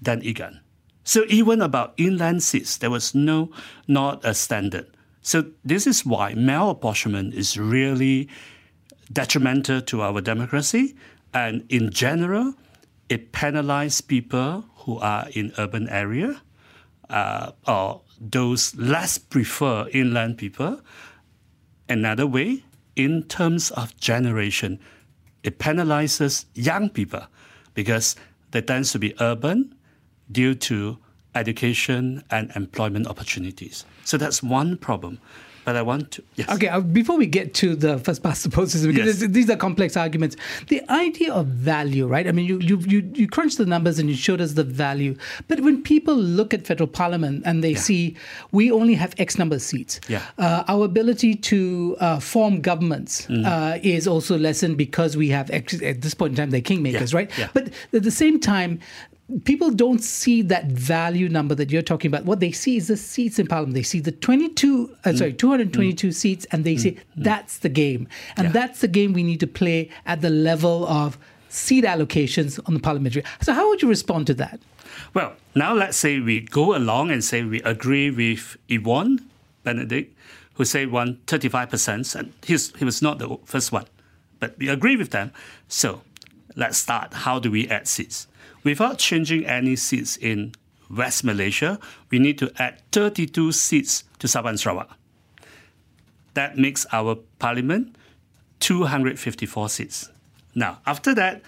than 0.00 0.20
Igan. 0.22 0.60
So 1.04 1.24
even 1.28 1.62
about 1.62 1.94
inland 1.96 2.42
seats, 2.42 2.78
there 2.78 2.90
was 2.90 3.14
no 3.14 3.50
not 3.86 4.24
a 4.24 4.34
standard. 4.34 4.86
So 5.22 5.44
this 5.64 5.86
is 5.86 6.04
why 6.04 6.34
malapportionment 6.34 7.34
is 7.34 7.58
really 7.58 8.28
detrimental 9.12 9.80
to 9.82 10.02
our 10.02 10.20
democracy, 10.20 10.96
and 11.32 11.64
in 11.68 11.90
general, 11.90 12.54
it 13.08 13.32
penalizes 13.32 14.06
people 14.06 14.64
who 14.78 14.98
are 14.98 15.28
in 15.32 15.52
urban 15.58 15.88
area 15.88 16.42
uh, 17.10 17.52
or 17.68 18.02
those 18.20 18.74
less 18.74 19.18
prefer 19.18 19.88
inland 19.92 20.38
people. 20.38 20.80
Another 21.88 22.26
way, 22.26 22.64
in 22.96 23.22
terms 23.24 23.70
of 23.72 23.96
generation, 23.98 24.80
it 25.44 25.58
penalizes 25.58 26.46
young 26.54 26.88
people 26.88 27.26
because 27.76 28.16
they 28.50 28.60
tend 28.60 28.86
to 28.86 28.98
be 28.98 29.14
urban 29.20 29.72
due 30.32 30.56
to 30.56 30.98
education 31.36 32.24
and 32.30 32.50
employment 32.56 33.06
opportunities. 33.06 33.84
So 34.04 34.16
that's 34.16 34.42
one 34.42 34.76
problem 34.78 35.20
but 35.66 35.74
I 35.74 35.82
want 35.82 36.12
to. 36.12 36.22
Yes. 36.36 36.48
Okay, 36.48 36.68
uh, 36.68 36.80
before 36.80 37.18
we 37.18 37.26
get 37.26 37.52
to 37.54 37.74
the 37.74 37.98
first 37.98 38.22
past 38.22 38.44
the 38.44 38.50
post 38.50 38.70
system, 38.70 38.92
because 38.92 39.20
yes. 39.20 39.30
these 39.32 39.50
are 39.50 39.56
complex 39.56 39.96
arguments, 39.96 40.36
the 40.68 40.80
idea 40.88 41.34
of 41.34 41.46
value, 41.48 42.06
right? 42.06 42.28
I 42.28 42.30
mean, 42.30 42.46
you, 42.46 42.60
you, 42.60 42.78
you, 42.86 43.10
you 43.14 43.26
crunch 43.26 43.56
the 43.56 43.66
numbers 43.66 43.98
and 43.98 44.08
you 44.08 44.14
showed 44.14 44.40
us 44.40 44.52
the 44.52 44.62
value. 44.62 45.16
But 45.48 45.60
when 45.60 45.82
people 45.82 46.14
look 46.14 46.54
at 46.54 46.68
federal 46.68 46.86
parliament 46.86 47.42
and 47.44 47.64
they 47.64 47.72
yeah. 47.72 47.78
see 47.78 48.16
we 48.52 48.70
only 48.70 48.94
have 48.94 49.12
X 49.18 49.38
number 49.38 49.56
of 49.56 49.62
seats, 49.62 50.00
yeah. 50.08 50.22
Uh, 50.38 50.62
our 50.68 50.84
ability 50.84 51.34
to 51.34 51.96
uh, 51.98 52.20
form 52.20 52.60
governments 52.60 53.26
mm. 53.26 53.44
uh, 53.44 53.80
is 53.82 54.06
also 54.06 54.38
lessened 54.38 54.78
because 54.78 55.16
we 55.16 55.30
have, 55.30 55.50
X, 55.50 55.82
at 55.82 56.00
this 56.00 56.14
point 56.14 56.30
in 56.30 56.36
time, 56.36 56.50
they're 56.50 56.60
kingmakers, 56.60 57.12
yeah. 57.12 57.18
right? 57.18 57.38
Yeah. 57.38 57.48
But 57.52 57.72
at 57.92 58.04
the 58.04 58.12
same 58.12 58.38
time, 58.38 58.78
people 59.44 59.70
don't 59.70 60.02
see 60.02 60.42
that 60.42 60.66
value 60.66 61.28
number 61.28 61.54
that 61.54 61.70
you're 61.70 61.82
talking 61.82 62.08
about. 62.08 62.24
What 62.24 62.40
they 62.40 62.52
see 62.52 62.76
is 62.76 62.88
the 62.88 62.96
seats 62.96 63.38
in 63.38 63.46
parliament. 63.46 63.74
They 63.74 63.82
see 63.82 64.00
the 64.00 64.12
22, 64.12 64.96
uh, 65.04 65.08
mm. 65.08 65.18
sorry, 65.18 65.32
222 65.32 66.08
mm. 66.08 66.14
seats, 66.14 66.46
and 66.52 66.64
they 66.64 66.74
mm. 66.74 66.80
say 66.80 66.96
that's 67.16 67.58
the 67.58 67.68
game, 67.68 68.08
and 68.36 68.46
yeah. 68.46 68.52
that's 68.52 68.80
the 68.80 68.88
game 68.88 69.12
we 69.12 69.22
need 69.22 69.40
to 69.40 69.46
play 69.46 69.90
at 70.06 70.20
the 70.20 70.30
level 70.30 70.86
of 70.86 71.18
seat 71.48 71.84
allocations 71.84 72.60
on 72.66 72.74
the 72.74 72.80
parliamentary. 72.80 73.24
So, 73.42 73.52
how 73.52 73.68
would 73.68 73.82
you 73.82 73.88
respond 73.88 74.26
to 74.28 74.34
that? 74.34 74.60
Well, 75.12 75.34
now 75.54 75.74
let's 75.74 75.96
say 75.96 76.20
we 76.20 76.40
go 76.40 76.76
along 76.76 77.10
and 77.10 77.22
say 77.24 77.42
we 77.42 77.60
agree 77.62 78.10
with 78.10 78.56
Ewon 78.68 79.28
Benedick, 79.64 80.10
who 80.54 80.64
say 80.64 80.86
won 80.86 81.18
35%, 81.26 82.14
and 82.14 82.32
he's, 82.44 82.74
he 82.76 82.84
was 82.84 83.02
not 83.02 83.18
the 83.18 83.36
first 83.44 83.72
one, 83.72 83.86
but 84.38 84.56
we 84.58 84.68
agree 84.68 84.96
with 84.96 85.10
them. 85.10 85.32
So, 85.66 86.02
let's 86.54 86.78
start. 86.78 87.12
How 87.12 87.40
do 87.40 87.50
we 87.50 87.68
add 87.68 87.88
seats? 87.88 88.28
Without 88.66 88.98
changing 88.98 89.46
any 89.46 89.76
seats 89.76 90.16
in 90.16 90.50
West 90.90 91.22
Malaysia, 91.22 91.78
we 92.10 92.18
need 92.18 92.36
to 92.38 92.50
add 92.58 92.82
32 92.90 93.52
seats 93.52 94.02
to 94.18 94.26
Sabah 94.26 94.48
and 94.48 94.58
Sarawak. 94.58 94.90
That 96.34 96.58
makes 96.58 96.84
our 96.90 97.14
parliament 97.38 97.94
254 98.58 99.68
seats. 99.68 100.10
Now, 100.56 100.80
after 100.84 101.14
that, 101.14 101.42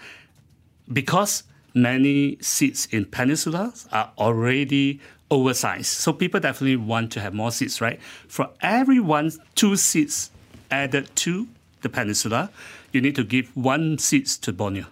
because 0.93 1.43
many 1.75 2.39
seats 2.41 2.87
in 2.87 3.05
Peninsula 3.05 3.75
are 3.91 4.13
already 4.17 5.01
oversized, 5.29 5.87
so 5.87 6.13
people 6.13 6.39
definitely 6.39 6.77
want 6.77 7.11
to 7.15 7.21
have 7.21 7.35
more 7.35 7.51
seats, 7.51 7.81
right? 7.81 7.99
For 8.29 8.49
every 8.61 9.01
one, 9.01 9.33
two 9.57 9.75
seats 9.75 10.31
added 10.71 11.11
to 11.17 11.49
the 11.83 11.89
Peninsula, 11.89 12.53
you 12.93 13.01
need 13.01 13.17
to 13.17 13.25
give 13.25 13.51
one 13.57 13.99
seat 13.99 14.29
to 14.43 14.53
Borneo. 14.53 14.87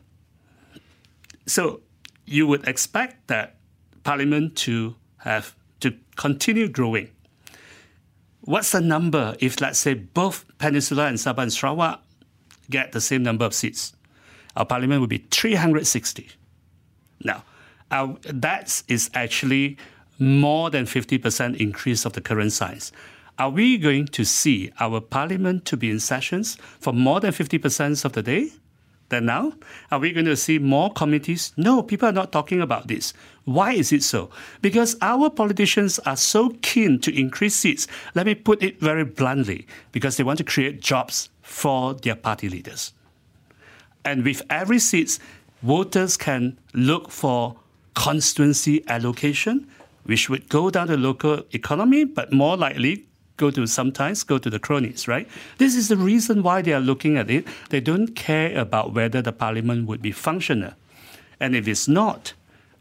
So 1.46 1.82
you 2.26 2.46
would 2.46 2.66
expect 2.68 3.28
that 3.28 3.56
Parliament 4.04 4.56
to 4.56 4.96
have 5.18 5.56
to 5.80 5.94
continue 6.16 6.68
growing. 6.68 7.10
What's 8.42 8.72
the 8.72 8.80
number 8.80 9.36
if, 9.40 9.60
let's 9.60 9.78
say, 9.78 9.94
both 9.94 10.44
Peninsula 10.58 11.06
and 11.06 11.18
Sabah 11.18 11.42
and 11.42 11.52
Sarawak 11.52 12.02
get 12.70 12.92
the 12.92 13.00
same 13.00 13.22
number 13.22 13.44
of 13.44 13.54
seats? 13.54 13.94
Our 14.56 14.64
Parliament 14.64 15.00
would 15.00 15.10
be 15.10 15.26
360. 15.30 16.30
Now, 17.24 17.44
our, 17.90 18.16
that 18.22 18.82
is 18.88 19.10
actually 19.14 19.76
more 20.18 20.70
than 20.70 20.84
50% 20.84 21.56
increase 21.56 22.04
of 22.04 22.12
the 22.12 22.20
current 22.20 22.52
size. 22.52 22.92
Are 23.38 23.50
we 23.50 23.76
going 23.76 24.06
to 24.06 24.24
see 24.24 24.72
our 24.80 25.00
Parliament 25.00 25.64
to 25.66 25.76
be 25.76 25.90
in 25.90 26.00
sessions 26.00 26.56
for 26.80 26.92
more 26.92 27.20
than 27.20 27.32
50% 27.32 28.04
of 28.04 28.12
the 28.12 28.22
day? 28.22 28.50
Than 29.08 29.26
now? 29.26 29.52
Are 29.90 29.98
we 29.98 30.12
going 30.12 30.26
to 30.26 30.36
see 30.36 30.58
more 30.58 30.92
committees? 30.92 31.52
No, 31.56 31.82
people 31.82 32.08
are 32.08 32.12
not 32.12 32.32
talking 32.32 32.60
about 32.60 32.88
this. 32.88 33.12
Why 33.44 33.72
is 33.72 33.92
it 33.92 34.02
so? 34.02 34.30
Because 34.60 34.96
our 35.00 35.30
politicians 35.30 35.98
are 36.00 36.16
so 36.16 36.50
keen 36.62 36.98
to 37.00 37.16
increase 37.16 37.54
seats. 37.54 37.86
Let 38.14 38.26
me 38.26 38.34
put 38.34 38.62
it 38.62 38.80
very 38.80 39.04
bluntly 39.04 39.66
because 39.92 40.16
they 40.16 40.24
want 40.24 40.38
to 40.38 40.44
create 40.44 40.80
jobs 40.80 41.30
for 41.42 41.94
their 41.94 42.16
party 42.16 42.48
leaders. 42.48 42.92
And 44.04 44.24
with 44.24 44.42
every 44.50 44.78
seat, 44.78 45.18
voters 45.62 46.16
can 46.16 46.58
look 46.74 47.10
for 47.10 47.56
constituency 47.94 48.84
allocation, 48.88 49.66
which 50.04 50.28
would 50.28 50.48
go 50.48 50.70
down 50.70 50.88
the 50.88 50.96
local 50.96 51.42
economy, 51.52 52.04
but 52.04 52.32
more 52.32 52.56
likely 52.56 53.06
go 53.36 53.50
to 53.50 53.66
sometimes 53.66 54.24
go 54.24 54.38
to 54.38 54.50
the 54.50 54.58
cronies, 54.58 55.06
right? 55.06 55.28
This 55.58 55.74
is 55.76 55.88
the 55.88 55.96
reason 55.96 56.42
why 56.42 56.62
they 56.62 56.72
are 56.72 56.80
looking 56.80 57.16
at 57.16 57.30
it. 57.30 57.46
They 57.70 57.80
don't 57.80 58.14
care 58.14 58.56
about 58.58 58.94
whether 58.94 59.20
the 59.22 59.32
parliament 59.32 59.86
would 59.88 60.02
be 60.02 60.12
functional. 60.12 60.72
And 61.38 61.54
if 61.54 61.68
it's 61.68 61.86
not, 61.86 62.32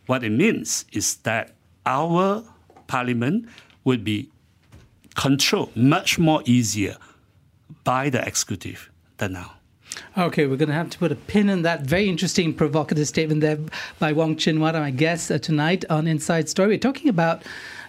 What 0.05 0.23
it 0.23 0.29
means 0.29 0.85
is 0.91 1.15
that 1.17 1.51
our 1.85 2.43
parliament 2.87 3.47
would 3.83 4.03
be 4.03 4.29
controlled 5.15 5.75
much 5.75 6.19
more 6.19 6.41
easier 6.45 6.97
by 7.83 8.09
the 8.09 8.25
executive 8.25 8.91
than 9.17 9.33
now. 9.33 9.53
Okay, 10.17 10.45
we're 10.45 10.57
going 10.57 10.69
to 10.69 10.75
have 10.75 10.89
to 10.89 10.99
put 10.99 11.11
a 11.11 11.15
pin 11.15 11.49
in 11.49 11.61
that 11.61 11.81
very 11.81 12.09
interesting, 12.09 12.53
provocative 12.53 13.07
statement 13.07 13.41
there 13.41 13.57
by 13.97 14.11
Wong 14.11 14.35
Chin 14.35 14.57
Huat, 14.57 14.73
my 14.73 14.91
guest 14.91 15.31
uh, 15.31 15.39
tonight 15.39 15.85
on 15.89 16.05
Inside 16.05 16.49
Story. 16.49 16.69
We're 16.69 16.79
talking 16.79 17.09
about 17.09 17.43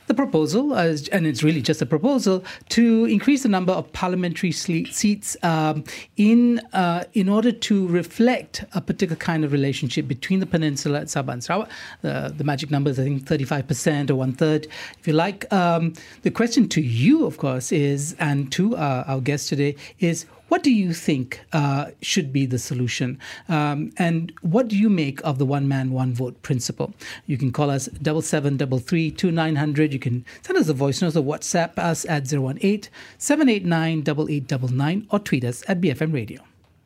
the 0.07 0.15
proposal, 0.15 0.73
uh, 0.73 0.97
and 1.13 1.27
it's 1.27 1.43
really 1.43 1.63
just 1.63 1.83
a 1.83 1.87
proposal, 1.87 2.45
to 2.71 3.05
increase 3.07 3.43
the 3.43 3.49
number 3.49 3.73
of 3.73 3.93
parliamentary 3.93 4.53
seats 4.53 5.37
um, 5.43 5.85
in 6.17 6.61
uh, 6.73 7.05
in 7.15 7.29
order 7.29 7.53
to 7.53 7.87
reflect 7.89 8.65
a 8.75 8.81
particular 8.81 9.17
kind 9.17 9.45
of 9.45 9.53
relationship 9.53 10.07
between 10.09 10.41
the 10.41 10.47
peninsula 10.47 11.01
and 11.01 11.09
Sabah 11.09 11.33
and 11.33 11.45
Sarawak. 11.45 11.71
Uh, 12.05 12.29
the 12.29 12.45
magic 12.45 12.71
number 12.71 12.91
is, 12.91 12.99
I 12.99 13.05
think, 13.05 13.25
35% 13.25 14.11
or 14.11 14.17
one 14.17 14.33
third, 14.33 14.67
if 14.99 15.07
you 15.07 15.13
like. 15.13 15.51
Um, 15.53 15.95
the 16.23 16.31
question 16.31 16.69
to 16.71 16.81
you, 16.81 17.27
of 17.27 17.39
course, 17.39 17.73
is, 17.73 18.15
and 18.19 18.51
to 18.53 18.77
uh, 18.77 19.05
our 19.07 19.21
guest 19.21 19.49
today, 19.49 19.77
is 19.99 20.27
what 20.49 20.63
do 20.63 20.73
you 20.73 20.93
think 20.93 21.41
uh, 21.53 21.87
should 22.03 22.33
be 22.33 22.47
the 22.47 22.59
solution? 22.59 23.19
Um, 23.49 23.93
and 23.99 24.33
what 24.43 24.69
do 24.69 24.77
you 24.77 24.89
make 24.89 25.21
of 25.25 25.39
the 25.39 25.47
one 25.47 25.67
man, 25.69 25.91
one 25.91 26.15
vote 26.15 26.41
principle? 26.43 26.95
You 27.27 27.37
can 27.37 27.53
call 27.53 27.71
us 27.71 27.87
double 28.01 28.23
seven 28.23 28.57
double 28.57 28.79
three 28.79 29.11
two 29.11 29.31
nine 29.31 29.57
hundred. 29.57 29.93
You 29.93 29.99
can 29.99 30.25
send 30.43 30.59
us 30.59 30.69
a 30.69 30.75
voice 30.75 31.03
note 31.03 31.17
or 31.17 31.23
WhatsApp 31.23 31.79
us 31.79 32.05
at 32.07 32.33
018 32.33 32.91
789 33.19 33.99
8899 34.01 35.07
or 35.11 35.19
tweet 35.19 35.45
us 35.45 35.65
at 35.69 35.81
BFM 35.81 36.13
Radio. 36.13 36.43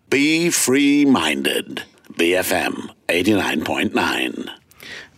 Be 0.09 0.51
free 0.51 1.05
minded. 1.05 1.85
BFM 2.15 2.91
89.9. 3.09 4.51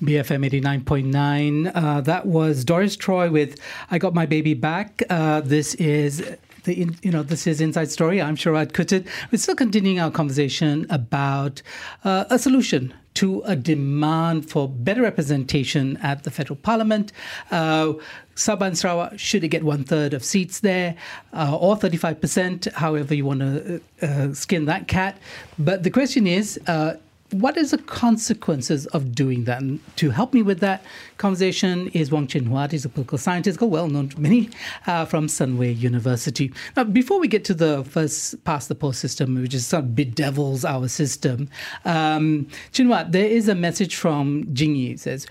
BFM 0.03 0.51
89.9. 0.51 1.73
Uh, 1.75 2.01
that 2.03 2.27
was 2.27 2.65
Doris 2.65 2.97
Troy 2.97 3.31
with 3.31 3.59
I 3.91 3.99
Got 3.99 4.15
My 4.15 4.27
Baby 4.27 4.55
Back. 4.55 5.03
Uh, 5.09 5.41
this 5.41 5.75
is 5.77 6.37
the 6.65 6.89
you 7.03 7.11
know 7.11 7.23
this 7.23 7.47
is 7.47 7.61
Inside 7.61 7.91
Story. 7.91 8.21
I'm 8.21 8.37
Sharaad 8.37 8.73
Kuttan. 8.73 9.07
We're 9.31 9.39
still 9.39 9.55
continuing 9.55 10.01
our 10.01 10.11
conversation 10.11 10.87
about 10.91 11.63
uh, 12.05 12.25
a 12.31 12.39
solution 12.39 12.95
to 13.15 13.43
a 13.45 13.55
demand 13.55 14.49
for 14.49 14.69
better 14.69 15.03
representation 15.03 15.99
at 15.99 16.23
the 16.23 16.31
federal 16.31 16.57
parliament. 16.57 17.13
Uh, 17.51 17.93
Sabah 18.37 18.75
Sarawak 18.75 19.19
should 19.19 19.45
it 19.45 19.49
get 19.49 19.65
one 19.65 19.85
third 19.85 20.15
of 20.15 20.25
seats 20.25 20.61
there, 20.61 20.97
uh, 21.35 21.57
or 21.59 21.77
35%, 21.77 22.73
however 22.73 23.15
you 23.15 23.27
want 23.27 23.41
to 23.41 23.81
uh, 24.01 24.33
skin 24.33 24.65
that 24.65 24.89
cat. 24.89 25.19
But 25.59 25.83
the 25.83 25.91
question 25.91 26.27
is, 26.27 26.59
uh, 26.67 26.95
what 27.33 27.57
is 27.57 27.71
the 27.71 27.79
consequences 27.79 28.87
of 28.89 29.15
doing 29.15 29.45
that? 29.45 29.63
And 29.63 29.81
to 29.97 30.11
help 30.11 30.35
me 30.35 30.43
with 30.43 30.61
that 30.61 30.85
conversation 31.17 31.89
is 31.89 32.11
Wong 32.11 32.27
Chin 32.27 32.47
Huat. 32.47 32.73
He's 32.73 32.85
a 32.85 32.89
political 32.89 33.19
scientist, 33.19 33.61
well 33.61 33.89
known 33.89 34.09
to 34.11 34.21
many 34.21 34.51
uh, 34.87 35.05
from 35.05 35.27
Sunway 35.27 35.79
University. 35.79 36.53
Now, 36.77 36.85
before 36.85 37.19
we 37.21 37.29
get 37.29 37.45
to 37.47 37.55
the 37.55 37.85
first 37.85 38.43
past 38.45 38.69
the 38.69 38.75
post 38.75 39.01
system, 39.01 39.41
which 39.41 39.55
is 39.55 39.67
sort 39.67 39.85
of 39.85 39.95
bedevils 39.95 40.65
our 40.65 40.89
system, 40.89 41.49
um, 41.85 42.47
Chin 42.73 42.89
Huat, 42.89 43.13
there 43.13 43.27
is 43.27 43.49
a 43.49 43.55
message 43.55 43.97
from 43.97 44.45
Jingyi. 44.47 44.93
It 44.93 45.01
says, 45.01 45.27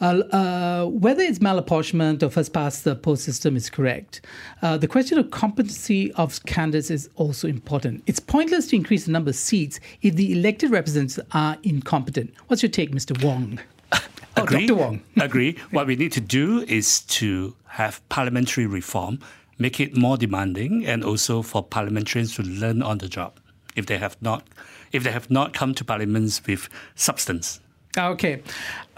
uh, 0.00 0.84
whether 0.86 1.22
it's 1.22 1.38
malapportionment 1.38 2.22
or 2.22 2.30
first 2.30 2.52
past 2.52 2.84
the 2.84 2.94
post 2.94 3.24
system 3.24 3.56
is 3.56 3.70
correct, 3.70 4.20
uh, 4.62 4.76
the 4.76 4.88
question 4.88 5.18
of 5.18 5.30
competency 5.30 6.12
of 6.12 6.44
candidates 6.44 6.90
is 6.90 7.08
also 7.16 7.48
important. 7.48 8.02
It's 8.06 8.20
pointless 8.20 8.66
to 8.68 8.76
increase 8.76 9.06
the 9.06 9.12
number 9.12 9.30
of 9.30 9.36
seats 9.36 9.80
if 10.02 10.14
the 10.16 10.32
elected 10.32 10.70
representatives 10.70 11.26
are 11.32 11.56
incompetent. 11.62 12.34
What's 12.48 12.62
your 12.62 12.70
take, 12.70 12.92
Mr. 12.92 13.22
Wong? 13.22 13.60
Oh, 14.38 14.42
agree. 14.42 14.66
Dr. 14.66 14.78
Wong. 14.78 15.02
agree. 15.18 15.56
What 15.70 15.86
we 15.86 15.96
need 15.96 16.12
to 16.12 16.20
do 16.20 16.60
is 16.68 17.00
to 17.04 17.56
have 17.68 18.06
parliamentary 18.10 18.66
reform, 18.66 19.18
make 19.58 19.80
it 19.80 19.96
more 19.96 20.18
demanding, 20.18 20.84
and 20.84 21.02
also 21.02 21.40
for 21.40 21.62
parliamentarians 21.62 22.34
to 22.34 22.42
learn 22.42 22.82
on 22.82 22.98
the 22.98 23.08
job 23.08 23.40
if 23.76 23.86
they 23.86 23.96
have 23.96 24.16
not 24.20 24.46
if 24.92 25.04
they 25.04 25.10
have 25.10 25.30
not 25.30 25.54
come 25.54 25.74
to 25.74 25.84
parliaments 25.84 26.46
with 26.46 26.68
substance. 26.94 27.60
Ah, 27.96 28.08
okay. 28.08 28.42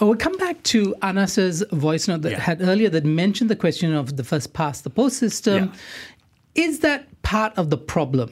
We'll 0.00 0.16
come 0.16 0.36
back 0.36 0.62
to 0.64 0.94
Anas's 1.02 1.64
voice 1.72 2.08
note 2.08 2.22
that 2.22 2.32
yeah. 2.32 2.40
had 2.40 2.62
earlier 2.62 2.88
that 2.90 3.04
mentioned 3.04 3.50
the 3.50 3.56
question 3.56 3.94
of 3.94 4.16
the 4.16 4.24
first 4.24 4.52
past 4.52 4.84
the 4.84 4.90
post 4.90 5.18
system. 5.18 5.72
Yeah. 6.54 6.64
Is 6.66 6.80
that 6.80 7.06
part 7.22 7.56
of 7.56 7.70
the 7.70 7.76
problem? 7.76 8.30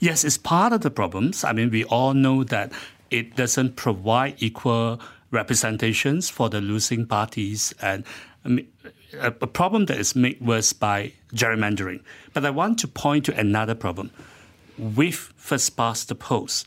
Yes, 0.00 0.24
it's 0.24 0.38
part 0.38 0.72
of 0.72 0.82
the 0.82 0.90
problems. 0.90 1.44
I 1.44 1.52
mean, 1.52 1.70
we 1.70 1.84
all 1.84 2.14
know 2.14 2.44
that 2.44 2.72
it 3.10 3.36
doesn't 3.36 3.76
provide 3.76 4.34
equal 4.38 5.00
representations 5.30 6.28
for 6.28 6.48
the 6.48 6.60
losing 6.60 7.06
parties 7.06 7.74
and 7.80 8.04
a 9.20 9.30
problem 9.30 9.86
that 9.86 9.98
is 9.98 10.14
made 10.16 10.40
worse 10.40 10.72
by 10.72 11.12
gerrymandering. 11.34 12.02
But 12.32 12.44
I 12.44 12.50
want 12.50 12.78
to 12.80 12.88
point 12.88 13.26
to 13.26 13.38
another 13.38 13.74
problem. 13.74 14.10
With 14.78 15.32
first 15.36 15.76
past 15.76 16.08
the 16.08 16.14
post, 16.14 16.66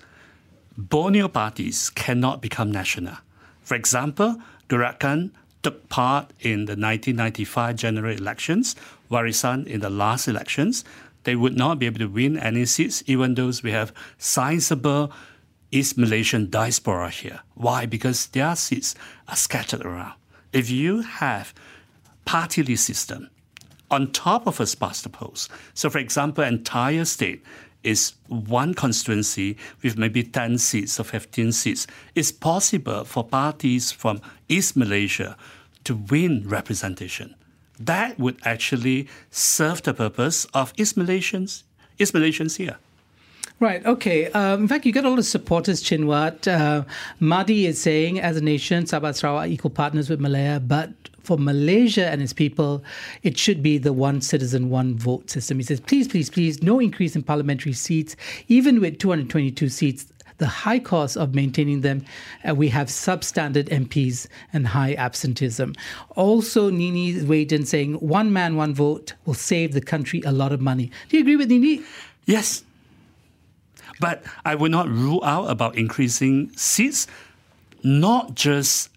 Borneo 0.78 1.28
parties 1.28 1.90
cannot 1.90 2.42
become 2.42 2.72
national. 2.72 3.18
For 3.66 3.76
example, 3.76 4.38
Gerakan 4.70 5.32
took 5.64 5.90
part 5.90 6.32
in 6.40 6.66
the 6.66 6.78
1995 6.78 7.76
general 7.76 8.16
elections, 8.16 8.76
Warisan 9.10 9.66
in 9.66 9.82
the 9.82 9.90
last 9.90 10.28
elections. 10.28 10.86
They 11.24 11.36
would 11.36 11.58
not 11.58 11.80
be 11.80 11.88
able 11.88 11.98
to 12.00 12.08
win 12.08 12.38
any 12.38 12.66
seats, 12.66 13.04
even 13.08 13.34
though 13.34 13.52
we 13.64 13.72
have 13.72 13.92
sizable 14.20 15.12
East 15.72 15.98
Malaysian 15.98 16.52
diaspora 16.52 17.10
here. 17.10 17.40
Why? 17.56 17.88
Because 17.88 18.28
their 18.28 18.56
seats 18.56 18.94
are 19.28 19.36
scattered 19.36 19.84
around. 19.84 20.14
If 20.54 20.70
you 20.70 21.02
have 21.02 21.52
party 22.24 22.62
list 22.62 22.86
system 22.86 23.32
on 23.90 24.12
top 24.12 24.46
of 24.46 24.60
a 24.60 24.68
sparse 24.68 25.06
post, 25.08 25.50
so 25.74 25.90
for 25.90 25.98
example, 25.98 26.44
entire 26.44 27.06
state 27.06 27.44
is 27.86 28.14
one 28.28 28.74
constituency 28.74 29.58
with 29.84 29.98
maybe 29.98 30.24
10 30.24 30.58
seats 30.58 31.00
or 31.00 31.04
15 31.04 31.52
seats, 31.52 31.88
it's 32.16 32.32
possible 32.32 33.06
for 33.06 33.24
parties 33.24 33.92
from 33.92 34.22
East 34.50 34.76
Malaysia 34.76 35.38
to 35.84 35.96
win 35.96 36.44
representation. 36.48 37.36
That 37.80 38.18
would 38.18 38.40
actually 38.44 39.08
serve 39.30 39.84
the 39.84 39.94
purpose 39.94 40.46
of 40.54 40.74
East 40.78 40.98
Malaysians, 40.98 41.64
East 42.00 42.14
Malaysians 42.14 42.58
here. 42.58 42.78
Right. 43.60 43.86
Okay. 43.86 44.30
Um, 44.32 44.64
in 44.64 44.68
fact, 44.68 44.86
you 44.86 44.92
got 44.92 45.06
all 45.06 45.16
the 45.16 45.24
supporters, 45.24 45.82
Chin 45.82 46.04
Huat. 46.04 46.46
Uh, 46.46 46.84
Mahdi 47.22 47.66
is 47.66 47.82
saying, 47.82 48.20
as 48.20 48.36
a 48.36 48.42
nation, 48.42 48.84
Sabah 48.84 49.16
Sarawak 49.16 49.46
are 49.46 49.48
equal 49.48 49.72
partners 49.72 50.10
with 50.10 50.20
Malaya, 50.20 50.60
but 50.60 50.92
for 51.24 51.38
Malaysia 51.38 52.08
and 52.08 52.22
its 52.22 52.34
people, 52.34 52.84
it 53.24 53.38
should 53.38 53.64
be 53.64 53.78
the 53.78 53.94
one 53.94 54.20
citizen, 54.20 54.70
one 54.70 54.98
vote 54.98 55.30
system. 55.30 55.58
He 55.58 55.64
says, 55.64 55.80
please, 55.80 56.08
please, 56.08 56.30
please, 56.30 56.62
no 56.62 56.80
increase 56.80 57.16
in 57.16 57.24
parliamentary 57.24 57.72
seats, 57.72 58.18
even 58.50 58.82
with 58.82 59.00
222 59.00 59.70
seats. 59.70 60.06
The 60.38 60.48
high 60.48 60.80
cost 60.80 61.16
of 61.16 61.34
maintaining 61.34 61.80
them, 61.80 62.04
uh, 62.48 62.54
we 62.54 62.68
have 62.68 62.88
substandard 62.88 63.70
MPs 63.70 64.28
and 64.52 64.68
high 64.68 64.94
absenteeism. 64.96 65.76
Also, 66.18 66.70
Nini 66.70 67.24
weighed 67.24 67.54
in 67.54 67.66
saying 67.66 67.94
one 67.96 68.34
man, 68.34 68.58
one 68.58 68.74
vote 68.74 69.14
will 69.26 69.34
save 69.34 69.72
the 69.72 69.80
country 69.80 70.22
a 70.26 70.34
lot 70.34 70.52
of 70.52 70.60
money. 70.60 70.92
Do 71.08 71.16
you 71.16 71.24
agree 71.24 71.38
with 71.38 71.50
Nini? 71.50 71.84
Yes. 72.26 72.66
But 74.00 74.24
I 74.44 74.56
would 74.56 74.72
not 74.72 74.90
rule 74.90 75.24
out 75.24 75.50
about 75.50 75.78
increasing 75.78 76.52
seats, 76.56 77.08
not 77.84 78.36
just 78.36 78.90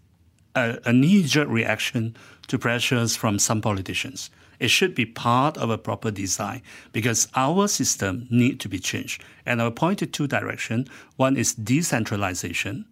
a, 0.54 0.78
a 0.84 0.92
knee 0.92 1.22
jerk 1.22 1.48
reaction 1.48 2.16
to 2.48 2.58
pressures 2.58 3.16
from 3.16 3.38
some 3.38 3.60
politicians. 3.60 4.30
It 4.58 4.68
should 4.68 4.94
be 4.94 5.06
part 5.06 5.56
of 5.56 5.70
a 5.70 5.78
proper 5.78 6.10
design 6.10 6.62
because 6.92 7.28
our 7.36 7.68
system 7.68 8.26
need 8.28 8.58
to 8.60 8.68
be 8.68 8.78
changed. 8.78 9.22
And 9.46 9.62
I'll 9.62 9.70
point 9.70 10.00
to 10.00 10.06
two 10.06 10.26
directions. 10.26 10.88
One 11.16 11.36
is 11.36 11.54
decentralization 11.54 12.86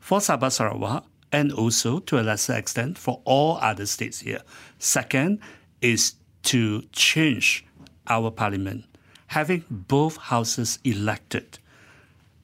for 0.00 0.18
Sabah 0.18 0.50
Sarawak 0.50 1.04
and 1.30 1.52
also 1.52 2.00
to 2.00 2.20
a 2.20 2.22
lesser 2.22 2.54
extent 2.54 2.98
for 2.98 3.22
all 3.24 3.58
other 3.60 3.86
states 3.86 4.20
here. 4.20 4.40
Second 4.78 5.38
is 5.80 6.14
to 6.44 6.82
change 6.92 7.64
our 8.08 8.30
parliament, 8.30 8.84
having 9.32 9.64
both 9.70 10.16
houses 10.18 10.78
elected. 10.84 11.58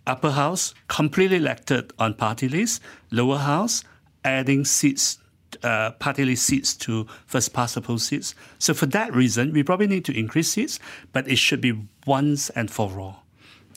Upper 0.07 0.31
house 0.31 0.75
completely 0.89 1.37
elected 1.37 1.93
on 1.99 2.15
party 2.15 2.49
list, 2.49 2.81
lower 3.11 3.37
house 3.37 3.85
adding 4.25 4.65
seats, 4.65 5.19
uh, 5.63 5.91
party 5.93 6.25
list 6.25 6.45
seats 6.45 6.75
to 6.75 7.07
first 7.27 7.53
past 7.53 7.75
the 7.75 7.83
post 7.83 8.07
seats. 8.07 8.35
So 8.59 8.73
for 8.73 8.87
that 8.87 9.15
reason, 9.15 9.53
we 9.53 9.63
probably 9.63 9.87
need 9.87 10.07
to 10.07 10.19
increase 10.19 10.49
seats, 10.49 10.81
but 11.13 11.29
it 11.29 11.37
should 11.37 11.61
be 11.61 11.75
once 12.07 12.49
and 12.51 12.71
for 12.71 12.99
all. 12.99 13.23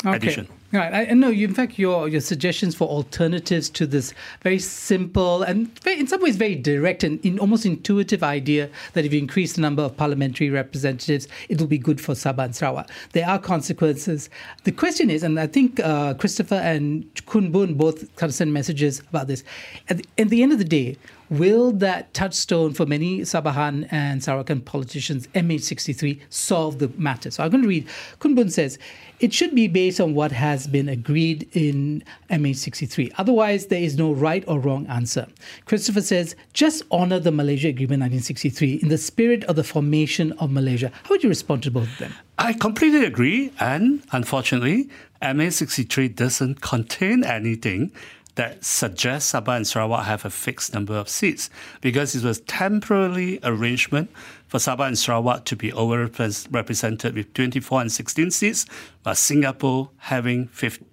Okay. 0.05 0.15
Addition. 0.15 0.47
Right. 0.73 1.09
I, 1.09 1.13
know. 1.13 1.31
In 1.31 1.53
fact, 1.53 1.77
your 1.77 2.07
your 2.07 2.21
suggestions 2.21 2.75
for 2.75 2.87
alternatives 2.87 3.69
to 3.71 3.85
this 3.85 4.13
very 4.41 4.57
simple 4.57 5.43
and 5.43 5.67
very, 5.81 5.99
in 5.99 6.07
some 6.07 6.21
ways 6.21 6.37
very 6.37 6.55
direct 6.55 7.03
and 7.03 7.19
in 7.25 7.39
almost 7.39 7.65
intuitive 7.65 8.23
idea 8.23 8.69
that 8.93 9.03
if 9.03 9.11
you 9.11 9.19
increase 9.19 9.53
the 9.53 9.61
number 9.61 9.83
of 9.83 9.97
parliamentary 9.97 10.49
representatives, 10.49 11.27
it 11.49 11.59
will 11.59 11.67
be 11.67 11.77
good 11.77 11.99
for 11.99 12.13
Sabah 12.13 12.45
and 12.45 12.55
Sarawak. 12.55 12.89
There 13.11 13.27
are 13.27 13.37
consequences. 13.37 14.29
The 14.63 14.71
question 14.71 15.09
is, 15.09 15.23
and 15.23 15.37
I 15.41 15.47
think 15.47 15.81
uh, 15.81 16.13
Christopher 16.13 16.55
and 16.55 17.05
Kun 17.25 17.51
Boon 17.51 17.73
both 17.73 18.15
kind 18.15 18.29
of 18.29 18.33
sent 18.33 18.51
messages 18.51 19.01
about 19.09 19.27
this. 19.27 19.43
At 19.89 19.97
the, 19.97 20.05
at 20.17 20.29
the 20.29 20.41
end 20.41 20.53
of 20.53 20.57
the 20.57 20.63
day, 20.63 20.95
Will 21.31 21.71
that 21.71 22.13
touchstone 22.13 22.73
for 22.73 22.85
many 22.85 23.21
Sabahan 23.21 23.87
and 23.89 24.19
Sarawakan 24.19 24.65
politicians, 24.65 25.27
MA63, 25.27 26.19
solve 26.29 26.79
the 26.79 26.89
matter? 26.97 27.31
So 27.31 27.41
I'm 27.41 27.49
going 27.49 27.63
to 27.63 27.69
read. 27.69 27.87
Kun 28.19 28.35
Boon 28.35 28.49
says, 28.49 28.77
it 29.21 29.33
should 29.33 29.55
be 29.55 29.69
based 29.69 30.01
on 30.01 30.13
what 30.13 30.33
has 30.33 30.67
been 30.67 30.89
agreed 30.89 31.47
in 31.53 32.03
MA63. 32.29 33.13
Otherwise, 33.17 33.67
there 33.67 33.81
is 33.81 33.95
no 33.95 34.11
right 34.11 34.43
or 34.45 34.59
wrong 34.59 34.85
answer. 34.87 35.25
Christopher 35.63 36.01
says, 36.01 36.35
just 36.51 36.83
honor 36.91 37.17
the 37.17 37.31
Malaysia 37.31 37.69
Agreement 37.69 38.01
1963 38.01 38.81
in 38.81 38.89
the 38.89 38.97
spirit 38.97 39.45
of 39.45 39.55
the 39.55 39.63
formation 39.63 40.33
of 40.33 40.51
Malaysia. 40.51 40.91
How 41.03 41.11
would 41.11 41.23
you 41.23 41.29
respond 41.29 41.63
to 41.63 41.71
both 41.71 41.87
of 41.87 41.97
them? 41.97 42.13
I 42.39 42.51
completely 42.51 43.05
agree. 43.05 43.53
And 43.57 44.03
unfortunately, 44.11 44.89
MH63 45.21 46.13
doesn't 46.13 46.59
contain 46.61 47.23
anything 47.23 47.93
that 48.35 48.63
suggests 48.63 49.33
Sabah 49.33 49.57
and 49.57 49.67
Sarawak 49.67 50.05
have 50.05 50.25
a 50.25 50.29
fixed 50.29 50.73
number 50.73 50.93
of 50.93 51.09
seats 51.09 51.49
because 51.81 52.15
it 52.15 52.23
was 52.23 52.39
temporary 52.41 53.39
arrangement 53.43 54.09
for 54.47 54.57
Sabah 54.57 54.87
and 54.87 54.97
Sarawak 54.97 55.45
to 55.45 55.55
be 55.55 55.71
overrepresented 55.71 57.13
with 57.13 57.33
24 57.33 57.81
and 57.81 57.91
16 57.91 58.31
seats, 58.31 58.65
but 59.03 59.15
Singapore 59.15 59.89
having 59.97 60.47
15, 60.47 60.87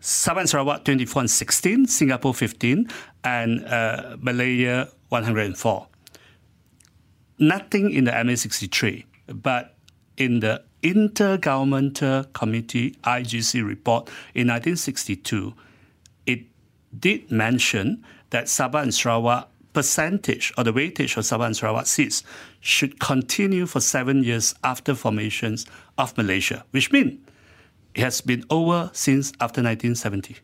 Sabah 0.00 0.40
and 0.40 0.48
Sarawak 0.48 0.84
24 0.84 1.22
and 1.22 1.30
16, 1.30 1.86
Singapore 1.86 2.34
15, 2.34 2.88
and 3.24 3.64
uh, 3.66 4.16
Malaya 4.20 4.88
104. 5.10 5.86
Nothing 7.38 7.90
in 7.92 8.04
the 8.04 8.12
MA63, 8.12 9.04
but 9.28 9.76
in 10.16 10.40
the 10.40 10.62
Intergovernmental 10.82 12.32
Committee 12.32 12.92
IGC 13.04 13.66
report 13.66 14.08
in 14.34 14.48
1962, 14.48 15.54
did 16.98 17.30
mention 17.30 18.04
that 18.30 18.46
Sabah 18.46 18.82
and 18.82 18.94
Sarawak 18.94 19.48
percentage 19.72 20.52
or 20.58 20.64
the 20.64 20.72
weightage 20.72 21.16
of 21.16 21.24
Sabah 21.24 21.46
and 21.46 21.56
Sarawak 21.56 21.86
seats 21.86 22.24
should 22.60 22.98
continue 22.98 23.66
for 23.66 23.80
seven 23.80 24.24
years 24.24 24.54
after 24.64 24.94
formations 24.94 25.66
of 25.98 26.16
Malaysia, 26.16 26.64
which 26.72 26.90
means 26.92 27.18
it 27.94 28.02
has 28.02 28.20
been 28.20 28.44
over 28.50 28.90
since 28.92 29.30
after 29.40 29.62
1970. 29.62 30.36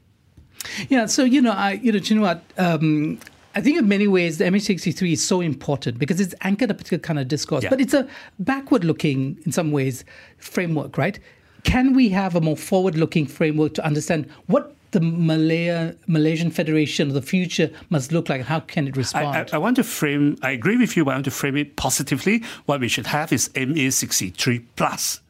Yeah, 0.88 1.06
so 1.06 1.24
you 1.24 1.40
know, 1.40 1.52
I 1.52 1.72
you 1.72 1.92
know, 1.92 1.98
you 1.98 2.16
know 2.16 2.22
what? 2.22 2.42
Um, 2.58 3.18
I 3.54 3.60
think 3.62 3.78
in 3.78 3.88
many 3.88 4.06
ways 4.06 4.38
the 4.38 4.44
MA63 4.44 5.12
is 5.12 5.26
so 5.26 5.40
important 5.40 5.98
because 5.98 6.20
it's 6.20 6.34
anchored 6.42 6.70
a 6.70 6.74
particular 6.74 7.00
kind 7.00 7.18
of 7.18 7.28
discourse, 7.28 7.64
yeah. 7.64 7.70
but 7.70 7.80
it's 7.80 7.94
a 7.94 8.06
backward-looking, 8.38 9.38
in 9.46 9.52
some 9.52 9.72
ways, 9.72 10.04
framework, 10.36 10.98
right? 10.98 11.18
Can 11.62 11.94
we 11.94 12.10
have 12.10 12.34
a 12.34 12.40
more 12.40 12.56
forward-looking 12.56 13.26
framework 13.26 13.72
to 13.74 13.84
understand 13.84 14.30
what 14.46 14.76
the 14.96 15.02
Malaya, 15.02 15.94
Malaysian 16.06 16.50
Federation 16.50 17.08
of 17.08 17.14
the 17.14 17.20
future 17.20 17.70
must 17.90 18.12
look 18.12 18.30
like? 18.30 18.40
How 18.40 18.60
can 18.60 18.88
it 18.88 18.96
respond? 18.96 19.26
I, 19.26 19.40
I, 19.40 19.46
I, 19.52 19.58
want 19.58 19.76
to 19.76 19.84
frame, 19.84 20.38
I 20.40 20.52
agree 20.52 20.78
with 20.78 20.96
you, 20.96 21.04
but 21.04 21.10
I 21.10 21.14
want 21.16 21.26
to 21.26 21.30
frame 21.30 21.58
it 21.58 21.76
positively. 21.76 22.42
What 22.64 22.80
we 22.80 22.88
should 22.88 23.08
have 23.08 23.30
is 23.30 23.50
MA63 23.50 24.64
plus. 24.74 25.20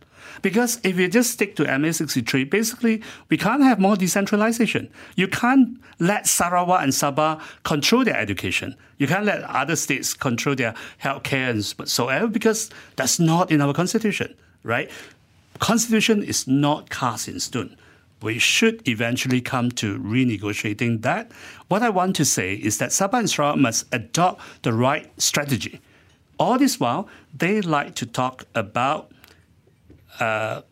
Because 0.40 0.78
if 0.84 1.00
you 1.00 1.08
just 1.08 1.32
stick 1.32 1.56
to 1.56 1.64
MA63, 1.64 2.48
basically, 2.48 3.02
we 3.28 3.36
can't 3.36 3.62
have 3.64 3.80
more 3.80 3.96
decentralization. 3.96 4.88
You 5.16 5.26
can't 5.26 5.80
let 5.98 6.28
Sarawak 6.28 6.82
and 6.82 6.92
Sabah 6.92 7.40
control 7.64 8.04
their 8.04 8.16
education. 8.16 8.76
You 8.98 9.08
can't 9.08 9.24
let 9.24 9.42
other 9.42 9.74
states 9.74 10.14
control 10.14 10.54
their 10.54 10.74
healthcare 11.02 11.50
and 11.50 11.64
whatsoever 11.76 12.28
because 12.28 12.70
that's 12.94 13.18
not 13.18 13.50
in 13.50 13.60
our 13.60 13.74
constitution, 13.74 14.32
right? 14.62 14.88
Constitution 15.58 16.22
is 16.22 16.46
not 16.46 16.88
cast 16.88 17.26
in 17.26 17.40
stone 17.40 17.76
we 18.22 18.38
should 18.38 18.86
eventually 18.88 19.40
come 19.40 19.70
to 19.72 19.98
renegotiating 19.98 21.02
that. 21.02 21.30
What 21.68 21.82
I 21.82 21.90
want 21.90 22.16
to 22.16 22.24
say 22.24 22.54
is 22.54 22.78
that 22.78 22.90
Sabah 22.90 23.18
and 23.20 23.30
Sarawak 23.30 23.58
must 23.58 23.86
adopt 23.92 24.42
the 24.62 24.72
right 24.72 25.10
strategy. 25.20 25.80
All 26.38 26.58
this 26.58 26.80
while, 26.80 27.08
they 27.34 27.60
like 27.60 27.94
to 27.96 28.06
talk 28.06 28.44
about, 28.54 29.10
uh, 30.20 30.62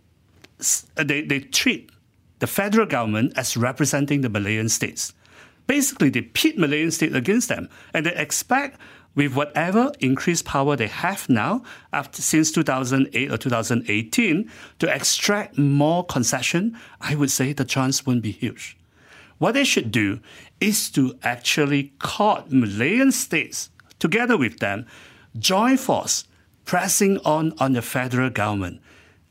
they, 0.96 1.22
they 1.22 1.40
treat 1.40 1.90
the 2.38 2.46
federal 2.46 2.86
government 2.86 3.32
as 3.36 3.56
representing 3.56 4.22
the 4.22 4.28
Malayan 4.28 4.68
states. 4.68 5.12
Basically, 5.66 6.10
they 6.10 6.22
pit 6.22 6.58
Malayan 6.58 6.90
states 6.90 7.14
against 7.14 7.48
them, 7.48 7.68
and 7.94 8.04
they 8.04 8.14
expect 8.14 8.78
with 9.14 9.34
whatever 9.34 9.92
increased 10.00 10.44
power 10.44 10.76
they 10.76 10.88
have 10.88 11.28
now 11.28 11.62
after 11.92 12.20
since 12.20 12.50
2008 12.52 13.30
or 13.30 13.36
2018 13.36 14.50
to 14.78 14.94
extract 14.94 15.58
more 15.58 16.04
concession, 16.04 16.76
I 17.00 17.14
would 17.14 17.30
say 17.30 17.52
the 17.52 17.64
chance 17.64 18.04
wouldn't 18.04 18.22
be 18.22 18.32
huge. 18.32 18.76
What 19.38 19.52
they 19.52 19.64
should 19.64 19.90
do 19.90 20.20
is 20.60 20.90
to 20.90 21.18
actually 21.22 21.92
call 21.98 22.44
Malayan 22.48 23.12
states 23.12 23.70
together 23.98 24.36
with 24.36 24.58
them, 24.58 24.86
join 25.38 25.76
force, 25.76 26.24
pressing 26.64 27.18
on 27.24 27.52
on 27.58 27.72
the 27.72 27.82
federal 27.82 28.30
government. 28.30 28.80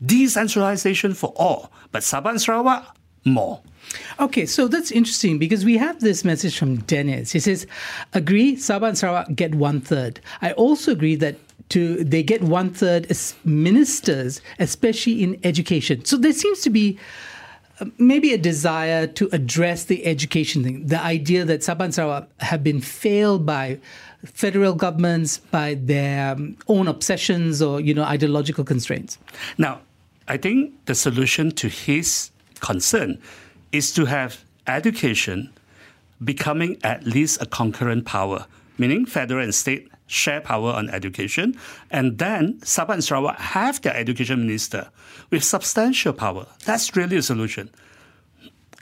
Decentralization 0.05 1.13
for 1.13 1.33
all, 1.35 1.71
but 1.91 2.03
Sabah 2.03 2.31
and 2.31 2.41
Sarawak, 2.41 2.97
more. 3.25 3.61
Okay, 4.19 4.45
so 4.45 4.67
that's 4.67 4.91
interesting 4.91 5.39
because 5.39 5.65
we 5.65 5.77
have 5.77 5.99
this 5.99 6.23
message 6.23 6.57
from 6.57 6.77
Dennis. 6.77 7.31
He 7.31 7.39
says, 7.39 7.67
agree, 8.13 8.55
Sabah 8.55 8.89
and 8.89 8.97
Sarawak 8.97 9.35
get 9.35 9.55
one 9.55 9.81
third. 9.81 10.19
I 10.41 10.51
also 10.53 10.91
agree 10.91 11.15
that 11.15 11.35
to 11.69 12.03
they 12.03 12.23
get 12.23 12.43
one 12.43 12.69
third 12.71 13.07
as 13.09 13.35
ministers, 13.45 14.41
especially 14.59 15.23
in 15.23 15.39
education. 15.43 16.05
So 16.05 16.17
there 16.17 16.33
seems 16.33 16.61
to 16.61 16.69
be 16.69 16.99
uh, 17.79 17.85
maybe 17.97 18.33
a 18.33 18.37
desire 18.37 19.07
to 19.07 19.29
address 19.31 19.85
the 19.85 20.05
education 20.05 20.63
thing, 20.63 20.85
the 20.87 21.01
idea 21.01 21.45
that 21.45 21.61
Sabah 21.61 21.85
and 21.85 21.93
Sarawak 21.93 22.27
have 22.41 22.63
been 22.63 22.81
failed 22.81 23.45
by 23.45 23.79
federal 24.25 24.73
governments, 24.73 25.37
by 25.37 25.75
their 25.75 26.33
um, 26.33 26.57
own 26.67 26.87
obsessions 26.87 27.61
or 27.61 27.81
you 27.81 27.93
know 27.93 28.03
ideological 28.03 28.63
constraints. 28.63 29.17
Now, 29.57 29.81
I 30.27 30.37
think 30.37 30.73
the 30.85 30.95
solution 30.95 31.51
to 31.51 31.67
his 31.67 32.31
concern 32.59 33.19
is 33.73 33.91
to 33.91 34.05
have 34.05 34.45
education 34.67 35.51
becoming 36.23 36.77
at 36.83 37.03
least 37.03 37.41
a 37.41 37.45
concurrent 37.45 38.05
power, 38.05 38.45
meaning 38.77 39.05
federal 39.05 39.43
and 39.43 39.53
state 39.53 39.89
share 40.07 40.39
power 40.39 40.71
on 40.71 40.89
education, 40.89 41.57
and 41.89 42.19
then 42.19 42.59
Sabah 42.59 42.93
and 42.93 43.03
Sarawak 43.03 43.37
have 43.39 43.81
their 43.81 43.95
education 43.95 44.41
minister 44.45 44.89
with 45.31 45.43
substantial 45.43 46.13
power. 46.13 46.45
That's 46.65 46.95
really 46.95 47.17
a 47.17 47.21
solution. 47.21 47.69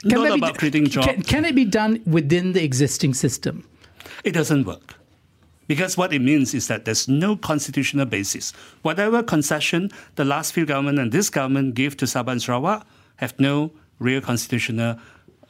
Can 0.02 0.22
Not 0.22 0.38
about 0.38 0.58
creating 0.58 0.88
jobs. 0.88 1.06
Can, 1.06 1.22
can 1.22 1.44
it 1.44 1.54
be 1.54 1.64
done 1.64 2.02
within 2.06 2.52
the 2.52 2.62
existing 2.62 3.14
system? 3.14 3.66
It 4.24 4.32
doesn't 4.32 4.64
work. 4.64 4.94
Because 5.68 5.96
what 5.96 6.12
it 6.12 6.18
means 6.20 6.54
is 6.54 6.66
that 6.66 6.84
there's 6.84 7.08
no 7.08 7.36
constitutional 7.36 8.04
basis. 8.04 8.52
Whatever 8.82 9.22
concession 9.22 9.90
the 10.16 10.24
last 10.24 10.52
few 10.52 10.66
government 10.66 10.98
and 10.98 11.12
this 11.12 11.30
government 11.30 11.74
give 11.74 11.96
to 11.98 12.04
Sabah 12.04 12.32
and 12.32 12.42
Sarawak 12.42 12.86
have 13.16 13.38
no 13.38 13.70
real 14.02 14.20
constitutional 14.20 14.98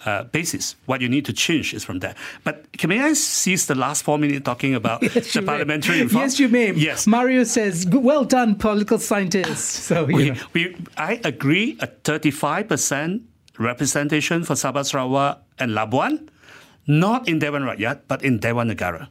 uh, 0.04 0.24
basis. 0.24 0.76
What 0.86 1.00
you 1.00 1.08
need 1.08 1.24
to 1.26 1.32
change 1.32 1.74
is 1.74 1.84
from 1.84 2.00
that. 2.00 2.16
But 2.44 2.70
can 2.76 2.88
may 2.90 3.00
I 3.00 3.12
seize 3.12 3.66
the 3.66 3.74
last 3.74 4.02
four 4.02 4.18
minutes 4.18 4.44
talking 4.44 4.74
about 4.74 5.02
yes, 5.14 5.32
the 5.32 5.42
parliamentary 5.42 5.96
may. 5.96 6.02
reform? 6.04 6.22
Yes, 6.22 6.40
you 6.40 6.48
may. 6.48 6.72
Yes. 6.72 7.06
Mario 7.06 7.44
says, 7.44 7.86
"Well 7.86 8.24
done, 8.24 8.56
political 8.56 8.98
scientists." 8.98 9.80
So 9.92 10.04
we, 10.04 10.32
we, 10.54 10.76
I 10.96 11.20
agree. 11.24 11.76
A 11.80 11.86
thirty-five 11.86 12.68
percent 12.68 13.22
representation 13.58 14.44
for 14.44 14.54
Sabah 14.54 14.86
Sarawak 14.86 15.42
and 15.58 15.72
Labuan, 15.72 16.28
not 16.86 17.28
in 17.28 17.38
Dewan 17.38 17.62
Rakyat, 17.62 18.08
but 18.08 18.24
in 18.24 18.38
Dewan 18.38 18.70
Negara. 18.70 19.08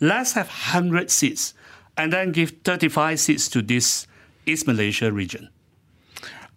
Let's 0.00 0.32
have 0.32 0.48
hundred 0.48 1.10
seats, 1.10 1.54
and 1.96 2.12
then 2.12 2.32
give 2.32 2.64
thirty-five 2.64 3.20
seats 3.20 3.48
to 3.54 3.62
this 3.62 4.06
East 4.46 4.66
Malaysia 4.66 5.12
region. 5.12 5.48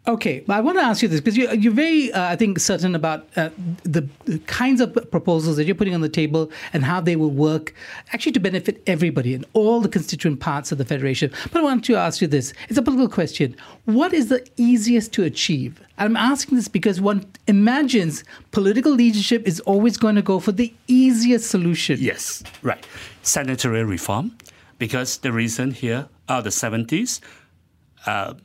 Okay, 0.08 0.42
I 0.48 0.62
want 0.62 0.78
to 0.78 0.84
ask 0.84 1.02
you 1.02 1.10
this 1.10 1.20
because 1.20 1.36
you, 1.36 1.52
you're 1.52 1.74
very, 1.74 2.14
uh, 2.14 2.32
I 2.32 2.38
think, 2.38 2.60
certain 2.60 2.96
about 2.96 3.28
uh, 3.36 3.50
the, 3.84 4.08
the, 4.24 4.40
kinds 4.40 4.80
of 4.80 4.94
proposals 5.12 5.58
that 5.58 5.66
you're 5.66 5.76
putting 5.76 5.94
on 5.94 6.00
the 6.00 6.08
table 6.08 6.50
and 6.72 6.86
how 6.86 7.02
they 7.02 7.18
will 7.18 7.30
work 7.30 7.74
actually 8.14 8.32
to 8.32 8.40
benefit 8.40 8.82
everybody 8.88 9.34
and 9.34 9.46
all 9.52 9.82
the 9.82 9.90
constituent 9.90 10.40
parts 10.40 10.72
of 10.72 10.78
the 10.78 10.86
Federation. 10.86 11.30
But 11.52 11.60
I 11.60 11.64
want 11.64 11.84
to 11.86 11.98
ask 11.98 12.22
you 12.22 12.28
this 12.28 12.54
it's 12.70 12.78
a 12.78 12.82
political 12.82 13.10
question. 13.10 13.54
What 13.84 14.14
is 14.14 14.30
the 14.30 14.48
easiest 14.56 15.12
to 15.14 15.24
achieve? 15.24 15.82
I'm 15.98 16.16
asking 16.16 16.56
this 16.56 16.70
because 16.70 17.02
one 17.02 17.26
imagines 17.48 18.24
political 18.52 18.94
leadership 18.94 19.46
is 19.46 19.60
always 19.62 19.98
going 19.98 20.16
to 20.16 20.22
go 20.22 20.40
for 20.40 20.54
the 20.54 20.74
easiest 20.88 21.50
solution. 21.50 21.98
Yes, 22.00 22.44
right. 22.62 22.88
Sanitary 23.24 23.84
reform, 23.84 24.38
because 24.80 25.18
the 25.18 25.34
reason 25.34 25.72
here 25.72 26.08
are 26.30 26.42
the 26.42 26.50
70s. 26.50 27.20
Uh, 28.06 28.36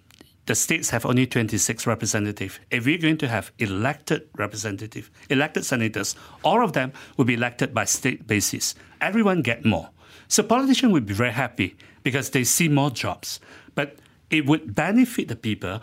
the 0.46 0.54
states 0.54 0.90
have 0.90 1.06
only 1.06 1.26
26 1.26 1.86
representatives. 1.86 2.58
If 2.70 2.84
we're 2.84 2.98
going 2.98 3.18
to 3.18 3.28
have 3.28 3.52
elected 3.58 4.28
representative, 4.36 5.10
elected 5.30 5.64
senators, 5.64 6.16
all 6.42 6.64
of 6.64 6.72
them 6.72 6.92
will 7.16 7.24
be 7.24 7.34
elected 7.34 7.72
by 7.72 7.84
state 7.84 8.26
basis. 8.26 8.74
Everyone 9.00 9.42
get 9.42 9.64
more. 9.64 9.90
So 10.28 10.42
politicians 10.42 10.92
would 10.92 11.06
be 11.06 11.14
very 11.14 11.32
happy 11.32 11.76
because 12.02 12.30
they 12.30 12.44
see 12.44 12.68
more 12.68 12.90
jobs. 12.90 13.38
But 13.74 13.96
it 14.30 14.46
would 14.46 14.74
benefit 14.74 15.28
the 15.28 15.36
people 15.36 15.80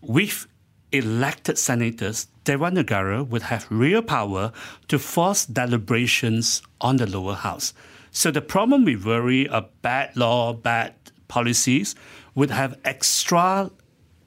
with 0.00 0.46
elected 0.92 1.58
senators. 1.58 2.28
Dewan 2.44 2.74
Negara 2.74 3.26
would 3.26 3.42
have 3.42 3.66
real 3.70 4.02
power 4.02 4.52
to 4.88 4.98
force 4.98 5.46
deliberations 5.46 6.62
on 6.80 6.96
the 6.96 7.06
lower 7.06 7.34
house. 7.34 7.74
So 8.10 8.30
the 8.30 8.40
problem 8.40 8.84
we 8.84 8.96
worry 8.96 9.46
of 9.46 9.68
bad 9.82 10.16
law, 10.16 10.54
bad 10.54 10.94
policies 11.28 11.94
would 12.34 12.50
have 12.50 12.78
extra 12.84 13.70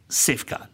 safeguard. 0.09 0.67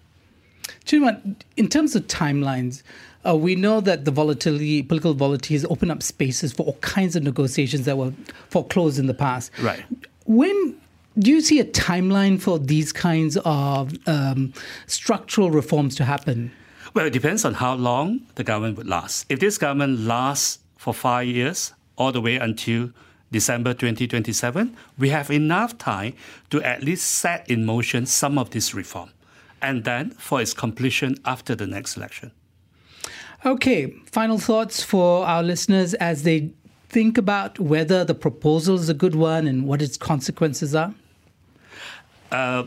Chin 0.86 1.36
in 1.58 1.68
terms 1.68 1.96
of 1.96 2.08
timelines, 2.08 2.84
uh, 3.26 3.36
we 3.36 3.56
know 3.56 3.82
that 3.82 4.06
the 4.06 4.12
volatility, 4.12 4.84
political 4.84 5.14
volatility, 5.14 5.56
has 5.56 5.66
opened 5.66 5.92
up 5.92 6.04
spaces 6.04 6.54
for 6.54 6.64
all 6.64 6.78
kinds 6.82 7.16
of 7.16 7.24
negotiations 7.24 7.86
that 7.86 7.98
were 7.98 8.14
foreclosed 8.50 9.00
in 9.00 9.08
the 9.08 9.14
past. 9.14 9.52
Right. 9.62 9.84
When 10.26 10.78
do 11.18 11.32
you 11.32 11.42
see 11.42 11.60
a 11.60 11.66
timeline 11.66 12.42
for 12.42 12.60
these 12.60 12.92
kinds 12.92 13.38
of 13.46 13.94
um, 14.08 14.54
structural 14.88 15.50
reforms 15.50 15.96
to 15.96 16.06
happen? 16.06 16.52
Well, 16.94 17.06
it 17.06 17.14
depends 17.14 17.46
on 17.46 17.56
how 17.56 17.76
long 17.76 18.22
the 18.36 18.44
government 18.44 18.78
would 18.78 18.88
last. 18.88 19.26
If 19.30 19.40
this 19.40 19.58
government 19.58 20.02
lasts 20.02 20.60
for 20.78 20.94
five 20.94 21.28
years, 21.28 21.74
all 21.98 22.12
the 22.12 22.22
way 22.22 22.36
until 22.36 22.92
December 23.32 23.74
2027, 23.74 24.76
we 24.98 25.10
have 25.10 25.30
enough 25.32 25.78
time 25.78 26.14
to 26.50 26.62
at 26.64 26.84
least 26.84 27.10
set 27.10 27.50
in 27.50 27.66
motion 27.66 28.06
some 28.06 28.38
of 28.38 28.52
this 28.52 28.74
reform, 28.74 29.10
and 29.62 29.84
then 29.84 30.12
for 30.12 30.42
its 30.42 30.54
completion 30.54 31.18
after 31.26 31.56
the 31.56 31.68
next 31.68 31.98
election. 31.98 32.32
Okay, 33.46 33.94
final 34.12 34.40
thoughts 34.40 34.84
for 34.84 35.26
our 35.26 35.44
listeners 35.44 35.94
as 35.96 36.24
they 36.24 36.52
think 36.90 37.18
about 37.18 37.60
whether 37.60 38.06
the 38.06 38.16
proposal 38.16 38.76
is 38.76 38.90
a 38.90 38.94
good 38.94 39.16
one 39.16 39.48
and 39.48 39.68
what 39.68 39.82
its 39.82 39.98
consequences 39.98 40.74
are? 40.74 40.94
Uh, 42.32 42.64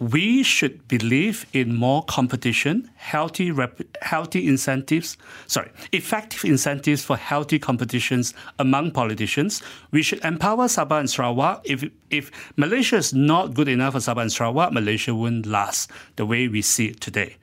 we 0.00 0.42
should 0.42 0.88
believe 0.88 1.46
in 1.52 1.76
more 1.76 2.02
competition, 2.04 2.90
healthy, 2.96 3.50
rep- 3.50 3.96
healthy 4.00 4.48
incentives, 4.48 5.18
sorry, 5.46 5.70
effective 5.92 6.42
incentives 6.46 7.04
for 7.04 7.18
healthy 7.18 7.58
competitions 7.58 8.32
among 8.58 8.92
politicians. 8.92 9.62
We 9.90 10.02
should 10.02 10.24
empower 10.24 10.68
Sabah 10.68 11.00
and 11.00 11.10
Sarawak. 11.10 11.60
If, 11.64 11.84
if 12.08 12.30
Malaysia 12.56 12.96
is 12.96 13.12
not 13.12 13.52
good 13.52 13.68
enough 13.68 13.92
for 13.92 13.98
Sabah 13.98 14.22
and 14.22 14.32
Sarawak, 14.32 14.72
Malaysia 14.72 15.14
wouldn't 15.14 15.44
last 15.44 15.90
the 16.16 16.24
way 16.24 16.48
we 16.48 16.62
see 16.62 16.86
it 16.86 17.00
today. 17.02 17.36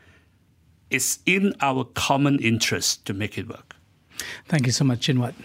It's 0.90 1.20
in 1.28 1.54
our 1.62 1.84
common 1.84 2.40
interest 2.40 3.06
to 3.06 3.14
make 3.14 3.38
it 3.38 3.48
work. 3.48 3.76
Thank 4.48 4.66
you 4.66 4.72
so 4.72 4.84
much, 4.84 5.02
Chin 5.02 5.18
Huat. 5.18 5.36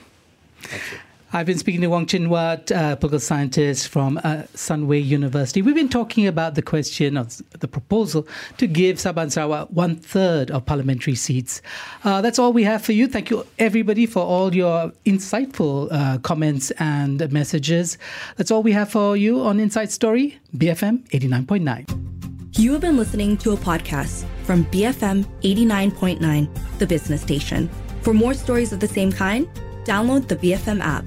Thank 0.63 0.93
you. 0.93 0.99
I've 1.35 1.47
been 1.47 1.57
speaking 1.57 1.81
to 1.81 1.87
Wong 1.87 2.05
Chin 2.05 2.29
Huat, 2.29 2.71
uh, 2.71 2.95
political 2.97 3.19
scientist 3.19 3.89
from 3.89 4.19
uh, 4.19 4.43
Sunway 4.55 5.03
University. 5.03 5.63
We've 5.63 5.75
been 5.75 5.89
talking 5.89 6.27
about 6.27 6.57
the 6.57 6.61
question 6.63 7.17
of 7.17 7.41
the 7.59 7.67
proposal 7.67 8.29
to 8.59 8.67
give 8.67 8.99
Sabah 8.99 9.23
and 9.23 9.33
Sarawak 9.33 9.69
one 9.71 9.97
third 9.97 10.51
of 10.51 10.67
parliamentary 10.67 11.15
seats. 11.15 11.63
Uh, 12.05 12.21
that's 12.21 12.39
all 12.39 12.53
we 12.53 12.65
have 12.65 12.85
for 12.85 12.93
you. 12.93 13.07
Thank 13.07 13.31
you, 13.31 13.47
everybody, 13.59 14.05
for 14.05 14.23
all 14.23 14.55
your 14.55 14.93
insightful 15.07 15.89
uh, 15.91 16.19
comments 16.19 16.71
and 16.73 17.33
messages. 17.33 17.97
That's 18.37 18.51
all 18.51 18.63
we 18.63 18.73
have 18.73 18.91
for 18.91 19.17
you 19.17 19.41
on 19.41 19.59
Inside 19.59 19.91
Story, 19.91 20.39
BFM 20.55 21.09
89.9. 21.09 22.59
You 22.59 22.73
have 22.73 22.83
been 22.83 22.99
listening 22.99 23.39
to 23.39 23.53
a 23.53 23.57
podcast 23.57 24.27
from 24.45 24.67
BFM 24.67 25.25
89.9, 25.41 26.79
the 26.79 26.87
business 26.87 27.23
station. 27.23 27.71
For 28.03 28.13
more 28.13 28.35
stories 28.35 28.75
of 28.75 28.81
the 28.81 28.89
same 28.89 29.11
kind, 29.11 29.49
download 29.85 30.29
the 30.29 30.37
BFM 30.37 30.83
app. 30.83 31.07